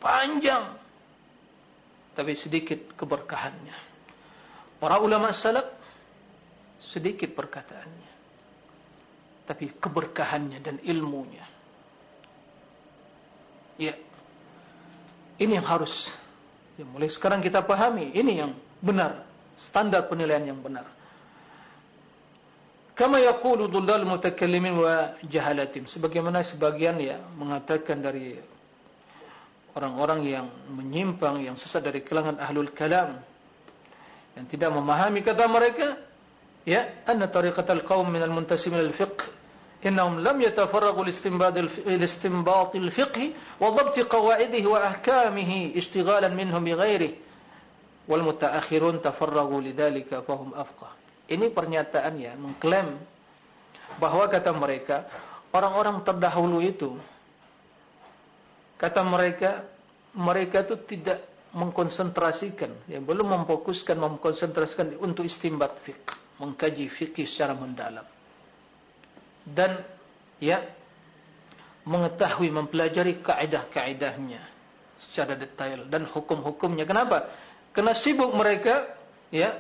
panjang, 0.04 0.68
tapi 2.12 2.36
sedikit 2.36 2.92
keberkahannya. 3.00 3.78
Para 4.84 5.00
ulama 5.00 5.32
salaf 5.32 5.64
sedikit 6.76 7.32
perkataannya, 7.34 8.12
tapi 9.46 9.74
keberkahannya 9.78 10.58
dan 10.60 10.76
ilmunya. 10.84 11.46
Ya, 13.74 13.94
ini 15.42 15.58
yang 15.58 15.66
harus 15.66 16.14
Ya, 16.74 16.82
mulai 16.82 17.06
sekarang 17.06 17.38
kita 17.38 17.62
pahami 17.62 18.10
ini 18.18 18.42
yang 18.42 18.50
benar, 18.82 19.22
standar 19.54 20.10
penilaian 20.10 20.42
yang 20.42 20.58
benar. 20.58 20.90
Kama 22.98 23.22
yaqulu 23.22 23.70
dhullal 23.70 24.06
mutakallimin 24.06 24.74
wa 24.74 25.14
jahalatim. 25.22 25.86
Sebagaimana 25.86 26.42
sebagian 26.42 26.98
ya 26.98 27.18
mengatakan 27.38 28.02
dari 28.02 28.38
orang-orang 29.74 30.20
yang 30.26 30.46
menyimpang, 30.70 31.42
yang 31.42 31.54
sesat 31.58 31.82
dari 31.82 32.02
kalangan 32.02 32.38
ahlul 32.42 32.70
kalam 32.74 33.18
yang 34.34 34.46
tidak 34.50 34.70
memahami 34.74 35.22
kata 35.22 35.46
mereka, 35.46 35.94
anna 37.06 37.26
tariqatal 37.28 37.84
qaum 37.84 38.10
min 38.10 38.22
al-muntasimin 38.22 38.80
al-fiqh 38.80 39.44
إنهم 39.84 40.24
لم 40.24 40.36
يتفرغوا 40.48 41.04
لاستنباط 42.00 42.72
الفقه 42.76 43.24
وضبط 43.60 43.96
قواعده 44.00 44.64
وأحكامه 44.68 45.50
اشتغالا 45.76 46.28
منهم 46.32 46.64
بغيره 46.64 47.12
والمتأخرون 48.08 48.94
تفرغوا 49.02 49.60
لذلك 49.60 50.08
فهم 50.24 50.50
أفقه 50.56 50.90
ini 51.24 51.48
pernyataan 51.52 52.20
ya 52.20 52.32
mengklaim 52.36 52.96
bahwa 54.00 54.24
kata 54.28 54.52
mereka 54.56 55.04
orang-orang 55.52 56.00
terdahulu 56.04 56.60
itu 56.64 56.96
kata 58.80 59.00
mereka 59.04 59.64
mereka 60.16 60.64
itu 60.64 60.76
tidak 60.84 61.24
mengkonsentrasikan 61.56 62.72
ya 62.88 63.00
belum 63.00 63.24
memfokuskan 63.36 63.96
memkonsentrasikan 63.96 64.96
untuk 65.00 65.24
istimbat 65.28 65.72
fiqh 65.80 66.23
mengkaji 66.38 66.90
fikih 66.90 67.26
secara 67.28 67.54
mendalam 67.54 68.04
dan 69.44 69.84
ya 70.40 70.64
mengetahui 71.84 72.48
mempelajari 72.48 73.20
kaidah-kaidahnya 73.20 74.40
secara 74.96 75.36
detail 75.36 75.84
dan 75.84 76.08
hukum-hukumnya. 76.08 76.88
Kenapa? 76.88 77.28
Karena 77.76 77.92
sibuk 77.92 78.32
mereka 78.32 78.88
ya 79.28 79.52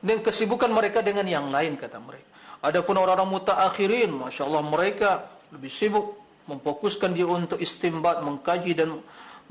dan 0.00 0.24
kesibukan 0.24 0.72
mereka 0.72 1.04
dengan 1.04 1.28
yang 1.28 1.52
lain 1.52 1.76
kata 1.76 2.00
mereka. 2.00 2.24
Adapun 2.58 2.98
orang-orang 2.98 3.28
mutaakhirin, 3.38 4.10
masya-Allah 4.10 4.64
mereka 4.66 5.28
lebih 5.54 5.70
sibuk 5.70 6.18
memfokuskan 6.48 7.12
dia 7.12 7.28
untuk 7.28 7.60
istimbat, 7.60 8.24
mengkaji 8.24 8.72
dan 8.74 8.98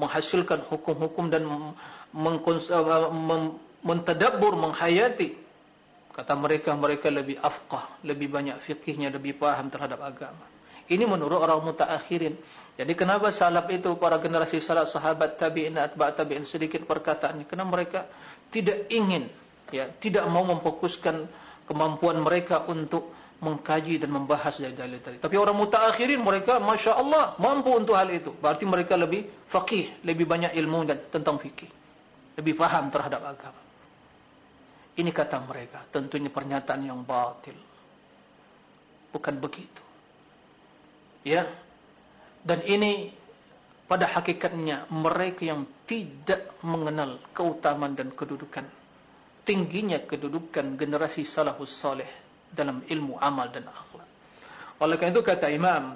menghasilkan 0.01 0.65
hukum-hukum 0.67 1.29
dan 1.29 1.45
mentadabbur, 3.85 4.57
menghayati 4.57 5.46
Kata 6.17 6.33
mereka, 6.33 6.73
mereka 6.73 7.13
lebih 7.13 7.37
afqah, 7.37 8.01
lebih 8.01 8.33
banyak 8.33 8.57
fikihnya, 8.57 9.13
lebih 9.13 9.37
paham 9.37 9.69
terhadap 9.69 10.01
agama. 10.01 10.49
Ini 10.89 11.05
menurut 11.05 11.37
orang 11.37 11.61
mutaakhirin. 11.61 12.33
Jadi 12.73 12.93
kenapa 12.97 13.29
salaf 13.29 13.69
itu, 13.69 13.93
para 14.01 14.17
generasi 14.17 14.57
salaf, 14.57 14.89
sahabat 14.89 15.37
tabi'in, 15.37 15.77
atba' 15.77 16.17
tabi'in, 16.17 16.41
sedikit 16.41 16.89
perkataannya. 16.89 17.45
Karena 17.45 17.69
mereka 17.69 18.09
tidak 18.49 18.89
ingin, 18.89 19.29
ya, 19.69 19.93
tidak 20.01 20.25
mau 20.25 20.41
memfokuskan 20.41 21.29
kemampuan 21.69 22.17
mereka 22.25 22.65
untuk 22.65 23.13
mengkaji 23.37 24.01
dan 24.01 24.09
membahas 24.09 24.57
dari 24.57 24.73
dalil 24.73 24.97
tadi. 24.97 25.21
Tapi 25.21 25.35
orang 25.37 25.53
mutaakhirin 25.53 26.17
mereka, 26.17 26.57
Masya 26.57 26.97
Allah, 26.97 27.37
mampu 27.37 27.77
untuk 27.77 27.93
hal 27.93 28.09
itu. 28.09 28.33
Berarti 28.33 28.65
mereka 28.65 28.97
lebih 28.97 29.29
faqih, 29.45 30.01
lebih 30.01 30.25
banyak 30.25 30.57
ilmu 30.57 30.81
dan 30.81 30.97
tentang 31.13 31.37
fikih. 31.37 31.69
Lebih 32.41 32.57
paham 32.57 32.89
terhadap 32.89 33.21
agama. 33.21 33.66
Ini 34.97 35.13
kata 35.13 35.37
mereka, 35.45 35.85
tentunya 35.93 36.29
pernyataan 36.33 36.81
yang 36.81 37.05
batil. 37.05 37.53
Bukan 39.13 39.35
begitu. 39.37 39.83
Ya. 41.21 41.45
Dan 42.41 42.65
ini 42.65 43.13
pada 43.85 44.09
hakikatnya 44.09 44.89
mereka 44.89 45.45
yang 45.45 45.69
tidak 45.85 46.57
mengenal 46.65 47.21
keutamaan 47.31 47.93
dan 47.93 48.09
kedudukan 48.11 48.65
tingginya 49.47 50.03
kedudukan 50.03 50.75
generasi 50.75 51.23
salafus 51.23 51.71
saleh 51.71 52.11
dalam 52.51 52.83
ilmu 52.83 53.15
amal 53.15 53.47
dan 53.47 53.63
akhlak. 53.63 54.09
Oleh 54.83 54.95
karena 54.99 55.15
itu 55.15 55.23
kata 55.23 55.47
Imam 55.47 55.95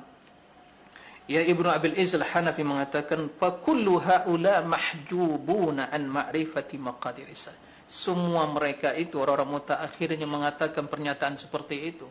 Ya 1.29 1.47
Ibnu 1.47 1.69
Abil 1.69 1.95
Izz 1.95 2.17
Al-Hanafi 2.17 2.65
mengatakan 2.65 3.31
fa 3.39 3.55
kullu 3.61 4.01
haula 4.03 4.65
mahjubuna 4.65 5.87
an 5.87 6.09
ma'rifati 6.09 6.75
maqadir 6.75 7.29
semua 7.91 8.47
mereka 8.47 8.95
itu 8.95 9.19
orang-orang 9.19 9.59
mutaakhirin 9.59 10.23
yang 10.23 10.31
mengatakan 10.31 10.87
pernyataan 10.87 11.35
seperti 11.35 11.91
itu. 11.91 12.07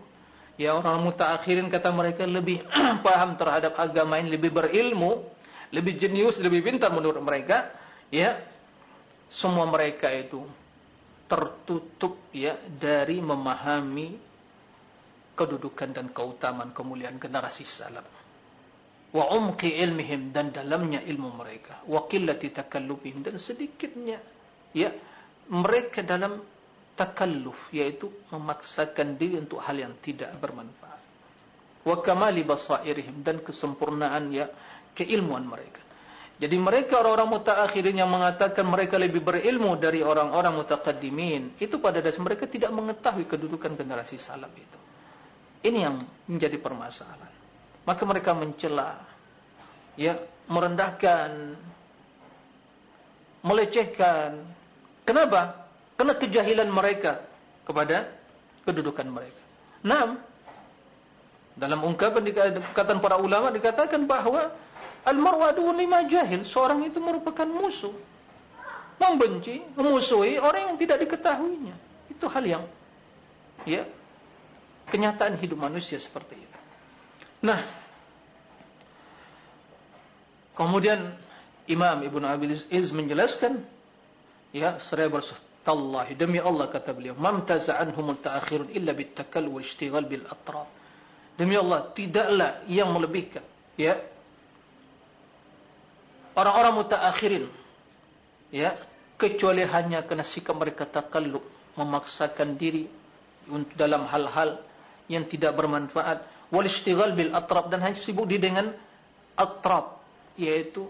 Ya 0.60 0.76
orang 0.76 1.00
mutaakhirin 1.00 1.72
kata 1.72 1.88
mereka 1.88 2.28
lebih 2.28 2.60
paham 3.06 3.40
terhadap 3.40 3.80
agama 3.80 4.20
ini, 4.20 4.36
lebih 4.36 4.52
berilmu, 4.52 5.24
lebih 5.72 5.96
jenius, 5.96 6.36
lebih 6.36 6.60
pintar 6.60 6.92
menurut 6.92 7.24
mereka. 7.24 7.72
Ya 8.12 8.44
semua 9.24 9.64
mereka 9.64 10.12
itu 10.12 10.44
tertutup 11.24 12.28
ya 12.28 12.60
dari 12.60 13.24
memahami 13.24 14.20
kedudukan 15.32 15.96
dan 15.96 16.06
keutamaan 16.12 16.76
kemuliaan 16.76 17.16
generasi 17.16 17.64
salaf. 17.64 18.04
Wa 19.16 19.32
umqi 19.32 19.80
ilmihim 19.80 20.28
dan 20.28 20.52
dalamnya 20.52 21.00
ilmu 21.00 21.40
mereka. 21.40 21.80
Wa 21.88 22.04
qillati 22.04 22.52
takallubihim 22.52 23.24
dan 23.24 23.40
sedikitnya 23.40 24.20
ya 24.76 24.92
mereka 25.50 26.06
dalam 26.06 26.38
takalluf 26.94 27.70
yaitu 27.74 28.06
memaksakan 28.30 29.18
diri 29.18 29.42
untuk 29.42 29.58
hal 29.64 29.74
yang 29.74 29.94
tidak 29.98 30.30
bermanfaat. 30.38 31.02
Wa 31.82 31.96
kamali 32.04 32.44
basairihim 32.46 33.24
dan 33.24 33.40
kesempurnaan 33.42 34.30
ya 34.30 34.46
keilmuan 34.94 35.48
mereka. 35.48 35.80
Jadi 36.40 36.56
mereka 36.56 37.04
orang-orang 37.04 37.36
mutaakhirin 37.36 38.00
yang 38.00 38.08
mengatakan 38.08 38.64
mereka 38.64 38.96
lebih 38.96 39.20
berilmu 39.20 39.76
dari 39.76 40.00
orang-orang 40.00 40.56
mutaqaddimin 40.56 41.60
itu 41.60 41.76
pada 41.76 42.00
dasar 42.00 42.24
mereka 42.24 42.48
tidak 42.48 42.72
mengetahui 42.72 43.28
kedudukan 43.28 43.76
generasi 43.76 44.16
salaf 44.16 44.48
itu. 44.56 44.78
Ini 45.60 45.78
yang 45.84 46.00
menjadi 46.24 46.56
permasalahan. 46.56 47.32
Maka 47.84 48.02
mereka 48.08 48.32
mencela 48.32 48.96
ya 50.00 50.16
merendahkan 50.48 51.60
melecehkan 53.44 54.40
Kenapa? 55.10 55.66
Karena 55.98 56.14
kejahilan 56.14 56.70
mereka 56.70 57.18
kepada 57.66 58.06
kedudukan 58.62 59.10
mereka. 59.10 59.42
Naam. 59.82 60.22
Dalam 61.58 61.82
ungkapan 61.82 62.22
dikatakan 62.22 63.02
para 63.02 63.18
ulama 63.18 63.50
dikatakan 63.50 64.06
bahawa 64.06 64.54
al-marwadu 65.02 65.66
lima 65.74 66.06
jahil, 66.06 66.46
seorang 66.46 66.86
itu 66.86 67.02
merupakan 67.02 67.42
musuh. 67.42 67.90
Membenci, 69.02 69.58
memusuhi 69.74 70.38
orang 70.38 70.70
yang 70.70 70.76
tidak 70.78 71.02
diketahuinya. 71.02 71.74
Itu 72.06 72.30
hal 72.30 72.46
yang 72.46 72.62
ya 73.66 73.82
kenyataan 74.94 75.34
hidup 75.42 75.58
manusia 75.58 75.98
seperti 75.98 76.38
itu. 76.38 76.58
Nah, 77.42 77.66
kemudian 80.54 81.18
Imam 81.66 81.98
Ibn 81.98 82.22
Abi 82.30 82.54
Iz 82.70 82.94
menjelaskan 82.94 83.79
ya 84.50 84.78
seraya 84.82 85.08
bersuh 85.12 85.36
tallahi 85.62 86.16
demi 86.16 86.40
Allah 86.42 86.66
kata 86.66 86.90
beliau 86.96 87.14
mamtaza 87.18 87.78
anhumul 87.78 88.18
ta'akhirun 88.18 88.72
illa 88.74 88.96
bittakal 88.96 89.46
wa 89.46 89.60
ishtighal 89.62 90.04
bil 90.06 90.24
atraf 90.26 90.66
demi 91.38 91.54
Allah 91.54 91.90
tidaklah 91.94 92.64
yang 92.66 92.90
melebihkan 92.90 93.44
ya 93.78 93.96
orang-orang 96.34 96.74
mutaakhirin 96.80 97.44
ya 98.50 98.74
kecuali 99.20 99.62
hanya 99.68 100.00
kena 100.02 100.24
sikap 100.24 100.56
mereka 100.56 100.88
takallub 100.88 101.44
memaksakan 101.76 102.56
diri 102.56 102.88
untuk 103.52 103.74
dalam 103.76 104.06
hal-hal 104.08 104.58
yang 105.10 105.26
tidak 105.26 105.54
bermanfaat. 105.58 106.22
Wal 106.50 106.66
ishtighal 106.66 107.14
bil 107.14 107.30
atraf 107.34 107.70
dan 107.70 107.84
hanya 107.84 107.98
sibuk 107.98 108.26
di 108.26 108.40
dengan 108.40 108.70
atraf 109.38 110.02
yaitu 110.34 110.86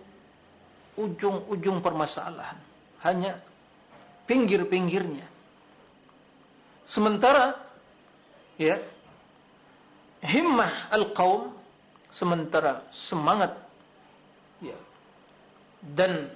ujung-ujung 0.96 1.84
permasalahan. 1.84 2.56
Hanya 3.04 3.40
pinggir-pinggirnya. 4.30 5.26
Sementara 6.86 7.58
ya 8.54 8.78
himmah 10.22 10.94
al-qaum 10.94 11.50
sementara 12.14 12.86
semangat 12.94 13.58
ya 14.62 14.78
dan 15.82 16.30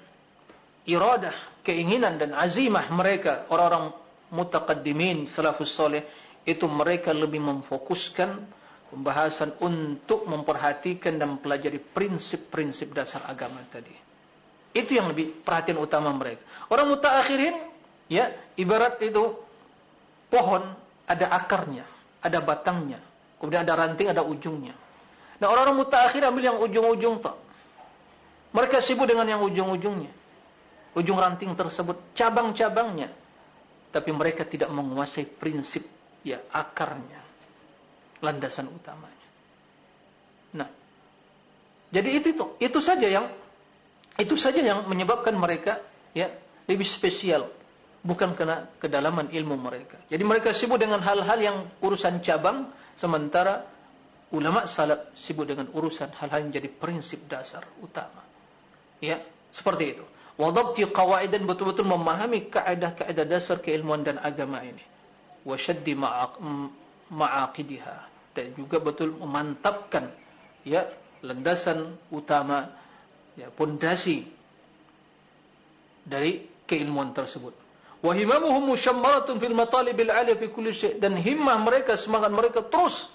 iradah, 0.82 1.62
keinginan 1.62 2.18
dan 2.18 2.34
azimah 2.34 2.90
mereka 2.90 3.46
orang-orang 3.46 3.94
mutaqaddimin 4.34 5.30
salafus 5.30 5.70
soleh 5.70 6.02
itu 6.42 6.66
mereka 6.66 7.14
lebih 7.14 7.38
memfokuskan 7.38 8.30
pembahasan 8.90 9.54
untuk 9.62 10.26
memperhatikan 10.26 11.18
dan 11.18 11.38
mempelajari 11.38 11.78
prinsip-prinsip 11.78 12.90
dasar 12.90 13.22
agama 13.30 13.62
tadi. 13.70 13.94
Itu 14.74 14.98
yang 14.98 15.10
lebih 15.10 15.42
perhatian 15.46 15.78
utama 15.78 16.10
mereka. 16.10 16.42
Orang 16.66 16.90
mutaakhirin 16.90 17.73
ya 18.08 18.30
ibarat 18.58 19.00
itu 19.00 19.22
pohon 20.28 20.62
ada 21.04 21.26
akarnya, 21.30 21.84
ada 22.24 22.38
batangnya, 22.40 23.00
kemudian 23.38 23.62
ada 23.62 23.74
ranting, 23.76 24.08
ada 24.10 24.24
ujungnya. 24.24 24.74
Nah 25.40 25.46
orang-orang 25.50 25.84
mutaakhir 25.84 26.22
ambil 26.24 26.44
yang 26.44 26.58
ujung-ujung 26.58 27.20
tak. 27.20 27.36
Mereka 28.54 28.78
sibuk 28.78 29.10
dengan 29.10 29.26
yang 29.26 29.42
ujung-ujungnya. 29.42 30.12
Ujung 30.94 31.18
ranting 31.18 31.58
tersebut, 31.58 32.14
cabang-cabangnya. 32.14 33.10
Tapi 33.90 34.10
mereka 34.14 34.46
tidak 34.46 34.70
menguasai 34.70 35.26
prinsip, 35.26 35.82
ya 36.22 36.38
akarnya. 36.54 37.18
Landasan 38.22 38.70
utamanya. 38.70 39.28
Nah, 40.54 40.70
jadi 41.90 42.08
itu 42.14 42.30
itu, 42.30 42.44
itu 42.62 42.78
saja 42.78 43.10
yang 43.10 43.26
itu 44.14 44.38
saja 44.38 44.62
yang 44.62 44.86
menyebabkan 44.86 45.34
mereka 45.34 45.82
ya 46.14 46.30
lebih 46.70 46.86
spesial 46.86 47.50
bukan 48.04 48.36
kena 48.36 48.68
kedalaman 48.76 49.32
ilmu 49.32 49.56
mereka. 49.56 49.96
Jadi 50.12 50.22
mereka 50.22 50.52
sibuk 50.52 50.76
dengan 50.76 51.00
hal-hal 51.00 51.38
yang 51.40 51.56
urusan 51.80 52.20
cabang 52.20 52.68
sementara 52.92 53.64
ulama 54.36 54.68
salaf 54.68 55.16
sibuk 55.16 55.48
dengan 55.48 55.72
urusan 55.72 56.12
hal-hal 56.20 56.44
yang 56.44 56.52
jadi 56.52 56.68
prinsip 56.68 57.24
dasar 57.24 57.64
utama. 57.80 58.20
Ya, 59.00 59.24
seperti 59.48 59.96
itu. 59.96 60.04
Wadabti 60.36 60.84
qawaid 60.84 61.32
dan 61.32 61.48
betul-betul 61.48 61.88
memahami 61.88 62.52
kaidah-kaidah 62.52 63.24
dasar 63.24 63.62
keilmuan 63.64 64.04
dan 64.04 64.20
agama 64.20 64.60
ini. 64.60 64.82
Wa 65.46 65.56
shaddi 65.56 65.96
ma'aqidiha 67.08 67.96
dan 68.34 68.46
juga 68.58 68.82
betul 68.82 69.14
memantapkan 69.14 70.10
ya 70.66 70.82
landasan 71.22 71.94
utama 72.10 72.66
ya 73.38 73.46
pondasi 73.54 74.26
dari 76.02 76.44
keilmuan 76.66 77.14
tersebut. 77.14 77.63
Wa 78.04 78.12
himamuhum 78.12 78.76
mushammaratun 78.76 79.40
fil 79.40 79.56
matalibil 79.56 80.12
'aliyah 80.12 80.36
fi 80.36 80.46
kulli 80.52 80.76
syai' 80.76 81.00
dan 81.00 81.16
himmah 81.16 81.56
mereka 81.56 81.96
semangat 81.96 82.28
mereka 82.28 82.60
terus 82.60 83.08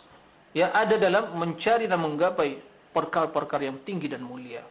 ya 0.50 0.74
ada 0.74 0.98
dalam 0.98 1.38
mencari 1.38 1.86
dan 1.86 2.02
menggapai 2.02 2.58
perkara-perkara 2.90 3.70
yang 3.70 3.78
tinggi 3.86 4.10
dan 4.10 4.26
mulia 4.26 4.66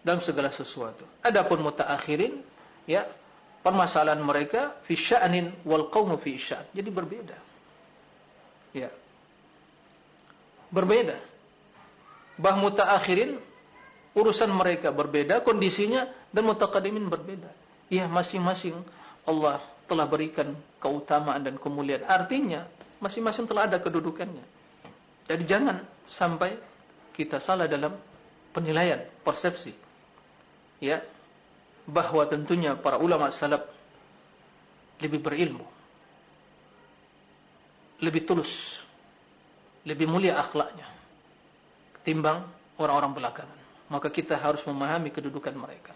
dalam 0.00 0.24
segala 0.24 0.48
sesuatu. 0.48 1.04
Adapun 1.20 1.60
mutaakhirin 1.60 2.40
ya 2.88 3.04
permasalahan 3.60 4.24
mereka 4.24 4.80
fi 4.88 4.96
sya'nin 4.96 5.52
wal 5.68 5.92
qaumu 5.92 6.16
fi 6.16 6.40
sya'n. 6.40 6.72
Jadi 6.72 6.88
berbeda. 6.88 7.36
Ya. 8.72 8.88
Berbeda. 10.72 11.20
Bah 12.40 12.56
mutaakhirin 12.56 13.36
urusan 14.16 14.48
mereka 14.56 14.88
berbeda, 14.88 15.44
kondisinya 15.44 16.08
dan 16.32 16.48
mutaqaddimin 16.48 17.12
berbeda. 17.12 17.52
Ya 17.92 18.08
masing-masing 18.08 18.76
Allah 19.28 19.60
telah 19.84 20.08
berikan 20.08 20.56
keutamaan 20.80 21.44
dan 21.44 21.60
kemuliaan. 21.60 22.08
Artinya 22.08 22.64
masing-masing 23.04 23.44
telah 23.44 23.68
ada 23.68 23.76
kedudukannya. 23.76 24.44
Jadi 25.28 25.44
jangan 25.44 25.84
sampai 26.08 26.56
kita 27.12 27.36
salah 27.36 27.68
dalam 27.68 27.92
penilaian, 28.56 28.98
persepsi 29.20 29.88
ya 30.82 31.02
bahwa 31.88 32.22
tentunya 32.30 32.78
para 32.78 32.98
ulama 32.98 33.30
salaf 33.34 33.66
lebih 35.02 35.22
berilmu 35.22 35.66
lebih 37.98 38.22
tulus 38.26 38.82
lebih 39.82 40.06
mulia 40.06 40.38
akhlaknya 40.38 40.86
ketimbang 42.00 42.46
orang-orang 42.78 43.12
belakangan 43.14 43.58
maka 43.90 44.08
kita 44.12 44.38
harus 44.38 44.62
memahami 44.68 45.10
kedudukan 45.10 45.54
mereka 45.56 45.94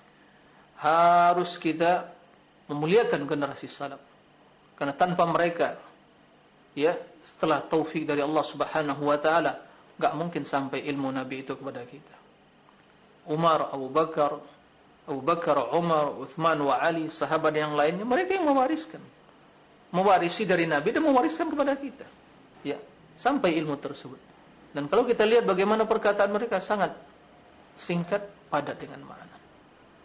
harus 0.83 1.55
kita 1.61 2.11
memuliakan 2.73 3.29
generasi 3.29 3.69
salaf 3.69 4.01
karena 4.75 4.97
tanpa 4.97 5.29
mereka 5.29 5.77
ya 6.73 6.97
setelah 7.23 7.61
taufik 7.63 8.09
dari 8.09 8.25
Allah 8.25 8.43
Subhanahu 8.43 9.03
wa 9.07 9.19
taala 9.21 9.61
enggak 10.01 10.13
mungkin 10.17 10.43
sampai 10.49 10.89
ilmu 10.89 11.13
nabi 11.13 11.45
itu 11.45 11.53
kepada 11.55 11.85
kita 11.85 12.17
Umar 13.29 13.71
Abu 13.71 13.87
Bakar 13.93 14.41
Abu 15.03 15.19
Bakar, 15.19 15.59
Umar, 15.75 16.15
Uthman, 16.15 16.63
wa 16.63 16.79
Ali, 16.79 17.11
sahabat 17.11 17.51
yang 17.59 17.75
lainnya, 17.75 18.07
mereka 18.07 18.39
yang 18.39 18.47
mewariskan. 18.47 19.03
Mewarisi 19.91 20.47
dari 20.47 20.65
Nabi 20.65 20.95
dan 20.95 21.03
mewariskan 21.03 21.51
kepada 21.51 21.75
kita. 21.75 22.07
Ya, 22.63 22.79
sampai 23.19 23.59
ilmu 23.59 23.77
tersebut. 23.83 24.17
Dan 24.73 24.87
kalau 24.87 25.03
kita 25.03 25.27
lihat 25.27 25.45
bagaimana 25.45 25.85
perkataan 25.85 26.31
mereka 26.31 26.63
sangat 26.63 26.95
singkat, 27.75 28.25
padat 28.47 28.79
dengan 28.79 29.05
makna. 29.05 29.37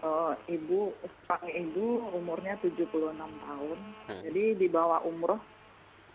uh, 0.04 0.34
ibu 0.52 0.92
sang 1.26 1.48
ibu 1.48 2.12
umurnya 2.12 2.60
76 2.60 3.16
tahun. 3.16 3.80
Hmm. 4.12 4.22
Jadi 4.22 4.44
dibawa 4.60 5.02
umroh 5.08 5.40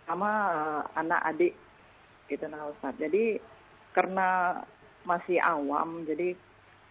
sama 0.05 0.30
uh, 0.53 0.82
anak 0.94 1.20
adik 1.34 1.55
gitu 2.28 2.44
nah 2.46 2.68
Ustaz. 2.68 2.94
Jadi 3.01 3.40
karena 3.96 4.61
masih 5.09 5.40
awam 5.40 6.05
jadi 6.05 6.36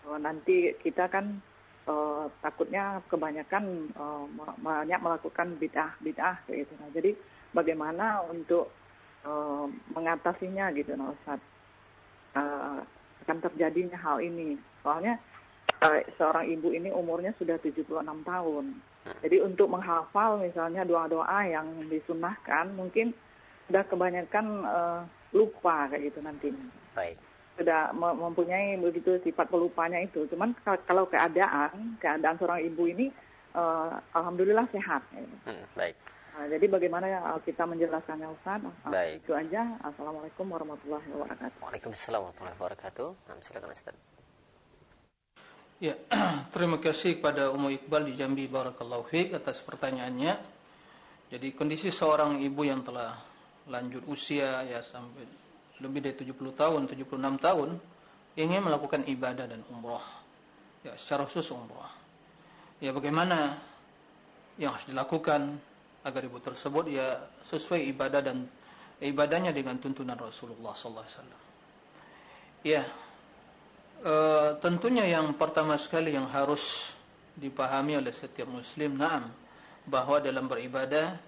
uh, 0.09 0.17
nanti 0.17 0.73
kita 0.81 1.05
kan 1.07 1.39
uh, 1.85 2.25
takutnya 2.41 2.99
kebanyakan 3.07 3.93
uh, 3.93 4.25
banyak 4.59 4.99
melakukan 4.99 5.55
bid'ah 5.61 5.93
bid'ah 6.01 6.41
gitu 6.49 6.73
nah. 6.81 6.89
Jadi 6.91 7.13
bagaimana 7.57 8.21
untuk 8.29 8.69
uh, 9.25 9.65
mengatasinya 9.97 10.69
gitu 10.77 10.93
nah 10.93 11.09
Ustaz. 11.09 11.41
Uh, 12.37 12.85
akan 13.25 13.43
terjadinya 13.43 13.97
hal 13.97 14.21
ini. 14.21 14.55
Soalnya 14.85 15.17
uh, 15.81 15.99
seorang 16.15 16.47
ibu 16.47 16.69
ini 16.71 16.93
umurnya 16.93 17.33
sudah 17.35 17.57
76 17.59 17.89
tahun. 18.23 18.65
Jadi 19.23 19.39
untuk 19.39 19.71
menghafal 19.71 20.39
misalnya 20.43 20.83
doa-doa 20.83 21.47
yang 21.47 21.87
disunahkan 21.87 22.75
mungkin 22.75 23.15
sudah 23.67 23.83
kebanyakan 23.87 24.45
uh, 24.67 25.01
lupa 25.31 25.91
kayak 25.91 26.11
gitu 26.11 26.19
nantinya. 26.23 26.67
Baik. 26.95 27.19
Sudah 27.57 27.89
mempunyai 27.95 28.77
begitu 28.77 29.17
sifat 29.25 29.49
pelupanya 29.49 29.97
itu. 30.03 30.29
Cuman 30.29 30.53
kalau 30.63 31.09
keadaan, 31.09 31.97
keadaan 31.97 32.37
seorang 32.37 32.61
ibu 32.63 32.83
ini, 32.85 33.07
uh, 33.57 33.97
alhamdulillah 34.13 34.69
sehat. 34.71 35.01
Hmm, 35.15 35.65
baik. 35.73 35.95
Nah, 36.38 36.45
jadi 36.45 36.69
bagaimana 36.69 37.09
uh, 37.33 37.41
kita 37.41 37.65
menjelaskannya 37.65 38.29
Ustaz? 38.29 38.61
Uh, 38.61 38.93
baik. 38.93 39.25
Itu 39.25 39.33
aja. 39.33 39.73
Assalamualaikum 39.81 40.45
warahmatullahi 40.45 41.09
wabarakatuh. 41.09 41.57
Waalaikumsalam 41.65 42.21
warahmatullahi 42.21 42.57
wabarakatuh. 42.61 43.07
Nah, 43.25 43.41
silakan 43.41 43.73
Ustaz. 43.73 43.97
Ya, 45.81 45.97
terima 46.53 46.77
kasih 46.77 47.17
kepada 47.17 47.49
Umu 47.49 47.73
Iqbal 47.73 48.05
di 48.05 48.13
Jambi 48.13 48.45
Barakallahu 48.45 49.09
Fik 49.09 49.33
atas 49.33 49.65
pertanyaannya. 49.65 50.38
Jadi 51.33 51.57
kondisi 51.57 51.89
seorang 51.89 52.38
ibu 52.45 52.61
yang 52.61 52.85
telah 52.85 53.17
lanjut 53.65 54.05
usia 54.05 54.61
ya 54.61 54.85
sampai 54.85 55.25
lebih 55.81 56.05
dari 56.05 56.21
70 56.21 56.38
tahun, 56.53 56.85
76 56.85 57.17
tahun 57.17 57.69
ingin 58.38 58.61
melakukan 58.61 59.09
ibadah 59.09 59.49
dan 59.49 59.65
umrah. 59.73 60.05
Ya, 60.85 60.93
secara 61.01 61.25
khusus 61.25 61.49
umrah. 61.49 61.89
Ya, 62.77 62.93
bagaimana 62.93 63.57
yang 64.61 64.77
harus 64.77 64.85
dilakukan 64.85 65.57
agar 66.07 66.23
ibu 66.23 66.39
tersebut 66.39 66.87
ya 66.87 67.19
sesuai 67.51 67.83
ibadah 67.91 68.23
dan 68.23 68.47
ibadahnya 69.03 69.51
dengan 69.51 69.75
tuntunan 69.75 70.15
Rasulullah 70.15 70.71
sallallahu 70.71 71.03
alaihi 71.03 71.17
wasallam. 71.19 71.41
Ya. 72.63 72.83
E, 73.99 74.13
tentunya 74.63 75.03
yang 75.03 75.35
pertama 75.35 75.75
sekali 75.75 76.15
yang 76.15 76.31
harus 76.31 76.95
dipahami 77.35 77.99
oleh 77.99 78.15
setiap 78.15 78.47
muslim 78.47 78.95
na'am 78.95 79.29
bahwa 79.85 80.23
dalam 80.23 80.47
beribadah 80.47 81.19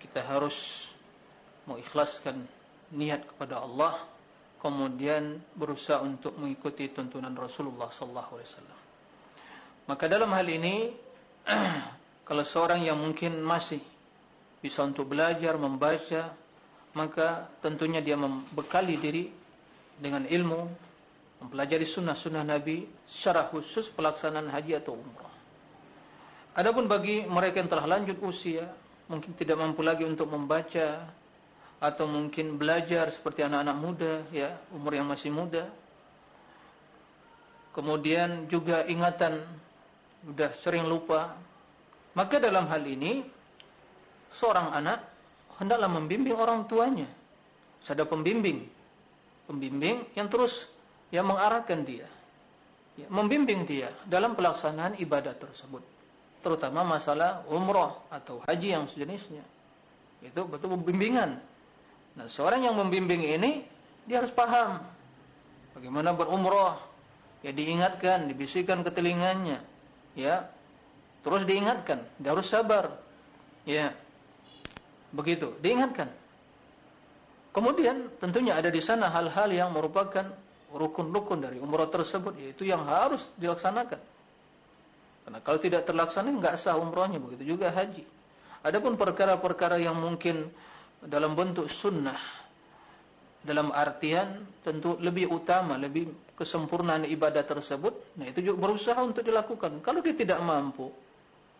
kita 0.00 0.24
harus 0.24 0.88
mengikhlaskan 1.68 2.44
niat 2.92 3.24
kepada 3.28 3.60
Allah 3.60 4.02
kemudian 4.60 5.44
berusaha 5.52 6.00
untuk 6.00 6.40
mengikuti 6.40 6.88
tuntunan 6.88 7.36
Rasulullah 7.36 7.92
sallallahu 7.92 8.40
alaihi 8.40 8.48
wasallam. 8.48 8.80
Maka 9.84 10.04
dalam 10.08 10.32
hal 10.32 10.48
ini 10.48 10.88
kalau 12.28 12.44
seorang 12.44 12.80
yang 12.80 12.96
mungkin 12.96 13.44
masih 13.44 13.80
bisa 14.64 14.80
untuk 14.80 15.12
belajar, 15.12 15.60
membaca, 15.60 16.32
maka 16.96 17.52
tentunya 17.60 18.00
dia 18.00 18.16
membekali 18.16 18.96
diri 18.96 19.28
dengan 20.00 20.24
ilmu, 20.24 20.64
mempelajari 21.44 21.84
sunnah-sunnah 21.84 22.48
Nabi 22.48 22.88
secara 23.04 23.44
khusus 23.52 23.92
pelaksanaan 23.92 24.48
haji 24.48 24.80
atau 24.80 24.96
umrah. 24.96 25.36
Adapun 26.56 26.88
bagi 26.88 27.28
mereka 27.28 27.60
yang 27.60 27.68
telah 27.68 27.84
lanjut 27.84 28.16
usia, 28.24 28.64
mungkin 29.04 29.36
tidak 29.36 29.60
mampu 29.60 29.84
lagi 29.84 30.08
untuk 30.08 30.32
membaca 30.32 31.12
atau 31.76 32.08
mungkin 32.08 32.56
belajar 32.56 33.12
seperti 33.12 33.44
anak-anak 33.44 33.76
muda, 33.76 34.12
ya 34.32 34.56
umur 34.72 34.96
yang 34.96 35.04
masih 35.04 35.28
muda. 35.28 35.68
Kemudian 37.76 38.48
juga 38.48 38.88
ingatan 38.88 39.44
sudah 40.24 40.56
sering 40.56 40.88
lupa. 40.88 41.36
Maka 42.14 42.38
dalam 42.38 42.70
hal 42.70 42.86
ini 42.86 43.33
seorang 44.36 44.74
anak 44.74 45.00
hendaklah 45.58 45.86
membimbing 45.90 46.34
orang 46.34 46.66
tuanya. 46.66 47.06
Ada 47.84 48.08
pembimbing, 48.08 48.64
pembimbing 49.44 50.08
yang 50.16 50.24
terus 50.32 50.72
yang 51.12 51.28
mengarahkan 51.28 51.84
dia, 51.84 52.08
ya, 52.96 53.06
membimbing 53.12 53.68
dia 53.68 53.92
dalam 54.08 54.32
pelaksanaan 54.32 54.96
ibadah 54.96 55.36
tersebut, 55.36 55.84
terutama 56.40 56.80
masalah 56.80 57.44
umrah 57.52 57.92
atau 58.08 58.40
haji 58.48 58.72
yang 58.72 58.88
sejenisnya. 58.88 59.44
Itu 60.24 60.48
betul 60.48 60.80
pembimbingan. 60.80 61.36
Nah, 62.16 62.24
seorang 62.24 62.64
yang 62.64 62.72
membimbing 62.72 63.20
ini 63.20 63.68
dia 64.08 64.24
harus 64.24 64.32
paham 64.32 64.80
bagaimana 65.76 66.16
berumrah, 66.16 66.80
ya 67.44 67.52
diingatkan, 67.52 68.32
dibisikkan 68.32 68.80
ke 68.80 68.90
telinganya, 68.96 69.60
ya 70.16 70.48
terus 71.20 71.44
diingatkan, 71.44 72.00
dia 72.16 72.32
harus 72.32 72.48
sabar, 72.48 72.96
ya 73.68 73.92
Begitu, 75.14 75.54
diingatkan. 75.62 76.10
Kemudian 77.54 78.10
tentunya 78.18 78.58
ada 78.58 78.66
di 78.66 78.82
sana 78.82 79.06
hal-hal 79.14 79.46
yang 79.54 79.70
merupakan 79.70 80.26
rukun-rukun 80.74 81.38
dari 81.38 81.62
umrah 81.62 81.86
tersebut, 81.86 82.34
yaitu 82.34 82.66
yang 82.66 82.82
harus 82.82 83.30
dilaksanakan. 83.38 84.02
Karena 85.24 85.38
kalau 85.38 85.58
tidak 85.62 85.86
terlaksana, 85.86 86.34
enggak 86.34 86.58
sah 86.58 86.74
umrahnya. 86.74 87.22
Begitu 87.22 87.54
juga 87.54 87.70
haji. 87.70 88.02
Adapun 88.66 88.98
perkara-perkara 88.98 89.78
yang 89.78 89.94
mungkin 89.94 90.50
dalam 90.98 91.38
bentuk 91.38 91.70
sunnah, 91.70 92.18
dalam 93.44 93.70
artian 93.70 94.42
tentu 94.66 94.98
lebih 94.98 95.30
utama, 95.30 95.78
lebih 95.78 96.10
kesempurnaan 96.34 97.06
ibadah 97.06 97.46
tersebut, 97.46 98.18
nah 98.18 98.26
itu 98.26 98.42
juga 98.42 98.66
berusaha 98.66 98.98
untuk 98.98 99.22
dilakukan. 99.22 99.78
Kalau 99.78 100.02
dia 100.02 100.16
tidak 100.16 100.42
mampu, 100.42 100.90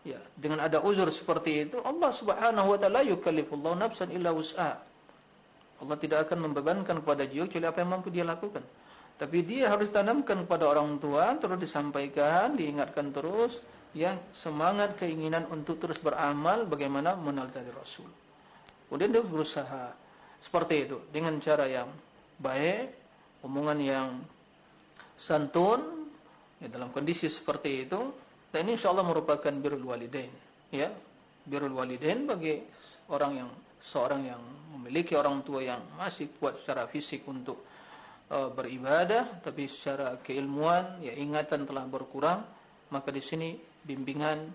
Ya, 0.05 0.20
dengan 0.36 0.61
ada 0.61 0.84
uzur 0.84 1.09
seperti 1.09 1.64
itu, 1.64 1.80
Allah 1.80 2.12
Subhanahu 2.12 2.76
wa 2.76 2.78
taala 2.78 3.00
yukallifullahu 3.09 3.80
nafsan 3.80 4.12
illa 4.12 4.36
wus'aha. 4.36 4.76
Allah 5.80 5.96
tidak 5.96 6.28
akan 6.28 6.48
membebankan 6.48 7.00
kepada 7.00 7.24
jiwa 7.24 7.48
kecuali 7.48 7.66
apa 7.72 7.78
yang 7.80 7.90
mampu 7.90 8.09
dia 8.12 8.24
lakukan. 8.24 8.61
Tapi 9.16 9.38
dia 9.46 9.72
harus 9.72 9.88
tanamkan 9.88 10.44
kepada 10.44 10.68
orang 10.68 11.00
tua, 11.00 11.32
terus 11.40 11.57
disampaikan, 11.57 12.52
diingatkan 12.52 13.16
terus, 13.16 13.64
ya 13.94 14.18
semangat 14.34 14.98
keinginan 14.98 15.46
untuk 15.48 15.80
terus 15.80 15.96
beramal 16.02 16.66
bagaimana 16.66 17.16
mengenal 17.16 17.48
dari 17.48 17.70
Rasul. 17.72 18.11
Kemudian 18.90 19.09
dia 19.14 19.24
berusaha 19.24 19.94
seperti 20.42 20.74
itu 20.84 20.98
dengan 21.09 21.40
cara 21.40 21.64
yang 21.64 21.88
baik, 22.36 22.92
omongan 23.46 23.78
yang 23.80 24.09
santun, 25.16 26.11
ya, 26.59 26.68
dalam 26.68 26.90
kondisi 26.90 27.30
seperti 27.30 27.86
itu, 27.88 28.12
dan 28.55 28.70
ini 28.70 28.78
insyaAllah 28.78 29.02
merupakan 29.02 29.50
birul 29.50 29.82
walidain. 29.82 30.30
Ya, 30.70 30.94
birul 31.42 31.74
walidain 31.74 32.22
bagi 32.22 32.62
orang 33.11 33.42
yang 33.42 33.50
seorang 33.82 34.22
yang 34.30 34.38
memiliki 34.78 35.18
orang 35.18 35.42
tua 35.42 35.59
yang 35.66 35.82
masih 35.98 36.30
kuat 36.38 36.62
secara 36.62 36.86
fisik 36.86 37.26
untuk 37.26 37.66
uh, 38.30 38.55
beribadah, 38.55 39.42
tapi 39.42 39.66
secara 39.66 40.22
keilmuan, 40.22 41.02
ya 41.02 41.18
ingatan 41.18 41.66
telah 41.66 41.82
berkurang, 41.82 42.46
maka 42.94 43.11
di 43.11 43.26
sini 43.26 43.59
bimbingan 43.59 44.46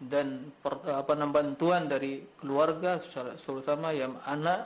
dan 0.00 0.48
per, 0.48 0.88
apa 0.88 1.12
bantuan 1.28 1.92
dari 1.92 2.24
keluarga, 2.40 3.04
secara 3.04 3.36
terutama 3.36 3.92
yang 3.92 4.16
anak 4.24 4.64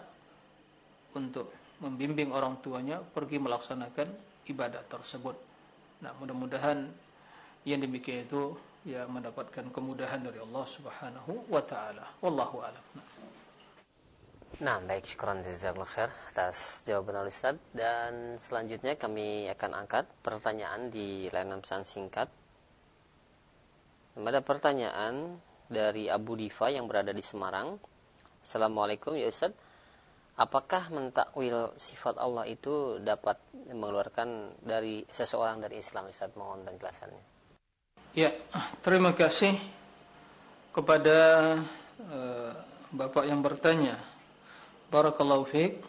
untuk 1.19 1.51
membimbing 1.83 2.31
orang 2.31 2.63
tuanya 2.63 3.03
pergi 3.03 3.43
melaksanakan 3.43 4.09
ibadah 4.47 4.87
tersebut. 4.87 5.35
Nah, 6.07 6.15
mudah-mudahan 6.23 6.87
yang 7.67 7.83
demikian 7.83 8.31
itu 8.31 8.55
ya 8.87 9.03
mendapatkan 9.11 9.67
kemudahan 9.75 10.23
dari 10.23 10.39
Allah 10.39 10.63
Subhanahu 10.63 11.51
wa 11.51 11.59
taala. 11.67 12.07
Wallahu 12.23 12.63
a'lam. 12.63 12.85
Nah, 14.63 14.79
baik 14.79 15.05
syukran 15.05 15.43
jazakallahu 15.43 15.91
khair 15.91 16.09
atas 16.33 16.87
jawaban 16.87 17.27
Ustaz 17.27 17.59
dan 17.75 18.39
selanjutnya 18.39 18.95
kami 18.95 19.51
akan 19.53 19.85
angkat 19.85 20.07
pertanyaan 20.23 20.89
di 20.89 21.27
layanan 21.35 21.61
pesan 21.61 21.83
singkat. 21.83 22.31
Ada 24.17 24.41
pertanyaan 24.41 25.37
dari 25.69 26.09
Abu 26.09 26.39
Diva 26.41 26.73
yang 26.73 26.89
berada 26.89 27.13
di 27.13 27.21
Semarang. 27.21 27.77
Assalamualaikum 28.41 29.19
ya 29.19 29.29
Ustaz. 29.29 29.53
Apakah 30.41 30.89
mentakwil 30.95 31.75
sifat 31.77 32.17
Allah 32.17 32.49
itu 32.49 33.03
dapat 33.03 33.37
mengeluarkan 33.53 34.57
dari 34.63 35.05
seseorang 35.11 35.61
dari 35.61 35.83
Islam 35.83 36.09
Ustaz? 36.09 36.33
Mohon 36.33 36.65
penjelasannya. 36.71 37.36
Ya, 38.17 38.33
terima 38.81 39.13
kasih 39.13 39.61
kepada 40.73 41.19
uh, 42.01 42.53
Bapak 42.89 43.29
yang 43.29 43.45
bertanya. 43.45 44.01
Barakallahu 44.89 45.45
fiik. 45.45 45.85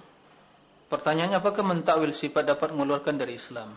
Pertanyaannya 0.91 1.39
apakah 1.39 1.63
mentakwil 1.63 2.11
sifat 2.11 2.51
dapat 2.51 2.75
mengeluarkan 2.75 3.15
dari 3.15 3.39
Islam? 3.39 3.71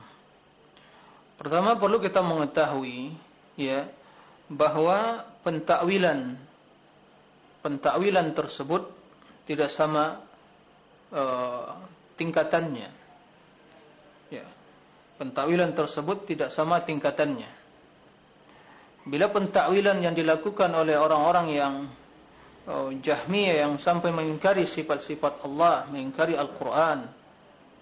Pertama 1.38 1.78
perlu 1.78 2.02
kita 2.02 2.26
mengetahui 2.26 3.14
ya 3.54 3.86
bahwa 4.50 5.22
pentakwilan 5.46 6.34
pentakwilan 7.62 8.34
tersebut 8.34 8.82
tidak 9.46 9.70
sama 9.70 10.18
uh, 11.14 11.78
tingkatannya. 12.18 12.90
Ya. 14.34 14.46
Pentakwilan 15.22 15.70
tersebut 15.70 16.26
tidak 16.26 16.50
sama 16.50 16.82
tingkatannya. 16.82 17.59
Bila 19.10 19.26
pentakwilan 19.26 20.06
yang 20.06 20.14
dilakukan 20.14 20.70
oleh 20.70 20.94
orang-orang 20.94 21.46
yang 21.50 21.74
oh, 22.70 22.94
Jahmiyah 22.94 23.66
yang 23.66 23.74
sampai 23.82 24.14
mengingkari 24.14 24.70
sifat-sifat 24.70 25.42
Allah, 25.42 25.90
mengingkari 25.90 26.38
Al-Quran 26.38 27.10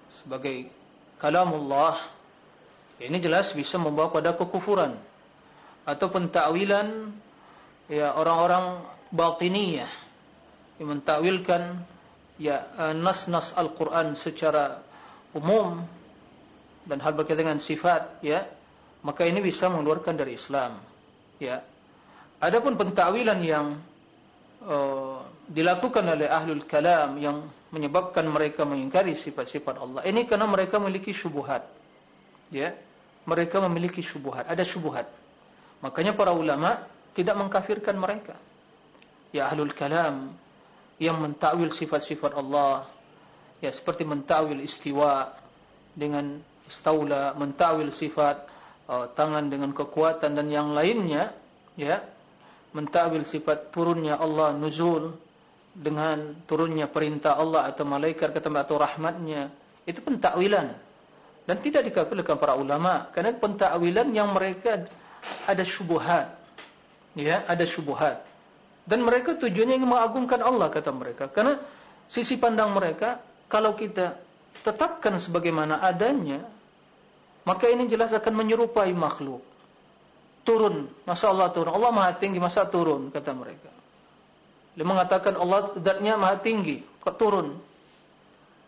sebagai 0.09 0.73
kalamullah, 1.21 2.01
ini 2.97 3.21
jelas 3.21 3.53
bisa 3.53 3.77
membawa 3.77 4.09
pada 4.09 4.33
kekufuran. 4.33 4.97
Atau 5.85 6.09
pentakwilan 6.09 7.13
ya 7.93 8.17
orang-orang 8.17 8.81
batiniyah 9.13 9.93
yang 10.81 10.97
mentakwilkan 10.97 11.85
ya 12.41 12.73
uh, 12.81 12.97
nas-nas 12.97 13.53
Al-Qur'an 13.53 14.17
secara 14.17 14.81
umum 15.37 15.85
dan 16.89 17.05
hal 17.05 17.13
berkaitan 17.13 17.45
dengan 17.45 17.61
sifat 17.61 18.25
ya 18.25 18.49
maka 19.05 19.29
ini 19.29 19.41
bisa 19.45 19.69
mengeluarkan 19.69 20.15
dari 20.17 20.37
Islam 20.37 20.79
ya. 21.43 21.63
Adapun 22.39 22.79
pentakwilan 22.79 23.41
yang 23.43 23.75
uh, 24.63 25.19
dilakukan 25.51 26.07
oleh 26.07 26.31
ahlul 26.31 26.63
kalam 26.67 27.19
yang 27.19 27.43
menyebabkan 27.75 28.27
mereka 28.31 28.63
mengingkari 28.63 29.19
sifat-sifat 29.19 29.77
Allah 29.81 30.01
ini 30.07 30.25
karena 30.29 30.47
mereka 30.47 30.79
memiliki 30.79 31.11
syubhat 31.11 31.67
ya. 32.55 32.75
Mereka 33.29 33.61
memiliki 33.61 34.01
syubhat 34.01 34.47
ada 34.49 34.63
syubhat 34.65 35.05
makanya 35.85 36.17
para 36.17 36.33
ulama 36.33 36.81
tidak 37.13 37.35
mengkafirkan 37.35 37.99
mereka. 37.99 38.39
Ya 39.35 39.51
ahlul 39.51 39.75
kalam 39.77 40.33
yang 40.97 41.21
mentakwil 41.21 41.71
sifat-sifat 41.71 42.33
Allah 42.35 42.89
ya 43.61 43.69
seperti 43.69 44.09
mentakwil 44.09 44.63
istiwa 44.63 45.35
dengan 45.93 46.41
istaula 46.65 47.35
mentakwil 47.37 47.93
sifat 47.93 48.48
uh, 48.89 49.07
tangan 49.13 49.47
dengan 49.53 49.71
kekuatan 49.77 50.35
dan 50.35 50.47
yang 50.51 50.73
lainnya 50.73 51.31
ya 51.79 52.03
mentakwil 52.75 53.23
sifat 53.23 53.71
turunnya 53.71 54.19
Allah 54.19 54.57
nuzul 54.57 55.15
dengan 55.73 56.35
turunnya 56.51 56.91
perintah 56.91 57.39
Allah 57.39 57.71
atau 57.71 57.87
malaikat 57.87 58.35
atau 58.35 58.77
rahmatnya 58.77 59.53
itu 59.87 60.03
pentakwilan 60.03 60.75
dan 61.49 61.57
tidak 61.65 61.87
dikafirkan 61.89 62.37
para 62.37 62.59
ulama 62.59 63.09
karena 63.15 63.33
pentakwilan 63.37 64.09
yang 64.11 64.35
mereka 64.35 64.85
ada 65.47 65.63
syubhat 65.63 66.35
ya 67.15 67.47
ada 67.47 67.63
syubhat 67.63 68.29
dan 68.89 69.05
mereka 69.05 69.37
tujuannya 69.37 69.85
ingin 69.85 69.91
mengagungkan 69.93 70.41
Allah 70.41 70.73
kata 70.73 70.89
mereka. 70.97 71.29
Karena 71.29 71.61
sisi 72.09 72.41
pandang 72.41 72.73
mereka, 72.73 73.21
kalau 73.45 73.77
kita 73.77 74.17
tetapkan 74.65 75.21
sebagaimana 75.21 75.85
adanya, 75.85 76.41
maka 77.49 77.65
ini 77.73 77.89
jelas 77.89 78.13
akan 78.13 78.45
menyerupai 78.45 78.93
makhluk. 78.93 79.41
Turun, 80.45 80.93
masa 81.09 81.33
Allah 81.33 81.49
turun. 81.49 81.73
Allah 81.73 81.91
maha 81.93 82.13
tinggi, 82.21 82.37
masa 82.37 82.69
turun, 82.69 83.09
kata 83.09 83.33
mereka. 83.33 83.73
Dia 84.77 84.85
mengatakan 84.85 85.41
Allah 85.41 85.73
zatnya 85.81 86.21
maha 86.21 86.37
tinggi, 86.37 86.85
kok 87.01 87.17
turun. 87.17 87.57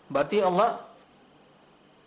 Berarti 0.09 0.41
Allah 0.41 0.81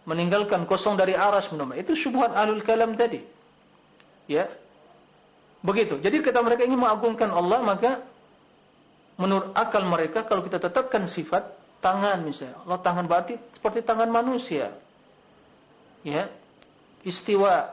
meninggalkan 0.09 0.65
kosong 0.65 0.97
dari 0.99 1.15
aras 1.15 1.47
menurut 1.53 1.77
Itu 1.77 1.93
syubhat 1.93 2.33
alul 2.33 2.65
kalam 2.65 2.97
tadi. 2.97 3.21
Ya, 4.27 4.49
Begitu. 5.63 5.95
Jadi 6.03 6.19
kata 6.19 6.43
mereka 6.43 6.67
ingin 6.67 6.75
mengagungkan 6.75 7.31
Allah, 7.31 7.63
maka 7.63 8.03
menurut 9.15 9.55
akal 9.55 9.87
mereka 9.87 10.27
kalau 10.27 10.43
kita 10.43 10.59
tetapkan 10.59 11.07
sifat 11.07 11.55
tangan 11.79 12.19
misalnya, 12.19 12.59
Allah 12.67 12.79
tangan 12.83 13.07
berarti 13.07 13.39
seperti 13.55 13.79
tangan 13.79 14.11
manusia. 14.11 14.75
Ya. 16.03 16.27
Istiwa 17.03 17.69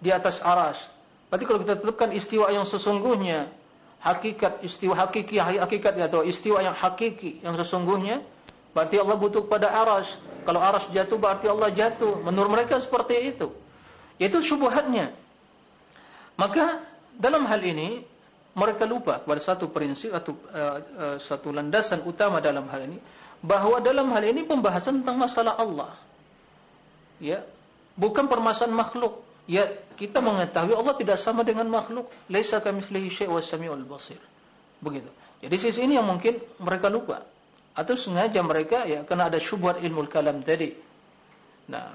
di 0.00 0.08
atas 0.08 0.40
aras. 0.40 0.88
Berarti 1.28 1.44
kalau 1.46 1.60
kita 1.62 1.78
tetapkan 1.78 2.10
istiwa 2.10 2.48
yang 2.50 2.66
sesungguhnya, 2.66 3.46
hakikat 4.00 4.64
istiwa 4.64 4.96
hakiki 4.96 5.36
hakikat 5.38 5.94
atau 6.00 6.24
istiwa 6.24 6.64
yang 6.64 6.74
hakiki 6.74 7.44
yang 7.44 7.54
sesungguhnya, 7.54 8.24
berarti 8.72 8.96
Allah 8.98 9.16
butuh 9.20 9.44
pada 9.46 9.70
aras. 9.70 10.16
Kalau 10.42 10.58
aras 10.58 10.88
jatuh 10.90 11.20
berarti 11.20 11.46
Allah 11.46 11.68
jatuh. 11.68 12.24
Menurut 12.24 12.58
mereka 12.58 12.80
seperti 12.80 13.36
itu. 13.36 13.52
Itu 14.16 14.40
syubhatnya. 14.40 15.12
Maka 16.40 16.80
dalam 17.12 17.44
hal 17.44 17.60
ini 17.60 18.00
mereka 18.56 18.88
lupa 18.88 19.22
pada 19.22 19.38
satu 19.38 19.70
prinsip 19.70 20.10
atau 20.10 20.34
uh, 20.50 20.78
uh, 20.80 21.16
satu 21.20 21.54
landasan 21.54 22.02
utama 22.02 22.42
dalam 22.42 22.66
hal 22.66 22.88
ini 22.88 22.98
bahawa 23.40 23.78
dalam 23.78 24.10
hal 24.10 24.24
ini 24.26 24.42
pembahasan 24.42 25.00
tentang 25.04 25.16
masalah 25.16 25.54
Allah 25.56 25.92
ya 27.22 27.40
bukan 28.00 28.24
permasalahan 28.24 28.72
makhluk 28.72 29.20
ya 29.44 29.68
kita 30.00 30.24
mengetahui 30.24 30.72
Allah 30.72 30.96
tidak 30.96 31.20
sama 31.20 31.44
dengan 31.44 31.68
makhluk 31.68 32.08
laisa 32.32 32.64
kamitslihi 32.64 33.12
syai' 33.12 33.28
was 33.28 33.44
samiul 33.44 33.84
basir 33.84 34.18
begitu 34.80 35.12
jadi 35.44 35.56
sisi 35.60 35.84
ini 35.84 36.00
yang 36.00 36.08
mungkin 36.08 36.40
mereka 36.64 36.88
lupa 36.88 37.20
atau 37.76 37.94
sengaja 37.94 38.40
mereka 38.40 38.88
ya 38.88 39.04
karena 39.04 39.28
ada 39.28 39.36
syubhat 39.36 39.84
ilmu 39.84 40.08
kalam 40.08 40.40
tadi 40.40 40.72
nah 41.68 41.92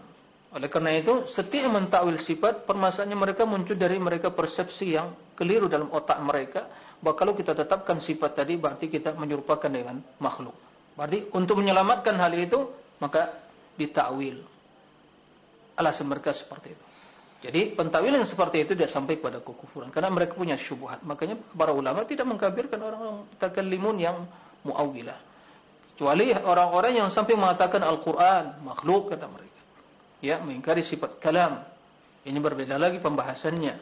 oleh 0.55 0.71
karena 0.71 0.95
itu, 0.95 1.27
setiap 1.27 1.67
mentakwil 1.67 2.15
sifat, 2.15 2.63
permasalahannya 2.63 3.19
mereka 3.19 3.43
muncul 3.43 3.75
dari 3.75 3.99
mereka 3.99 4.31
persepsi 4.31 4.95
yang 4.95 5.11
keliru 5.35 5.67
dalam 5.67 5.91
otak 5.91 6.15
mereka. 6.23 6.71
Bahawa 7.03 7.15
kalau 7.19 7.33
kita 7.35 7.51
tetapkan 7.51 7.99
sifat 7.99 8.39
tadi, 8.39 8.55
berarti 8.55 8.87
kita 8.87 9.19
menyerupakan 9.19 9.67
dengan 9.67 9.99
makhluk. 10.23 10.55
Berarti 10.95 11.27
untuk 11.35 11.59
menyelamatkan 11.59 12.15
hal 12.15 12.31
itu, 12.39 12.71
maka 13.03 13.35
ditakwil. 13.75 14.47
Alasan 15.75 16.07
mereka 16.07 16.31
seperti 16.31 16.71
itu. 16.71 16.85
Jadi 17.45 17.77
pentakwilan 17.77 18.25
seperti 18.25 18.65
itu 18.65 18.73
tidak 18.73 18.89
sampai 18.89 19.19
pada 19.21 19.37
kekufuran. 19.43 19.91
Karena 19.93 20.09
mereka 20.09 20.33
punya 20.33 20.57
syubhat. 20.57 21.03
Makanya 21.05 21.37
para 21.53 21.75
ulama 21.75 22.01
tidak 22.07 22.25
mengkabirkan 22.25 22.79
orang-orang 22.81 23.27
takalimun 23.37 24.01
yang 24.01 24.25
mu'awilah. 24.65 25.19
Kecuali 25.93 26.33
orang-orang 26.33 27.05
yang 27.05 27.07
sampai 27.13 27.37
mengatakan 27.37 27.85
Al-Quran, 27.85 28.65
makhluk 28.65 29.13
kata 29.13 29.29
mereka 29.29 29.55
ya 30.25 30.41
mengingkari 30.41 30.81
sifat 30.81 31.21
kalam 31.21 31.61
ini 32.25 32.37
berbeda 32.41 32.81
lagi 32.81 32.97
pembahasannya 32.97 33.75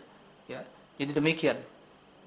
ya 0.52 0.62
jadi 1.00 1.12
demikian 1.16 1.58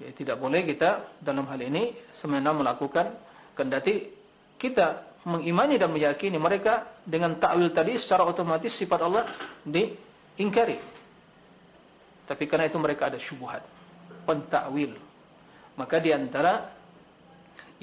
ya 0.01 0.09
tidak 0.17 0.41
boleh 0.41 0.65
kita 0.65 1.21
dalam 1.21 1.45
hal 1.45 1.61
ini 1.61 1.93
semena 2.09 2.49
melakukan 2.49 3.13
kendati 3.53 4.09
kita 4.57 5.06
mengimani 5.27 5.75
dan 5.75 5.91
meyakini 5.91 6.39
mereka 6.39 6.87
dengan 7.03 7.35
takwil 7.35 7.67
tadi 7.75 7.99
secara 7.99 8.23
otomatis 8.23 8.71
sifat 8.71 8.99
Allah 9.03 9.27
diingkari 9.67 10.79
tapi 12.27 12.43
karena 12.47 12.71
itu 12.71 12.79
mereka 12.79 13.11
ada 13.11 13.19
syubhat 13.19 13.61
pentakwil 14.23 14.95
maka 15.75 15.99
di 15.99 16.15
antara 16.15 16.71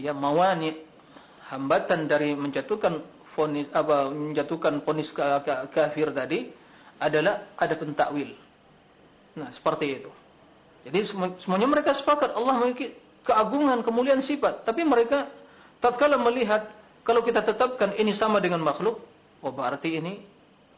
ya 0.00 0.16
mawani 0.16 0.72
hambatan 1.52 2.08
dari 2.08 2.32
menjatuhkan 2.34 2.98
fonis 3.28 3.68
apa 3.70 4.08
menjatuhkan 4.10 4.80
fonis 4.82 5.10
kafir 5.70 6.10
tadi 6.14 6.48
adalah 7.02 7.54
ada 7.58 7.74
pentakwil. 7.74 8.30
Nah, 9.34 9.50
seperti 9.50 9.86
itu. 9.98 10.10
Jadi 10.86 10.98
semuanya 11.42 11.66
mereka 11.66 11.96
sepakat 11.96 12.36
Allah 12.36 12.60
memiliki 12.60 12.92
keagungan, 13.24 13.82
kemuliaan 13.82 14.20
sifat, 14.20 14.62
tapi 14.68 14.84
mereka 14.84 15.26
tatkala 15.80 16.20
melihat 16.20 16.68
kalau 17.04 17.20
kita 17.20 17.44
tetapkan 17.44 17.92
ini 18.00 18.16
sama 18.16 18.40
dengan 18.40 18.64
makhluk, 18.64 18.96
oh 19.44 19.52
berarti 19.52 20.00
ini 20.00 20.16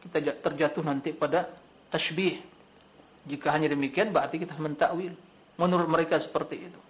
kita 0.02 0.42
terjatuh 0.42 0.82
nanti 0.82 1.14
pada 1.14 1.46
tasbih. 1.88 2.42
Jika 3.26 3.54
hanya 3.54 3.70
demikian 3.70 4.10
berarti 4.10 4.42
kita 4.42 4.58
mentakwil. 4.58 5.14
Menurut 5.56 5.86
mereka 5.86 6.18
seperti 6.18 6.66
itu. 6.66 6.80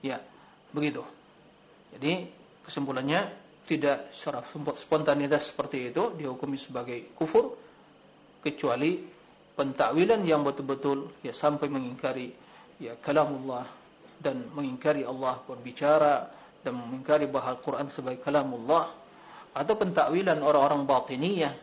Ya, 0.00 0.20
begitu. 0.72 1.04
Jadi 1.92 2.28
kesimpulannya 2.64 3.28
tidak 3.68 4.08
secara 4.12 4.40
spontanitas 4.72 5.52
seperti 5.52 5.92
itu 5.92 6.16
dihukumi 6.16 6.56
sebagai 6.56 7.12
kufur 7.12 7.56
kecuali 8.40 9.04
pentakwilan 9.52 10.24
yang 10.24 10.40
betul-betul 10.40 11.12
ya 11.20 11.36
sampai 11.36 11.68
mengingkari 11.68 12.32
ya 12.80 12.96
kalamullah 12.96 13.68
dan 14.16 14.48
mengingkari 14.56 15.04
Allah 15.04 15.36
berbicara 15.44 16.37
dan 16.62 16.74
mengingkari 16.74 17.30
bahawa 17.30 17.58
Al-Quran 17.58 17.86
sebagai 17.88 18.20
kalamullah 18.22 18.90
atau 19.54 19.74
pentakwilan 19.74 20.38
orang-orang 20.42 20.84
batiniyah 20.84 21.54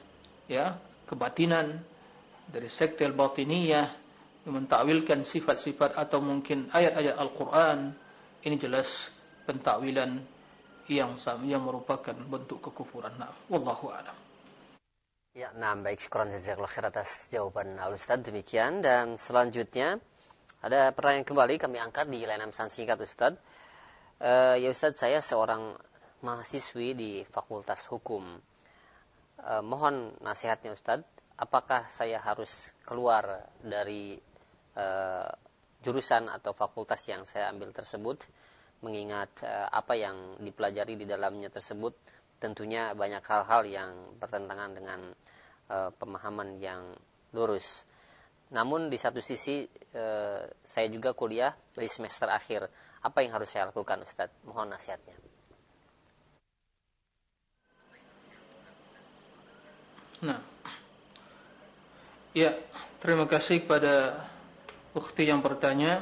ya 0.49 0.75
kebatinan 1.05 1.79
dari 2.49 2.69
sekte 2.69 3.09
batiniyah 3.09 3.87
yang 4.45 4.53
mentakwilkan 4.61 5.25
sifat-sifat 5.25 5.97
atau 5.97 6.21
mungkin 6.21 6.69
ayat-ayat 6.69 7.17
Al-Quran 7.17 7.93
ini 8.45 8.55
jelas 8.61 9.09
pentakwilan 9.49 10.21
yang 10.85 11.17
yang 11.49 11.65
merupakan 11.65 12.13
bentuk 12.13 12.61
kekufuran. 12.69 13.09
Nah, 13.17 13.33
wallahu 13.49 13.89
a'lam. 13.89 14.13
Ya, 15.35 15.51
nah 15.57 15.75
baik 15.75 15.99
syukuran 15.99 16.31
jazakallahu 16.31 16.71
khair 16.71 16.87
atas 16.87 17.27
jawaban 17.27 17.75
Al 17.75 17.91
Ustaz 17.97 18.23
demikian 18.23 18.79
dan 18.79 19.19
selanjutnya 19.19 19.99
ada 20.63 20.95
pertanyaan 20.95 21.27
kembali 21.27 21.59
kami 21.59 21.77
angkat 21.81 22.07
di 22.07 22.23
layanan 22.23 22.55
pesan 22.55 22.71
singkat 22.71 23.01
Ustaz. 23.03 23.35
Uh, 24.15 24.55
ya 24.55 24.71
Ustaz, 24.71 24.95
saya 24.95 25.19
seorang 25.19 25.75
mahasiswi 26.23 26.95
di 26.95 27.11
Fakultas 27.27 27.83
Hukum. 27.91 28.23
Uh, 29.43 29.59
mohon 29.59 30.15
nasihatnya 30.23 30.71
Ustaz, 30.71 31.03
apakah 31.35 31.91
saya 31.91 32.23
harus 32.23 32.71
keluar 32.87 33.43
dari 33.59 34.15
uh, 34.79 35.27
jurusan 35.83 36.31
atau 36.31 36.55
fakultas 36.55 37.03
yang 37.11 37.27
saya 37.27 37.51
ambil 37.51 37.75
tersebut? 37.75 38.23
mengingat 38.83 39.41
uh, 39.41 39.65
apa 39.71 39.97
yang 39.97 40.37
dipelajari 40.37 40.93
di 40.99 41.07
dalamnya 41.09 41.49
tersebut 41.49 41.95
tentunya 42.37 42.93
banyak 42.93 43.23
hal-hal 43.23 43.65
yang 43.65 43.91
bertentangan 44.19 44.71
dengan 44.77 45.01
uh, 45.71 45.89
pemahaman 45.95 46.61
yang 46.61 46.93
lurus. 47.33 47.87
Namun 48.53 48.93
di 48.93 48.95
satu 49.01 49.25
sisi 49.25 49.65
saya 50.61 50.87
juga 50.93 51.17
kuliah 51.17 51.49
di 51.73 51.89
semester 51.89 52.29
akhir. 52.29 52.69
Apa 53.05 53.21
yang 53.21 53.37
harus 53.37 53.53
saya 53.53 53.69
lakukan 53.69 54.01
Ustadz? 54.01 54.33
Mohon 54.49 54.73
nasihatnya. 54.73 55.13
Nah, 60.25 60.41
ya 62.33 62.57
terima 62.97 63.29
kasih 63.29 63.61
kepada 63.61 64.25
ukti 64.97 65.29
yang 65.29 65.45
bertanya 65.45 66.01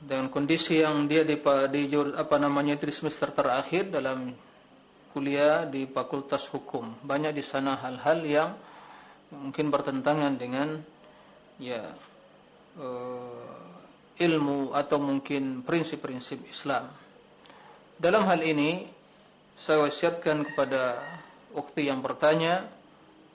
dengan 0.00 0.32
kondisi 0.32 0.80
yang 0.80 1.04
dia 1.04 1.28
di, 1.28 1.36
di 1.36 1.82
apa 2.16 2.40
namanya 2.40 2.80
di 2.80 2.88
semester 2.88 3.28
terakhir 3.28 3.92
dalam 3.92 4.32
kuliah 5.12 5.68
di 5.68 5.84
Fakultas 5.84 6.48
Hukum. 6.48 7.04
Banyak 7.04 7.36
di 7.36 7.44
sana 7.44 7.76
hal-hal 7.76 8.24
yang 8.24 8.50
mungkin 9.28 9.68
bertentangan 9.68 10.40
dengan 10.40 10.80
ya 11.60 11.84
eh, 12.80 13.59
ilmu 14.20 14.76
atau 14.76 15.00
mungkin 15.00 15.64
prinsip-prinsip 15.64 16.44
Islam. 16.44 16.92
Dalam 17.96 18.28
hal 18.28 18.44
ini 18.44 18.84
saya 19.56 19.88
wasiatkan 19.88 20.52
kepada 20.52 21.00
ukti 21.56 21.88
yang 21.88 22.04
bertanya 22.04 22.68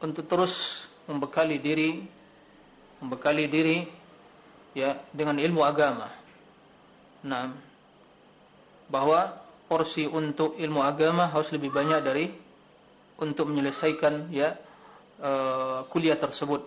untuk 0.01 0.29
terus 0.29 0.85
membekali 1.09 1.57
diri 1.57 2.05
membekali 3.01 3.45
diri 3.51 3.77
ya 4.73 4.95
dengan 5.11 5.37
ilmu 5.37 5.61
agama. 5.61 6.09
Nah, 7.25 7.49
bahwa 8.89 9.41
porsi 9.65 10.05
untuk 10.05 10.55
ilmu 10.57 10.81
agama 10.85 11.29
harus 11.29 11.49
lebih 11.53 11.73
banyak 11.73 11.99
dari 12.05 12.25
untuk 13.21 13.49
menyelesaikan 13.49 14.29
ya 14.29 14.53
uh, 15.21 15.87
kuliah 15.89 16.17
tersebut. 16.19 16.65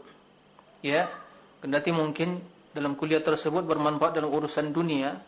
Ya, 0.82 1.10
kendati 1.58 1.90
mungkin 1.90 2.38
dalam 2.78 2.94
kuliah 2.94 3.18
tersebut 3.18 3.66
bermanfaat 3.66 4.22
dalam 4.22 4.30
urusan 4.30 4.70
dunia, 4.70 5.18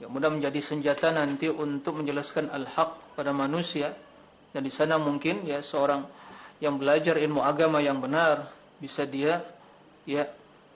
yang 0.00 0.08
mudah 0.08 0.32
menjadi 0.32 0.56
senjata 0.64 1.12
nanti 1.12 1.52
untuk 1.52 2.00
menjelaskan 2.00 2.48
al-haq 2.48 3.12
pada 3.12 3.36
manusia. 3.36 3.92
Dan 4.48 4.64
di 4.64 4.72
sana 4.72 4.96
mungkin 4.96 5.44
ya 5.44 5.60
seorang 5.60 6.08
yang 6.64 6.80
belajar 6.80 7.20
ilmu 7.20 7.44
agama 7.44 7.84
yang 7.84 8.00
benar 8.00 8.48
bisa 8.80 9.04
dia 9.04 9.44
ya 10.08 10.24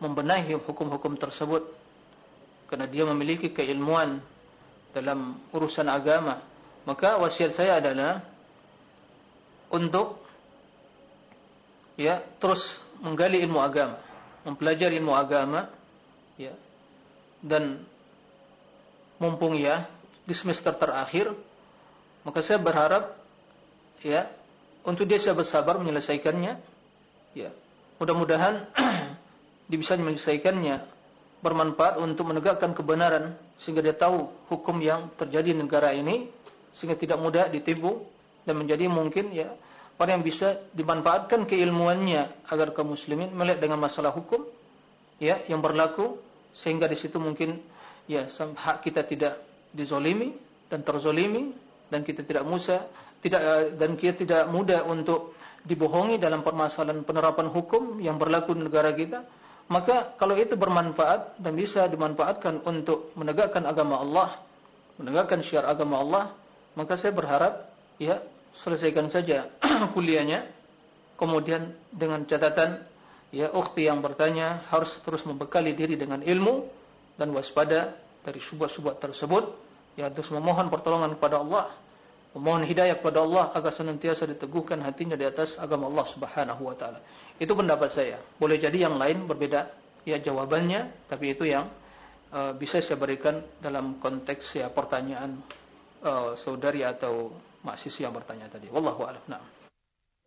membenahi 0.04 0.52
hukum-hukum 0.60 1.16
tersebut. 1.16 1.64
Karena 2.68 2.84
dia 2.84 3.08
memiliki 3.08 3.48
keilmuan 3.48 4.20
dalam 4.92 5.40
urusan 5.48 5.88
agama. 5.88 6.44
Maka 6.84 7.16
wasiat 7.16 7.56
saya 7.56 7.80
adalah 7.80 8.20
untuk 9.72 10.20
ya 11.96 12.20
terus 12.36 12.84
menggali 13.00 13.40
ilmu 13.40 13.64
agama 13.64 13.96
mempelajari 14.42 14.98
ilmu 14.98 15.14
agama 15.14 15.70
ya. 16.38 16.54
Dan 17.42 17.82
mumpung 19.18 19.58
ya 19.58 19.86
di 20.22 20.34
semester 20.34 20.74
terakhir 20.74 21.34
maka 22.22 22.38
saya 22.42 22.62
berharap 22.62 23.18
ya 24.02 24.30
untuk 24.86 25.06
dia 25.06 25.18
sabar 25.18 25.46
sabar 25.46 25.74
menyelesaikannya. 25.78 26.54
Ya. 27.34 27.50
Mudah-mudahan 27.98 28.66
bisa 29.70 29.98
menyelesaikannya 29.98 30.82
bermanfaat 31.42 31.98
untuk 31.98 32.30
menegakkan 32.30 32.70
kebenaran 32.70 33.34
sehingga 33.58 33.82
dia 33.82 33.94
tahu 33.94 34.30
hukum 34.46 34.78
yang 34.78 35.10
terjadi 35.18 35.54
di 35.54 35.58
negara 35.58 35.90
ini 35.90 36.30
sehingga 36.70 36.94
tidak 36.94 37.18
mudah 37.18 37.50
ditipu 37.50 38.06
dan 38.46 38.62
menjadi 38.62 38.86
mungkin 38.86 39.34
ya 39.34 39.50
orang 39.98 40.18
yang 40.18 40.24
bisa 40.26 40.58
dimanfaatkan 40.74 41.46
keilmuannya 41.46 42.46
agar 42.50 42.74
kaum 42.74 42.94
muslimin 42.94 43.30
melihat 43.34 43.58
dengan 43.62 43.78
masalah 43.82 44.14
hukum 44.14 44.46
ya 45.22 45.38
yang 45.46 45.62
berlaku 45.62 46.18
sehingga 46.50 46.90
di 46.90 46.98
situ 46.98 47.22
mungkin 47.22 47.62
ya 48.10 48.26
hak 48.26 48.82
kita 48.82 49.06
tidak 49.06 49.38
dizolimi 49.70 50.34
dan 50.66 50.82
terzolimi 50.82 51.54
dan 51.86 52.02
kita 52.02 52.26
tidak 52.26 52.42
musa 52.42 52.82
tidak 53.22 53.40
eh, 53.40 53.64
dan 53.78 53.94
kita 53.94 54.26
tidak 54.26 54.42
mudah 54.50 54.82
untuk 54.90 55.38
dibohongi 55.62 56.18
dalam 56.18 56.42
permasalahan 56.42 57.06
penerapan 57.06 57.46
hukum 57.46 58.02
yang 58.02 58.18
berlaku 58.18 58.58
di 58.58 58.66
negara 58.66 58.90
kita 58.90 59.22
maka 59.70 60.18
kalau 60.18 60.34
itu 60.34 60.58
bermanfaat 60.58 61.38
dan 61.38 61.54
bisa 61.54 61.86
dimanfaatkan 61.86 62.66
untuk 62.66 63.14
menegakkan 63.14 63.62
agama 63.62 64.02
Allah 64.02 64.42
menegakkan 64.98 65.38
syiar 65.40 65.70
agama 65.70 66.02
Allah 66.02 66.24
maka 66.74 66.98
saya 66.98 67.14
berharap 67.14 67.70
ya 68.02 68.18
selesaikan 68.58 69.06
saja 69.06 69.46
kuliahnya 69.94 70.44
kemudian 71.14 71.70
dengan 71.94 72.26
catatan 72.26 72.91
ya 73.32 73.48
ukhti 73.50 73.88
yang 73.88 74.04
bertanya 74.04 74.62
harus 74.68 75.00
terus 75.00 75.24
membekali 75.24 75.72
diri 75.72 75.96
dengan 75.96 76.20
ilmu 76.20 76.68
dan 77.16 77.32
waspada 77.32 77.96
dari 78.22 78.38
syubhat-syubhat 78.38 79.00
tersebut. 79.00 79.44
Ya 79.96 80.08
terus 80.12 80.28
memohon 80.32 80.68
pertolongan 80.68 81.16
kepada 81.16 81.40
Allah. 81.40 81.72
Memohon 82.32 82.64
hidayah 82.64 82.96
kepada 82.96 83.20
Allah 83.20 83.52
agar 83.52 83.72
senantiasa 83.76 84.24
diteguhkan 84.24 84.80
hatinya 84.80 85.16
di 85.20 85.28
atas 85.28 85.60
agama 85.60 85.88
Allah 85.88 86.06
Subhanahu 86.08 86.62
wa 86.64 86.76
taala. 86.76 87.00
Itu 87.36 87.52
pendapat 87.52 87.92
saya. 87.92 88.16
Boleh 88.40 88.56
jadi 88.56 88.88
yang 88.88 88.96
lain 88.96 89.24
berbeda. 89.28 89.68
Ya 90.02 90.18
jawabannya 90.18 91.06
tapi 91.06 91.36
itu 91.36 91.46
yang 91.46 91.68
uh, 92.34 92.52
bisa 92.56 92.82
saya 92.82 92.98
berikan 92.98 93.38
dalam 93.62 94.02
konteks 94.02 94.58
ya 94.58 94.66
pertanyaan 94.72 95.38
uh, 96.02 96.34
saudari 96.34 96.82
atau 96.82 97.30
mahasiswa 97.62 98.08
yang 98.10 98.14
bertanya 98.16 98.50
tadi. 98.50 98.66
Wallahu 98.72 99.06
a'lam. 99.06 99.22
Na'am 99.28 99.61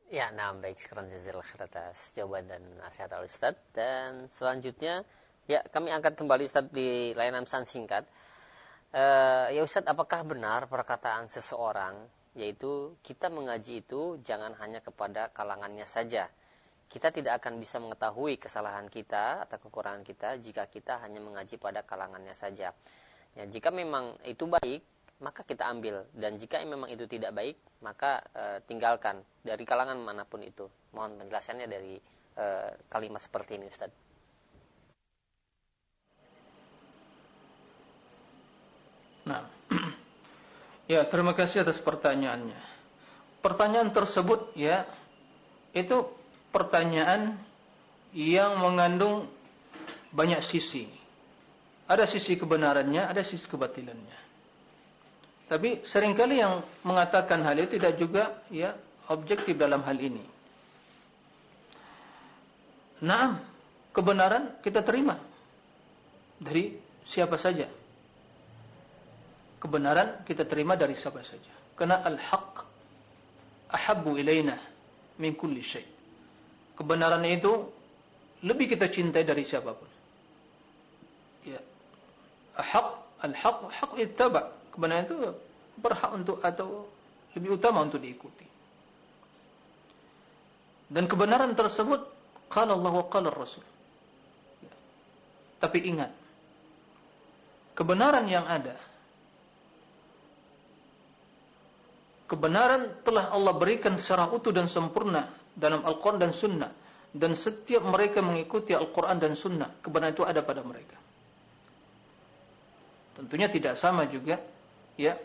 Ya, 0.09 0.29
nah 0.31 0.53
baik 0.53 0.77
sekarang 0.77 1.09
jazil 1.09 1.41
atas 1.41 2.13
jawaban 2.13 2.45
dan 2.45 2.61
nasihat 2.77 3.09
al 3.13 3.25
Ustaz 3.25 3.57
dan 3.73 4.29
selanjutnya 4.29 5.01
Ya, 5.45 5.61
kami 5.61 5.93
angkat 5.93 6.17
kembali 6.17 6.49
Ustaz 6.49 6.65
di 6.73 7.13
layanan 7.13 7.45
pesan 7.45 7.69
singkat. 7.69 8.01
Uh, 8.89 9.45
ya 9.53 9.61
Ustaz, 9.61 9.85
apakah 9.85 10.25
benar 10.25 10.65
perkataan 10.65 11.29
seseorang 11.29 12.01
yaitu 12.35 12.97
kita 12.99 13.31
mengaji 13.31 13.85
itu 13.85 14.19
jangan 14.25 14.57
hanya 14.57 14.81
kepada 14.81 15.29
kalangannya 15.29 15.85
saja. 15.85 16.27
Kita 16.89 17.13
tidak 17.13 17.39
akan 17.39 17.61
bisa 17.61 17.77
mengetahui 17.77 18.41
kesalahan 18.41 18.89
kita 18.89 19.45
atau 19.45 19.57
kekurangan 19.61 20.01
kita 20.01 20.41
jika 20.41 20.65
kita 20.65 20.97
hanya 21.05 21.21
mengaji 21.21 21.61
pada 21.61 21.85
kalangannya 21.85 22.33
saja. 22.33 22.73
Ya, 23.37 23.43
jika 23.45 23.69
memang 23.69 24.17
itu 24.25 24.49
baik, 24.49 24.81
maka 25.23 25.47
kita 25.47 25.63
ambil 25.71 26.03
dan 26.11 26.35
jika 26.35 26.59
memang 26.67 26.91
itu 26.91 27.07
tidak 27.07 27.31
baik, 27.31 27.55
maka 27.79 28.19
uh, 28.35 28.59
tinggalkan 28.67 29.23
dari 29.39 29.63
kalangan 29.63 29.95
mana 29.95 30.27
pun 30.27 30.43
itu. 30.43 30.67
Mohon 30.91 31.23
penjelasannya 31.23 31.67
dari 31.71 31.95
uh, 32.35 32.71
kalimat 32.91 33.23
seperti 33.23 33.55
ini 33.55 33.71
Ustaz. 33.71 33.91
Nah, 39.25 39.41
ya 40.91 41.07
terima 41.07 41.31
kasih 41.31 41.63
atas 41.63 41.79
pertanyaannya. 41.79 42.59
Pertanyaan 43.39 43.95
tersebut 43.95 44.51
ya 44.57 44.83
itu 45.71 46.11
pertanyaan 46.51 47.39
yang 48.11 48.59
mengandung 48.59 49.31
banyak 50.11 50.43
sisi. 50.43 50.87
Ada 51.85 52.09
sisi 52.09 52.35
kebenarannya, 52.35 53.05
ada 53.05 53.21
sisi 53.21 53.45
kebatilannya. 53.45 54.24
Tapi 55.45 55.85
seringkali 55.85 56.41
yang 56.41 56.61
mengatakan 56.81 57.45
hal 57.45 57.57
itu 57.61 57.77
tidak 57.77 57.93
juga 58.01 58.23
ya 58.49 58.73
objektif 59.13 59.53
dalam 59.53 59.85
hal 59.85 59.97
ini. 60.01 60.25
Nah, 63.05 63.37
kebenaran 63.93 64.57
kita 64.65 64.81
terima 64.81 65.19
dari 66.41 66.73
siapa 67.05 67.37
saja 67.37 67.69
kebenaran 69.65 70.21
kita 70.29 70.45
terima 70.45 70.77
dari 70.77 70.93
siapa 70.93 71.25
saja. 71.25 71.49
Karena 71.73 72.05
al-haq 72.05 72.61
ahabbu 73.73 74.13
ilaina 74.21 74.53
min 75.17 75.33
kulli 75.33 75.65
syai. 75.65 75.89
Kebenaran 76.77 77.25
itu 77.25 77.65
lebih 78.45 78.77
kita 78.77 78.85
cintai 78.93 79.25
dari 79.25 79.41
siapapun. 79.41 79.89
Ya. 81.49 81.57
Al-haq 82.61 82.87
al-haq 83.25 83.57
haq 83.73 83.91
ittaba. 83.97 84.53
Kebenaran 84.75 85.07
itu 85.07 85.15
berhak 85.79 86.11
untuk 86.11 86.43
atau 86.43 86.91
lebih 87.31 87.55
utama 87.55 87.79
untuk 87.79 88.03
diikuti. 88.03 88.43
Dan 90.91 91.07
kebenaran 91.07 91.55
tersebut 91.55 92.03
qala 92.51 92.75
Allah 92.75 92.91
wa 92.91 93.05
qala 93.07 93.31
Rasul. 93.31 93.63
Tapi 95.63 95.79
ingat 95.87 96.11
kebenaran 97.75 98.27
yang 98.27 98.47
ada 98.47 98.79
kebenaran 102.25 103.03
telah 103.03 103.29
Allah 103.29 103.53
berikan 103.53 103.99
secara 103.99 104.31
utuh 104.31 104.55
dan 104.55 104.71
sempurna 104.71 105.29
dalam 105.51 105.83
Al-Quran 105.83 106.17
dan 106.17 106.31
Sunnah 106.31 106.71
dan 107.11 107.35
setiap 107.35 107.83
mereka 107.83 108.23
mengikuti 108.23 108.71
Al-Quran 108.71 109.19
dan 109.19 109.35
Sunnah 109.35 109.69
kebenaran 109.83 110.15
itu 110.15 110.23
ada 110.23 110.41
pada 110.41 110.63
mereka 110.63 110.97
tentunya 113.19 113.51
tidak 113.51 113.75
sama 113.75 114.07
juga 114.07 114.39
ya 114.95 115.19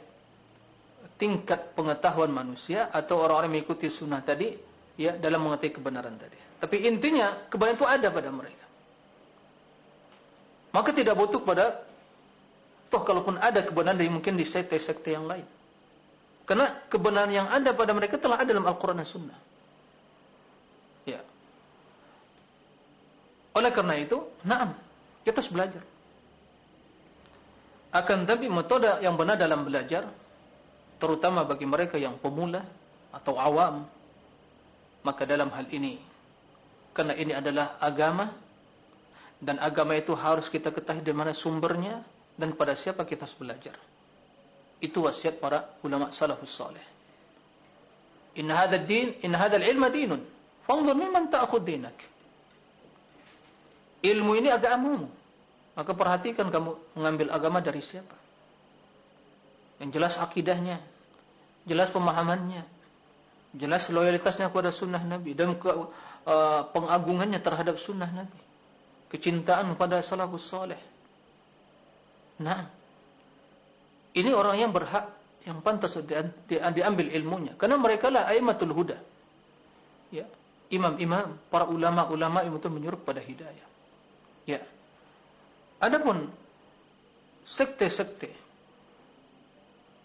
tingkat 1.21 1.77
pengetahuan 1.77 2.33
manusia 2.33 2.89
atau 2.89 3.21
orang-orang 3.21 3.61
mengikuti 3.61 3.93
sunnah 3.93 4.25
tadi 4.25 4.57
ya 4.97 5.17
dalam 5.17 5.45
mengetahui 5.45 5.77
kebenaran 5.77 6.17
tadi. 6.17 6.39
Tapi 6.61 6.77
intinya 6.85 7.49
kebenaran 7.49 7.77
itu 7.77 7.89
ada 7.89 8.09
pada 8.09 8.31
mereka. 8.33 8.67
Maka 10.71 10.91
tidak 10.95 11.19
butuh 11.19 11.41
pada 11.43 11.83
toh 12.89 13.03
kalaupun 13.03 13.39
ada 13.39 13.63
kebenaran 13.65 13.99
dari 13.99 14.11
mungkin 14.13 14.39
di 14.39 14.49
sekte-sekte 14.49 15.13
yang 15.13 15.29
lain. 15.29 15.45
Karena 16.49 16.67
kebenaran 16.91 17.31
yang 17.31 17.47
ada 17.47 17.71
pada 17.71 17.95
mereka 17.95 18.19
telah 18.19 18.43
ada 18.43 18.51
dalam 18.51 18.67
Al-Quran 18.67 18.99
dan 18.99 19.07
Sunnah. 19.07 19.41
Ya. 21.07 21.23
Oleh 23.55 23.71
karena 23.71 23.95
itu, 23.99 24.19
naam, 24.43 24.75
kita 25.23 25.43
harus 25.43 25.53
belajar. 25.53 25.83
Akan 27.91 28.23
tapi 28.23 28.47
metode 28.47 28.87
yang 29.03 29.19
benar 29.19 29.35
dalam 29.35 29.67
belajar, 29.67 30.07
terutama 31.03 31.43
bagi 31.43 31.67
mereka 31.67 31.99
yang 31.99 32.15
pemula 32.23 32.63
atau 33.11 33.35
awam, 33.35 33.83
maka 35.03 35.27
dalam 35.27 35.51
hal 35.51 35.67
ini, 35.75 35.99
karena 36.95 37.19
ini 37.19 37.35
adalah 37.35 37.75
agama, 37.83 38.31
dan 39.43 39.59
agama 39.59 39.99
itu 39.99 40.15
harus 40.15 40.47
kita 40.47 40.71
ketahui 40.71 41.03
di 41.03 41.11
mana 41.11 41.35
sumbernya, 41.35 42.05
dan 42.39 42.55
pada 42.55 42.79
siapa 42.79 43.03
kita 43.03 43.27
harus 43.27 43.35
belajar. 43.35 43.75
Itu 44.79 45.05
wasiat 45.11 45.43
para 45.43 45.75
ulama 45.83 46.15
salafus 46.15 46.55
salih. 46.55 46.85
Inna 48.39 48.55
hadha 48.55 48.79
din, 48.79 49.19
inna 49.27 49.37
hadha 49.37 49.59
ilma 49.59 49.91
dinun. 49.91 50.23
Fanzur 50.65 50.95
mimman 50.95 51.27
ta'khud 51.27 51.67
dinak. 51.67 51.99
Ilmu 54.01 54.33
ini 54.39 54.49
agamamu. 54.49 55.20
Maka 55.81 55.97
perhatikan 55.97 56.53
kamu 56.53 56.77
mengambil 56.93 57.33
agama 57.33 57.65
dari 57.65 57.81
siapa. 57.81 58.13
Yang 59.81 59.97
jelas 59.97 60.15
akidahnya, 60.21 60.77
jelas 61.65 61.89
pemahamannya, 61.89 62.69
jelas 63.57 63.89
loyalitasnya 63.89 64.53
kepada 64.53 64.77
sunnah 64.77 65.01
Nabi 65.01 65.33
dan 65.33 65.57
ke, 65.57 65.73
uh, 65.73 66.69
pengagungannya 66.77 67.41
terhadap 67.41 67.81
sunnah 67.81 68.13
Nabi, 68.13 68.41
kecintaan 69.09 69.73
kepada 69.73 70.05
salafus 70.05 70.53
saleh. 70.53 70.77
Nah, 72.45 72.69
ini 74.21 74.37
orang 74.37 74.61
yang 74.61 74.77
berhak, 74.77 75.09
yang 75.49 75.65
pantas 75.65 75.97
di, 75.97 76.13
di, 76.45 76.61
diambil 76.61 77.09
ilmunya, 77.09 77.57
karena 77.57 77.81
mereka 77.81 78.13
lah 78.13 78.29
aimatul 78.29 78.77
huda. 78.77 79.01
Ya, 80.13 80.29
imam-imam, 80.69 81.41
para 81.49 81.65
ulama-ulama 81.65 82.45
itu 82.45 82.69
menyuruh 82.69 83.01
pada 83.01 83.25
hidayah. 83.25 83.69
Ya. 84.45 84.61
Adapun 85.81 86.29
sekte-sekte 87.45 88.29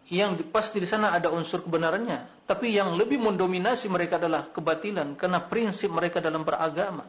yang 0.10 0.38
pasti 0.54 0.78
di 0.80 0.88
sana 0.88 1.12
ada 1.12 1.34
unsur 1.34 1.66
kebenarannya, 1.66 2.46
tapi 2.46 2.72
yang 2.72 2.94
lebih 2.94 3.18
mendominasi 3.18 3.90
mereka 3.90 4.22
adalah 4.22 4.48
kebatilan 4.54 5.18
karena 5.18 5.42
prinsip 5.42 5.90
mereka 5.90 6.22
dalam 6.22 6.46
beragama 6.46 7.04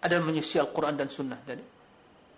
adalah 0.00 0.24
menyisi 0.24 0.56
Al-Quran 0.56 0.96
dan 0.96 1.12
Sunnah. 1.12 1.38
Jadi, 1.44 1.60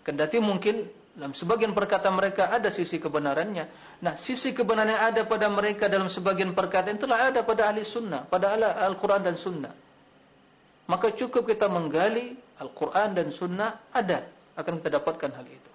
kendati 0.02 0.36
mungkin 0.42 0.82
dalam 1.14 1.30
sebagian 1.30 1.70
perkataan 1.70 2.18
mereka 2.18 2.50
ada 2.50 2.74
sisi 2.74 2.98
kebenarannya. 2.98 3.64
Nah, 4.02 4.18
sisi 4.18 4.50
kebenaran 4.50 4.98
yang 4.98 5.04
ada 5.14 5.22
pada 5.30 5.46
mereka 5.46 5.86
dalam 5.86 6.10
sebagian 6.10 6.50
perkataan 6.50 6.98
itulah 6.98 7.30
ada 7.30 7.46
pada 7.46 7.70
ahli 7.70 7.86
Sunnah, 7.86 8.26
pada 8.26 8.58
Al-Quran 8.82 9.22
dan 9.22 9.38
Sunnah. 9.38 9.72
Maka 10.90 11.14
cukup 11.14 11.46
kita 11.46 11.70
menggali 11.70 12.34
Al-Quran 12.58 13.14
dan 13.14 13.30
Sunnah 13.30 13.94
ada 13.94 14.26
akan 14.56 14.80
kita 14.80 15.00
dapatkan 15.00 15.30
hal 15.32 15.46
itu. 15.48 15.72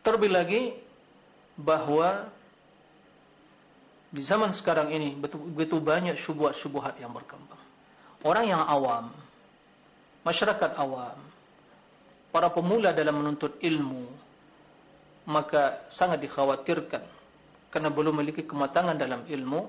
Terlebih 0.00 0.30
lagi 0.32 0.62
bahawa 1.58 2.30
di 4.10 4.22
zaman 4.26 4.50
sekarang 4.50 4.90
ini 4.90 5.14
begitu 5.20 5.78
banyak 5.78 6.18
syubhat-syubhat 6.18 6.98
yang 6.98 7.14
berkembang. 7.14 7.60
Orang 8.26 8.44
yang 8.48 8.62
awam, 8.66 9.14
masyarakat 10.26 10.76
awam, 10.76 11.16
para 12.34 12.50
pemula 12.50 12.90
dalam 12.90 13.22
menuntut 13.22 13.58
ilmu, 13.62 14.06
maka 15.30 15.86
sangat 15.94 16.20
dikhawatirkan 16.26 17.02
karena 17.70 17.88
belum 17.88 18.18
memiliki 18.18 18.42
kematangan 18.42 18.98
dalam 18.98 19.22
ilmu 19.30 19.60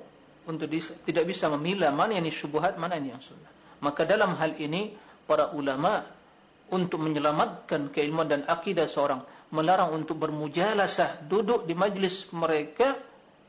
untuk 0.50 0.66
tidak 1.06 1.26
bisa 1.30 1.46
memilah 1.54 1.94
mana 1.94 2.18
yang 2.18 2.26
syubhat, 2.34 2.74
mana 2.82 2.98
yang 2.98 3.22
sunnah. 3.22 3.52
Maka 3.82 4.06
dalam 4.10 4.34
hal 4.38 4.58
ini 4.58 4.98
para 5.30 5.54
ulama 5.54 6.02
untuk 6.72 7.04
menyelamatkan 7.04 7.92
keilmuan 7.92 8.32
dan 8.32 8.48
akidah 8.48 8.88
seorang 8.88 9.22
melarang 9.52 9.92
untuk 9.92 10.16
bermujalasah 10.20 11.28
duduk 11.28 11.68
di 11.68 11.76
majlis 11.76 12.32
mereka 12.32 12.96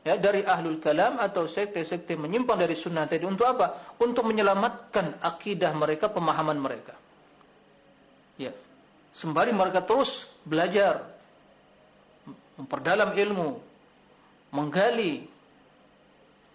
ya 0.03 0.19
dari 0.19 0.43
ahlul 0.43 0.83
kalam 0.83 1.15
atau 1.15 1.47
sekte-sekte 1.47 2.19
menyimpang 2.19 2.59
dari 2.59 2.75
sunnah 2.75 3.07
tadi. 3.07 3.23
Untuk 3.23 3.47
apa? 3.47 3.95
Untuk 4.03 4.27
menyelamatkan 4.27 5.23
akidah 5.23 5.71
mereka 5.71 6.11
pemahaman 6.11 6.59
mereka. 6.59 6.93
Ya. 8.35 8.51
Sembari 9.15 9.55
mereka 9.55 9.79
terus 9.85 10.27
belajar 10.43 11.07
memperdalam 12.59 13.15
ilmu 13.15 13.61
menggali 14.53 15.25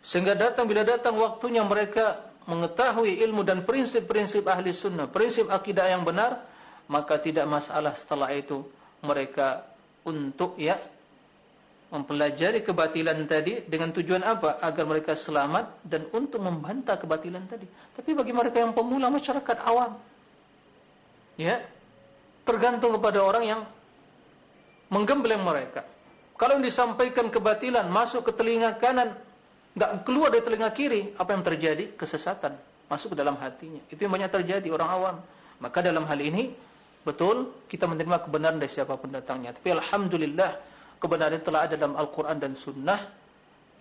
sehingga 0.04 0.38
datang 0.38 0.70
bila 0.70 0.86
datang 0.86 1.18
waktunya 1.18 1.64
mereka 1.66 2.28
mengetahui 2.46 3.18
ilmu 3.28 3.42
dan 3.44 3.66
prinsip-prinsip 3.66 4.46
ahli 4.46 4.72
sunnah 4.72 5.10
prinsip 5.10 5.50
akidah 5.50 5.90
yang 5.90 6.06
benar 6.06 6.47
maka 6.88 7.20
tidak 7.20 7.44
masalah 7.44 7.92
setelah 7.92 8.32
itu 8.32 8.64
mereka 9.04 9.68
untuk 10.08 10.56
ya 10.56 10.80
mempelajari 11.88 12.60
kebatilan 12.64 13.24
tadi 13.24 13.64
dengan 13.64 13.92
tujuan 13.92 14.20
apa? 14.24 14.60
Agar 14.60 14.84
mereka 14.84 15.16
selamat 15.16 15.84
dan 15.84 16.04
untuk 16.12 16.40
membantah 16.40 17.00
kebatilan 17.00 17.44
tadi. 17.48 17.64
Tapi 17.68 18.10
bagi 18.12 18.32
mereka 18.32 18.60
yang 18.60 18.76
pemula 18.76 19.08
masyarakat 19.08 19.56
awam 19.64 19.96
ya 21.38 21.62
tergantung 22.42 22.96
kepada 22.98 23.22
orang 23.22 23.44
yang 23.46 23.60
menggembleng 24.92 25.40
mereka. 25.40 25.84
Kalau 26.34 26.58
yang 26.58 26.64
disampaikan 26.64 27.28
kebatilan 27.28 27.86
masuk 27.88 28.30
ke 28.30 28.32
telinga 28.36 28.74
kanan 28.76 29.14
enggak 29.76 29.90
keluar 30.02 30.28
dari 30.32 30.44
telinga 30.44 30.70
kiri 30.72 31.14
apa 31.16 31.30
yang 31.36 31.44
terjadi? 31.44 31.84
Kesesatan. 31.96 32.56
Masuk 32.88 33.12
ke 33.12 33.16
dalam 33.20 33.36
hatinya. 33.36 33.80
Itu 33.92 34.08
yang 34.08 34.12
banyak 34.16 34.32
terjadi 34.32 34.68
orang 34.72 34.90
awam. 34.90 35.16
Maka 35.60 35.84
dalam 35.84 36.08
hal 36.08 36.20
ini 36.20 36.54
Betul, 37.08 37.64
kita 37.72 37.88
menerima 37.88 38.20
kebenaran 38.20 38.60
dari 38.60 38.68
siapa 38.68 39.00
pendatangnya. 39.00 39.56
Tapi 39.56 39.72
Alhamdulillah, 39.72 40.50
kebenaran 41.00 41.40
telah 41.40 41.64
ada 41.64 41.80
dalam 41.80 41.96
Al-Quran 41.96 42.36
dan 42.36 42.52
Sunnah. 42.52 43.00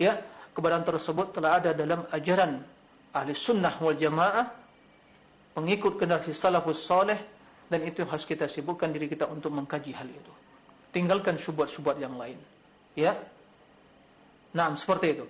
Ya, 0.00 0.16
kebenaran 0.56 0.88
tersebut 0.88 1.36
telah 1.36 1.60
ada 1.60 1.76
dalam 1.76 2.08
ajaran 2.08 2.64
ahli 3.12 3.36
Sunnah 3.36 3.76
wal 3.84 4.00
Jamaah, 4.00 4.48
pengikut 5.52 6.00
generasi 6.00 6.32
salafus 6.32 6.80
salih, 6.80 7.20
dan 7.68 7.84
itu 7.84 8.00
harus 8.08 8.24
kita 8.24 8.48
sibukkan 8.48 8.88
diri 8.88 9.12
kita 9.12 9.28
untuk 9.28 9.52
mengkaji 9.52 9.92
hal 9.92 10.08
itu. 10.08 10.32
Tinggalkan 10.96 11.36
subat-subat 11.36 12.00
yang 12.00 12.16
lain. 12.16 12.40
Ya, 12.96 13.12
Nah, 14.56 14.72
seperti 14.72 15.06
itu. 15.18 15.26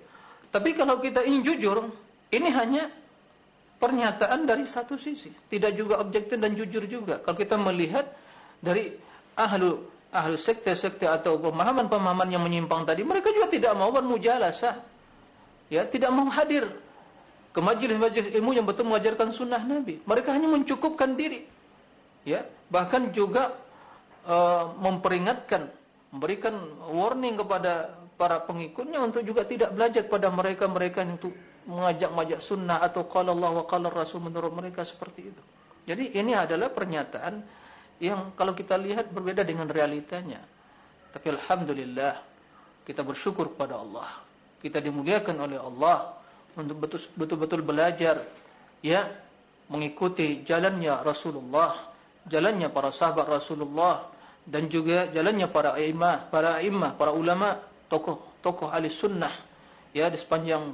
Tapi 0.49 0.79
kalau 0.79 1.03
kita 1.03 1.27
ingin 1.27 1.43
jujur, 1.43 1.91
ini 2.31 2.49
hanya 2.55 2.89
pernyataan 3.79 4.45
dari 4.45 4.67
satu 4.67 4.99
sisi, 4.99 5.31
tidak 5.47 5.79
juga 5.79 6.03
objektif 6.03 6.37
dan 6.37 6.53
jujur 6.59 6.85
juga. 6.91 7.23
Kalau 7.23 7.39
kita 7.39 7.55
melihat 7.55 8.11
dari 8.59 8.91
ahlu 9.39 9.87
ahlu 10.11 10.37
sekte-sekte 10.41 11.07
atau 11.07 11.39
pemahaman-pemahaman 11.39 12.29
yang 12.33 12.43
menyimpang 12.43 12.83
tadi, 12.83 13.07
mereka 13.07 13.31
juga 13.31 13.47
tidak 13.49 13.73
mau 13.79 13.95
bermujalasah, 13.95 14.75
ya, 15.71 15.87
tidak 15.87 16.11
mau 16.11 16.27
hadir 16.33 16.67
ke 17.55 17.61
majlis-majlis 17.61 18.35
ilmu 18.35 18.51
yang 18.57 18.67
betul 18.67 18.89
mengajarkan 18.89 19.31
sunnah 19.31 19.63
Nabi. 19.63 20.01
Mereka 20.03 20.29
hanya 20.35 20.49
mencukupkan 20.51 21.15
diri, 21.15 21.45
ya, 22.27 22.43
bahkan 22.73 23.15
juga 23.15 23.55
uh, 24.27 24.75
memperingatkan, 24.81 25.71
memberikan 26.11 26.57
warning 26.89 27.37
kepada 27.37 27.95
para 28.19 28.43
pengikutnya 28.43 28.99
untuk 28.99 29.23
juga 29.23 29.47
tidak 29.47 29.71
belajar 29.77 30.03
pada 30.11 30.33
mereka-mereka 30.33 31.07
yang 31.07 31.21
mengajak-majak 31.69 32.40
sunnah 32.40 32.81
atau 32.81 33.05
qala 33.05 33.36
Allah 33.36 33.61
wa 33.61 33.65
qala 33.69 33.93
Rasul 33.93 34.24
menurut 34.24 34.51
mereka 34.57 34.89
seperti 34.89 35.28
itu. 35.28 35.43
Jadi 35.85 36.16
ini 36.16 36.32
adalah 36.32 36.73
pernyataan 36.73 37.45
yang 38.01 38.32
kalau 38.32 38.57
kita 38.57 38.81
lihat 38.81 39.12
berbeda 39.12 39.45
dengan 39.45 39.69
realitanya. 39.69 40.40
Tapi 41.12 41.28
alhamdulillah 41.28 42.15
kita 42.89 43.05
bersyukur 43.05 43.53
kepada 43.53 43.77
Allah. 43.77 44.09
Kita 44.65 44.81
dimuliakan 44.81 45.36
oleh 45.45 45.61
Allah 45.61 46.16
untuk 46.57 46.89
betul-betul 47.15 47.61
belajar 47.62 48.24
ya 48.81 49.05
mengikuti 49.69 50.43
jalannya 50.43 51.05
Rasulullah, 51.05 51.93
jalannya 52.24 52.73
para 52.73 52.89
sahabat 52.89 53.28
Rasulullah 53.28 54.09
dan 54.49 54.73
juga 54.73 55.05
jalannya 55.12 55.47
para 55.53 55.77
imam, 55.77 56.32
para 56.32 56.65
imam, 56.65 56.97
para 56.97 57.12
ulama, 57.12 57.61
tokoh-tokoh 57.93 58.73
ahli 58.73 58.89
sunnah 58.89 59.48
ya 59.99 60.07
di 60.07 60.19
sepanjang 60.19 60.70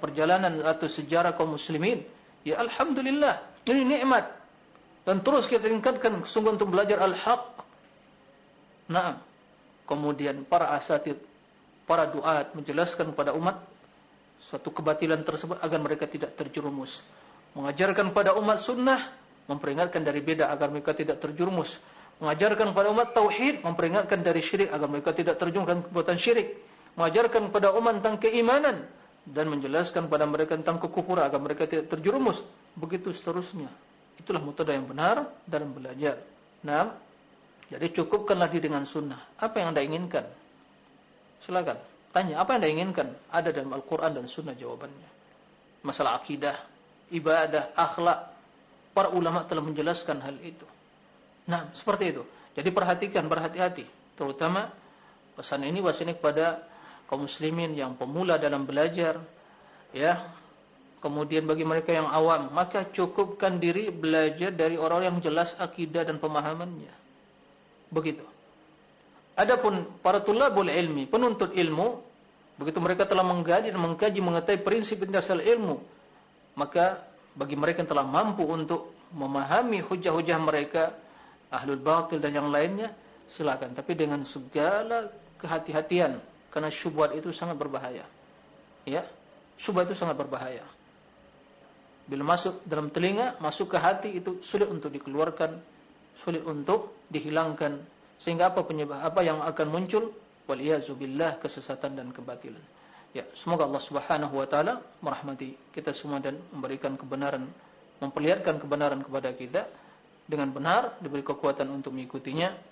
perjalanan 0.00 0.64
atau 0.64 0.88
sejarah 0.88 1.36
kaum 1.36 1.60
muslimin 1.60 2.00
ya 2.42 2.56
alhamdulillah 2.56 3.38
ini 3.68 3.98
nikmat. 3.98 4.26
Dan 5.02 5.18
terus 5.18 5.50
kita 5.50 5.66
tingkatkan 5.66 6.22
sungguh 6.22 6.54
untuk 6.54 6.70
belajar 6.70 7.02
al-haq. 7.02 7.66
Nah 8.90 9.18
kemudian 9.84 10.46
para 10.46 10.72
asatid 10.78 11.18
para 11.84 12.08
duat 12.08 12.54
menjelaskan 12.54 13.10
kepada 13.12 13.34
umat 13.34 13.60
suatu 14.40 14.70
kebatilan 14.72 15.20
tersebut 15.22 15.58
agar 15.60 15.78
mereka 15.82 16.08
tidak 16.08 16.34
terjerumus. 16.38 17.04
Mengajarkan 17.52 18.16
pada 18.16 18.32
umat 18.38 18.58
sunnah 18.64 19.12
memperingatkan 19.46 20.00
dari 20.00 20.24
beda 20.24 20.48
agar 20.48 20.72
mereka 20.72 20.96
tidak 20.96 21.20
terjerumus. 21.20 21.76
Mengajarkan 22.22 22.70
kepada 22.70 22.88
umat 22.94 23.12
tauhid 23.12 23.60
memperingatkan 23.66 24.22
dari 24.22 24.40
syirik 24.40 24.70
agar 24.70 24.86
mereka 24.86 25.10
tidak 25.10 25.36
terjerumus 25.36 25.82
ke 25.90 26.14
syirik 26.16 26.48
mengajarkan 26.98 27.48
kepada 27.48 27.72
umat 27.76 28.00
tentang 28.00 28.16
keimanan 28.20 28.76
dan 29.24 29.46
menjelaskan 29.48 30.10
kepada 30.10 30.26
mereka 30.28 30.52
tentang 30.58 30.76
kekufuran 30.82 31.24
agar 31.24 31.40
mereka 31.40 31.64
tidak 31.64 31.88
terjerumus 31.88 32.42
begitu 32.76 33.12
seterusnya 33.14 33.70
Itulah 34.22 34.38
metode 34.38 34.70
yang 34.70 34.86
benar 34.86 35.26
dalam 35.42 35.74
belajar. 35.74 36.20
Nah, 36.62 36.94
jadi 37.66 37.90
cukupkanlah 37.90 38.46
diri 38.46 38.70
dengan 38.70 38.86
sunnah. 38.86 39.18
Apa 39.40 39.58
yang 39.58 39.74
anda 39.74 39.82
inginkan? 39.82 40.22
Silakan. 41.42 41.74
Tanya, 42.14 42.38
apa 42.38 42.54
yang 42.54 42.58
anda 42.62 42.70
inginkan? 42.70 43.08
Ada 43.34 43.50
dalam 43.50 43.74
Al-Quran 43.74 44.14
dan 44.14 44.30
sunnah 44.30 44.54
jawabannya. 44.54 45.10
Masalah 45.82 46.22
akidah, 46.22 46.54
ibadah, 47.10 47.74
akhlak. 47.74 48.30
Para 48.92 49.08
ulama 49.10 49.42
telah 49.48 49.64
menjelaskan 49.64 50.20
hal 50.22 50.36
itu. 50.44 50.68
Nah, 51.48 51.66
seperti 51.74 52.12
itu. 52.14 52.22
Jadi 52.54 52.68
perhatikan, 52.70 53.24
berhati-hati. 53.26 53.88
Terutama 54.14 54.68
pesan 55.34 55.64
ini 55.64 55.80
ini 55.80 56.12
kepada 56.12 56.60
kaum 57.12 57.28
muslimin 57.28 57.76
yang 57.76 57.92
pemula 57.92 58.40
dalam 58.40 58.64
belajar. 58.64 59.20
Ya, 59.92 60.32
Kemudian 61.02 61.50
bagi 61.50 61.66
mereka 61.66 61.90
yang 61.90 62.06
awam, 62.06 62.54
maka 62.54 62.86
cukupkan 62.86 63.58
diri 63.58 63.90
belajar 63.90 64.54
dari 64.54 64.78
orang-orang 64.78 65.18
yang 65.18 65.34
jelas 65.34 65.58
akidah 65.58 66.06
dan 66.06 66.22
pemahamannya. 66.22 66.94
Begitu. 67.90 68.22
Adapun 69.34 69.82
para 69.98 70.22
tulabul 70.22 70.70
ilmi, 70.70 71.10
penuntut 71.10 71.58
ilmu, 71.58 71.98
begitu 72.54 72.78
mereka 72.78 73.02
telah 73.02 73.26
mengkaji 73.26 73.74
dan 73.74 73.82
mengkaji 73.82 74.22
mengetahui 74.22 74.62
prinsip 74.62 75.02
dasar 75.10 75.42
ilmu, 75.42 75.82
maka 76.54 77.02
bagi 77.34 77.58
mereka 77.58 77.82
yang 77.82 77.90
telah 77.90 78.06
mampu 78.06 78.46
untuk 78.46 78.94
memahami 79.10 79.82
hujah-hujah 79.82 80.38
mereka, 80.38 80.94
ahlul 81.50 81.82
batil 81.82 82.22
dan 82.22 82.30
yang 82.30 82.46
lainnya, 82.46 82.94
silakan. 83.34 83.74
Tapi 83.74 83.98
dengan 83.98 84.22
segala 84.22 85.10
kehati-hatian, 85.42 86.22
karena 86.52 86.68
syubhat 86.68 87.16
itu 87.16 87.32
sangat 87.32 87.56
berbahaya. 87.56 88.04
Ya, 88.84 89.02
syubhat 89.56 89.88
itu 89.88 89.96
sangat 89.96 90.20
berbahaya. 90.20 90.62
Bila 92.04 92.36
masuk 92.36 92.60
dalam 92.68 92.92
telinga, 92.92 93.40
masuk 93.40 93.72
ke 93.72 93.78
hati 93.80 94.10
itu 94.20 94.44
sulit 94.44 94.68
untuk 94.68 94.92
dikeluarkan, 94.92 95.56
sulit 96.20 96.44
untuk 96.44 97.08
dihilangkan. 97.08 97.80
Sehingga 98.20 98.52
apa 98.52 98.62
penyebab 98.68 99.00
apa 99.00 99.24
yang 99.24 99.40
akan 99.40 99.66
muncul? 99.72 100.12
Waliyazubillah 100.44 101.40
kesesatan 101.40 101.96
dan 101.96 102.12
kebatilan. 102.12 102.60
Ya, 103.16 103.24
semoga 103.32 103.64
Allah 103.64 103.80
Subhanahu 103.80 104.34
wa 104.36 104.46
taala 104.48 104.82
merahmati 105.00 105.72
kita 105.72 105.94
semua 105.96 106.18
dan 106.18 106.36
memberikan 106.50 106.98
kebenaran, 106.98 107.48
memperlihatkan 108.02 108.60
kebenaran 108.60 109.00
kepada 109.04 109.30
kita 109.32 109.62
dengan 110.26 110.50
benar, 110.50 110.96
diberi 110.98 111.22
kekuatan 111.22 111.68
untuk 111.70 111.92
mengikutinya 111.94 112.71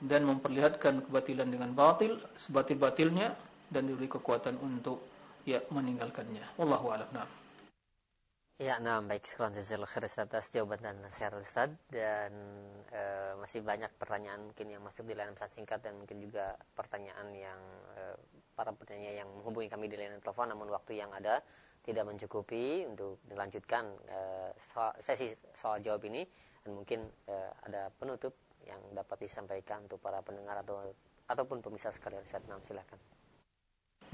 dan 0.00 0.28
memperlihatkan 0.28 1.08
kebatilan 1.08 1.48
dengan 1.48 1.72
batil, 1.72 2.20
sebatil-batilnya 2.36 3.32
dan 3.72 3.82
diberi 3.88 4.06
kekuatan 4.10 4.60
untuk 4.60 5.02
ya 5.48 5.62
meninggalkannya. 5.72 6.58
Wallahu 6.60 6.92
a'lam. 6.92 7.26
Ya, 8.56 8.80
nah 8.80 9.04
baik 9.04 9.28
jazakallahu 9.28 9.84
khair 9.84 10.08
atas 10.08 10.48
jawaban 10.48 10.80
dan 10.80 10.96
nasihat 11.04 11.36
Ustaz. 11.36 11.76
Dan 11.92 12.32
e, 12.88 13.02
masih 13.36 13.60
banyak 13.60 13.92
pertanyaan 14.00 14.48
mungkin 14.48 14.72
yang 14.72 14.80
masuk 14.80 15.04
di 15.04 15.12
layanan 15.12 15.36
pesan 15.36 15.60
singkat 15.60 15.84
dan 15.84 16.00
mungkin 16.00 16.24
juga 16.24 16.56
pertanyaan 16.72 17.36
yang 17.36 17.60
e, 17.92 18.16
para 18.56 18.72
penanya 18.72 19.12
yang 19.12 19.28
menghubungi 19.28 19.68
kami 19.68 19.92
di 19.92 20.00
layanan 20.00 20.24
telepon. 20.24 20.48
Namun 20.56 20.72
waktu 20.72 20.96
yang 20.96 21.12
ada 21.12 21.44
tidak 21.84 22.08
mencukupi 22.08 22.88
untuk 22.88 23.20
dilanjutkan 23.28 23.92
e, 24.08 24.18
soal, 24.56 24.96
sesi 25.04 25.36
soal 25.52 25.84
jawab 25.84 26.08
ini. 26.08 26.24
Dan 26.64 26.80
mungkin 26.80 27.12
e, 27.28 27.34
ada 27.60 27.92
penutup 27.92 28.45
yang 28.66 28.82
dapat 28.92 29.24
disampaikan 29.24 29.86
untuk 29.86 30.02
para 30.02 30.20
pendengar 30.20 30.60
atau 30.60 30.82
ataupun 31.26 31.58
pemirsa 31.62 31.90
sekalian 31.90 32.22
Ustaz. 32.22 32.42
Nah, 32.46 32.58
silakan. 32.62 32.98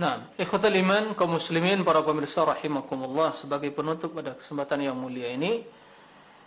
Nah, 0.00 0.32
ikhwatal 0.40 0.72
iman 0.72 1.12
kaum 1.12 1.36
muslimin 1.36 1.84
para 1.84 2.00
pemirsa 2.00 2.48
rahimakumullah 2.48 3.36
sebagai 3.36 3.68
penutup 3.76 4.16
pada 4.16 4.32
kesempatan 4.32 4.88
yang 4.88 4.96
mulia 4.96 5.28
ini 5.28 5.60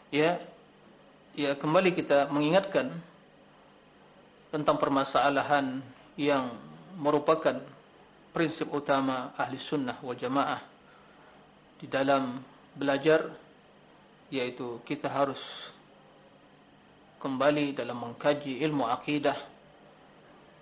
ya 0.09 0.41
ya 1.37 1.53
kembali 1.53 1.93
kita 1.93 2.33
mengingatkan 2.33 2.89
tentang 4.49 4.81
permasalahan 4.81 5.83
yang 6.17 6.49
merupakan 6.97 7.59
prinsip 8.33 8.71
utama 8.71 9.35
ahli 9.37 9.59
sunnah 9.59 9.99
wal 10.01 10.17
jamaah 10.17 10.63
di 11.77 11.85
dalam 11.91 12.39
belajar 12.73 13.29
yaitu 14.33 14.81
kita 14.87 15.11
harus 15.11 15.74
kembali 17.25 17.73
dalam 17.73 17.97
mengkaji 17.97 18.61
ilmu 18.61 18.85
akidah 18.85 19.33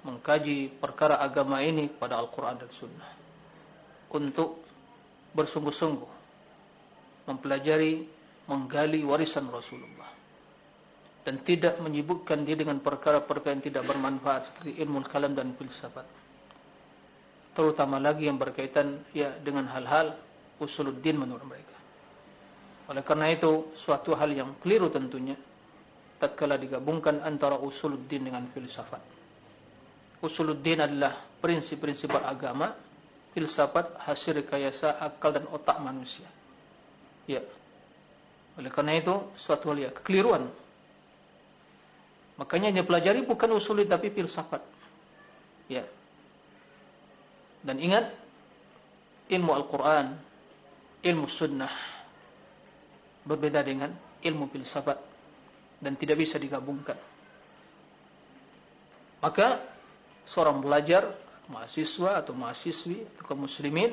mengkaji 0.07 0.71
perkara 0.79 1.19
agama 1.19 1.59
ini 1.59 1.91
pada 1.91 2.19
Al-Quran 2.19 2.59
dan 2.59 2.71
Sunnah. 2.71 3.11
Untuk 4.15 4.63
bersungguh-sungguh 5.35 6.11
mempelajari, 7.27 8.07
menggali 8.47 9.03
warisan 9.03 9.47
Rasulullah 9.51 10.11
dan 11.23 11.39
tidak 11.43 11.79
menyibukkan 11.79 12.43
dia 12.43 12.59
dengan 12.59 12.83
perkara-perkara 12.83 13.55
yang 13.59 13.63
tidak 13.63 13.83
bermanfaat 13.87 14.51
seperti 14.51 14.75
ilmu 14.83 15.03
kalam 15.07 15.31
dan 15.35 15.55
filsafat. 15.55 16.03
Terutama 17.55 17.99
lagi 17.99 18.27
yang 18.27 18.35
berkaitan 18.35 19.03
ya 19.15 19.31
dengan 19.39 19.71
hal-hal 19.71 20.19
usuluddin 20.59 21.15
menurut 21.15 21.47
mereka. 21.47 21.77
Oleh 22.91 23.03
karena 23.07 23.31
itu 23.31 23.71
suatu 23.71 24.15
hal 24.19 24.35
yang 24.35 24.59
keliru 24.59 24.91
tentunya 24.91 25.39
tatkala 26.23 26.55
digabungkan 26.55 27.19
antara 27.27 27.59
usuluddin 27.59 28.31
dengan 28.31 28.47
filsafat 28.47 29.13
usuluddin 30.23 30.79
adalah 30.79 31.19
prinsip-prinsip 31.43 32.07
beragama, 32.07 32.71
filsafat 33.35 33.99
hasil 34.07 34.39
rekayasa 34.39 35.03
akal 35.03 35.35
dan 35.35 35.43
otak 35.51 35.75
manusia. 35.83 36.25
Ya. 37.27 37.43
Oleh 38.55 38.71
karena 38.71 38.95
itu 38.95 39.11
suatu 39.35 39.75
hal 39.75 39.83
ya 39.83 39.89
kekeliruan. 39.91 40.47
Makanya 42.39 42.71
dia 42.71 42.87
pelajari 42.87 43.27
bukan 43.27 43.59
usulid 43.59 43.91
tapi 43.91 44.09
filsafat. 44.15 44.63
Ya. 45.67 45.83
Dan 47.63 47.83
ingat 47.83 48.07
ilmu 49.27 49.51
Al-Qur'an, 49.51 50.15
ilmu 51.03 51.27
sunnah 51.27 51.71
berbeda 53.27 53.63
dengan 53.63 53.91
ilmu 54.23 54.47
filsafat 54.51 55.12
dan 55.83 55.99
tidak 55.99 56.23
bisa 56.23 56.39
digabungkan. 56.39 56.95
Maka 59.19 59.59
seorang 60.27 60.63
belajar, 60.63 61.11
mahasiswa 61.51 62.23
atau 62.23 62.31
mahasiswi 62.31 63.03
atau 63.03 63.23
kaum 63.27 63.43
muslimin 63.43 63.91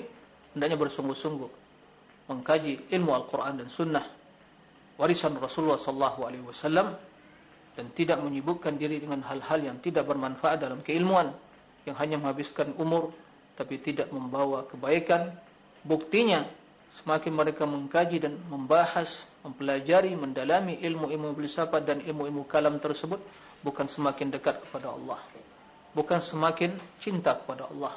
hendaknya 0.54 0.78
bersungguh-sungguh 0.78 1.50
mengkaji 2.30 2.94
ilmu 2.94 3.10
Al-Qur'an 3.10 3.58
dan 3.58 3.66
sunnah 3.66 4.06
warisan 4.94 5.34
Rasulullah 5.38 5.80
sallallahu 5.80 6.20
alaihi 6.26 6.44
wasallam 6.46 6.94
dan 7.74 7.86
tidak 7.94 8.22
menyibukkan 8.22 8.78
diri 8.78 9.02
dengan 9.02 9.22
hal-hal 9.26 9.58
yang 9.62 9.76
tidak 9.82 10.06
bermanfaat 10.06 10.62
dalam 10.62 10.82
keilmuan 10.82 11.34
yang 11.88 11.96
hanya 11.98 12.20
menghabiskan 12.22 12.70
umur 12.78 13.10
tapi 13.58 13.82
tidak 13.82 14.10
membawa 14.14 14.66
kebaikan 14.70 15.34
buktinya 15.82 16.46
semakin 16.90 17.32
mereka 17.34 17.64
mengkaji 17.66 18.18
dan 18.22 18.38
membahas 18.46 19.26
mempelajari 19.44 20.12
mendalami 20.16 20.78
ilmu-ilmu 20.80 21.32
filsafat 21.36 21.82
dan 21.86 21.98
ilmu-ilmu 22.04 22.44
kalam 22.44 22.76
tersebut 22.76 23.20
bukan 23.64 23.86
semakin 23.88 24.32
dekat 24.32 24.60
kepada 24.68 24.92
Allah. 24.92 25.20
Bukan 25.96 26.20
semakin 26.22 26.76
cinta 27.02 27.34
kepada 27.34 27.66
Allah. 27.66 27.94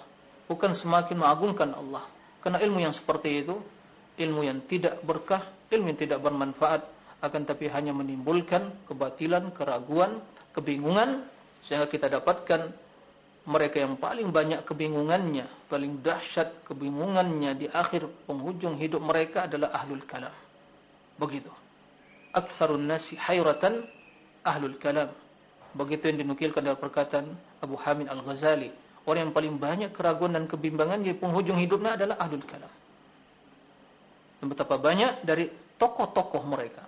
Bukan 0.50 0.74
semakin 0.74 1.20
mengagungkan 1.20 1.72
Allah. 1.78 2.04
Karena 2.42 2.60
ilmu 2.60 2.80
yang 2.84 2.96
seperti 2.96 3.46
itu 3.46 3.56
ilmu 4.20 4.46
yang 4.46 4.62
tidak 4.70 5.02
berkah 5.02 5.42
ilmu 5.74 5.94
yang 5.94 6.00
tidak 6.00 6.20
bermanfaat 6.22 6.82
akan 7.24 7.42
tapi 7.48 7.72
hanya 7.72 7.96
menimbulkan 7.96 8.86
kebatilan 8.86 9.50
keraguan 9.56 10.22
kebingungan 10.54 11.26
sehingga 11.66 11.88
kita 11.90 12.12
dapatkan 12.12 12.70
mereka 13.48 13.82
yang 13.82 13.98
paling 13.98 14.30
banyak 14.30 14.62
kebingungannya 14.68 15.48
paling 15.72 16.04
dahsyat 16.04 16.68
kebingungannya 16.68 17.58
di 17.58 17.68
akhir 17.72 18.06
penghujung 18.30 18.78
hidup 18.78 19.02
mereka 19.02 19.50
adalah 19.50 19.74
ahlul 19.74 20.04
kalam 20.06 20.32
begitu. 21.24 21.52
Aktsarun 22.36 22.84
nasi 22.84 23.16
hayratan 23.16 23.88
ahlul 24.44 24.76
kalam. 24.78 25.10
Begitu 25.74 26.12
yang 26.12 26.28
dinukilkan 26.28 26.62
dalam 26.62 26.78
perkataan 26.78 27.34
Abu 27.64 27.80
Hamid 27.82 28.12
Al-Ghazali. 28.12 28.70
Orang 29.04 29.30
yang 29.30 29.34
paling 29.36 29.56
banyak 29.60 29.92
keraguan 29.92 30.32
dan 30.32 30.48
kebimbangan 30.48 31.04
di 31.04 31.12
penghujung 31.12 31.60
hidupnya 31.60 32.00
adalah 32.00 32.16
Ahlul 32.24 32.46
Kalam. 32.48 32.72
Dan 34.40 34.46
betapa 34.48 34.80
banyak 34.80 35.28
dari 35.28 35.52
tokoh-tokoh 35.76 36.44
mereka. 36.48 36.88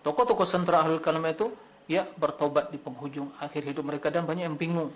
Tokoh-tokoh 0.00 0.48
sentra 0.48 0.80
Ahlul 0.80 1.04
Kalam 1.04 1.20
itu 1.28 1.52
ya 1.84 2.08
bertobat 2.16 2.72
di 2.72 2.80
penghujung 2.80 3.28
akhir 3.36 3.66
hidup 3.68 3.84
mereka 3.84 4.08
dan 4.08 4.24
banyak 4.24 4.48
yang 4.48 4.56
bingung. 4.56 4.88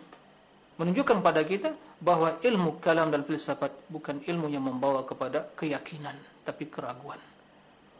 Menunjukkan 0.81 1.21
pada 1.21 1.45
kita 1.45 1.77
bahawa 2.01 2.41
ilmu 2.41 2.81
kalam 2.81 3.13
dan 3.13 3.23
filsafat 3.23 3.71
bukan 3.93 4.25
ilmu 4.25 4.51
yang 4.51 4.65
membawa 4.65 5.07
kepada 5.07 5.47
keyakinan 5.55 6.19
tapi 6.43 6.67
keraguan 6.67 7.21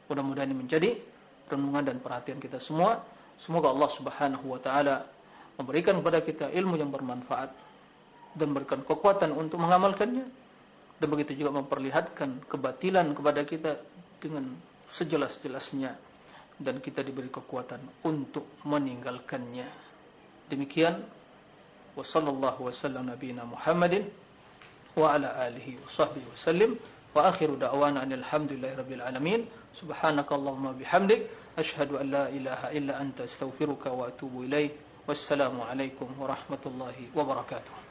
mudah-mudahan 0.09 0.51
ini 0.53 0.59
menjadi 0.59 0.91
renungan 1.49 1.85
dan 1.85 1.97
perhatian 2.01 2.39
kita 2.41 2.61
semua. 2.61 3.01
Semoga 3.41 3.71
Allah 3.75 3.91
Subhanahu 3.91 4.47
wa 4.47 4.61
taala 4.63 5.05
memberikan 5.59 5.99
kepada 5.99 6.19
kita 6.23 6.47
ilmu 6.51 6.79
yang 6.79 6.91
bermanfaat 6.91 7.51
dan 8.35 8.47
memberikan 8.51 8.83
kekuatan 8.83 9.35
untuk 9.35 9.63
mengamalkannya. 9.63 10.27
Dan 10.95 11.07
begitu 11.11 11.35
juga 11.35 11.59
memperlihatkan 11.59 12.47
kebatilan 12.47 13.13
kepada 13.19 13.43
kita 13.43 13.73
dengan 14.23 14.55
sejelas-jelasnya. 14.95 15.93
Dan 16.55 16.79
kita 16.79 17.03
diberi 17.03 17.27
kekuatan 17.29 18.07
untuk 18.07 18.47
meninggalkannya. 18.63 19.67
Demikian. 20.47 21.03
Wa 21.95 22.03
sallallahu 22.03 22.71
wasallam 22.71 23.11
nabiyina 23.11 23.47
Muhammadin 23.47 24.07
wa 24.95 25.15
ala 25.15 25.35
alihi 25.47 25.79
wa 25.79 25.91
sahbihi 25.91 26.27
wasallim 26.31 26.79
wa 27.15 27.31
akhiru 27.31 27.55
da'wana 27.59 28.03
alhamdulillahi 28.07 28.75
rabbil 28.79 29.03
alamin 29.03 29.41
subhanakallahumma 29.77 30.73
bihamdik. 30.79 31.29
Ashhadu 31.57 31.99
an 32.03 32.11
la 32.11 32.25
ilaha 32.35 32.73
illa 32.75 32.99
anta 32.99 33.23
astaghfiruka 33.25 33.93
wa 33.95 34.09
atubu 34.11 34.43
ilaik 34.43 34.75
wassalamu 35.07 35.63
alaikum 35.63 36.09
warahmatullahi 36.19 37.13
wabarakatuh 37.15 37.84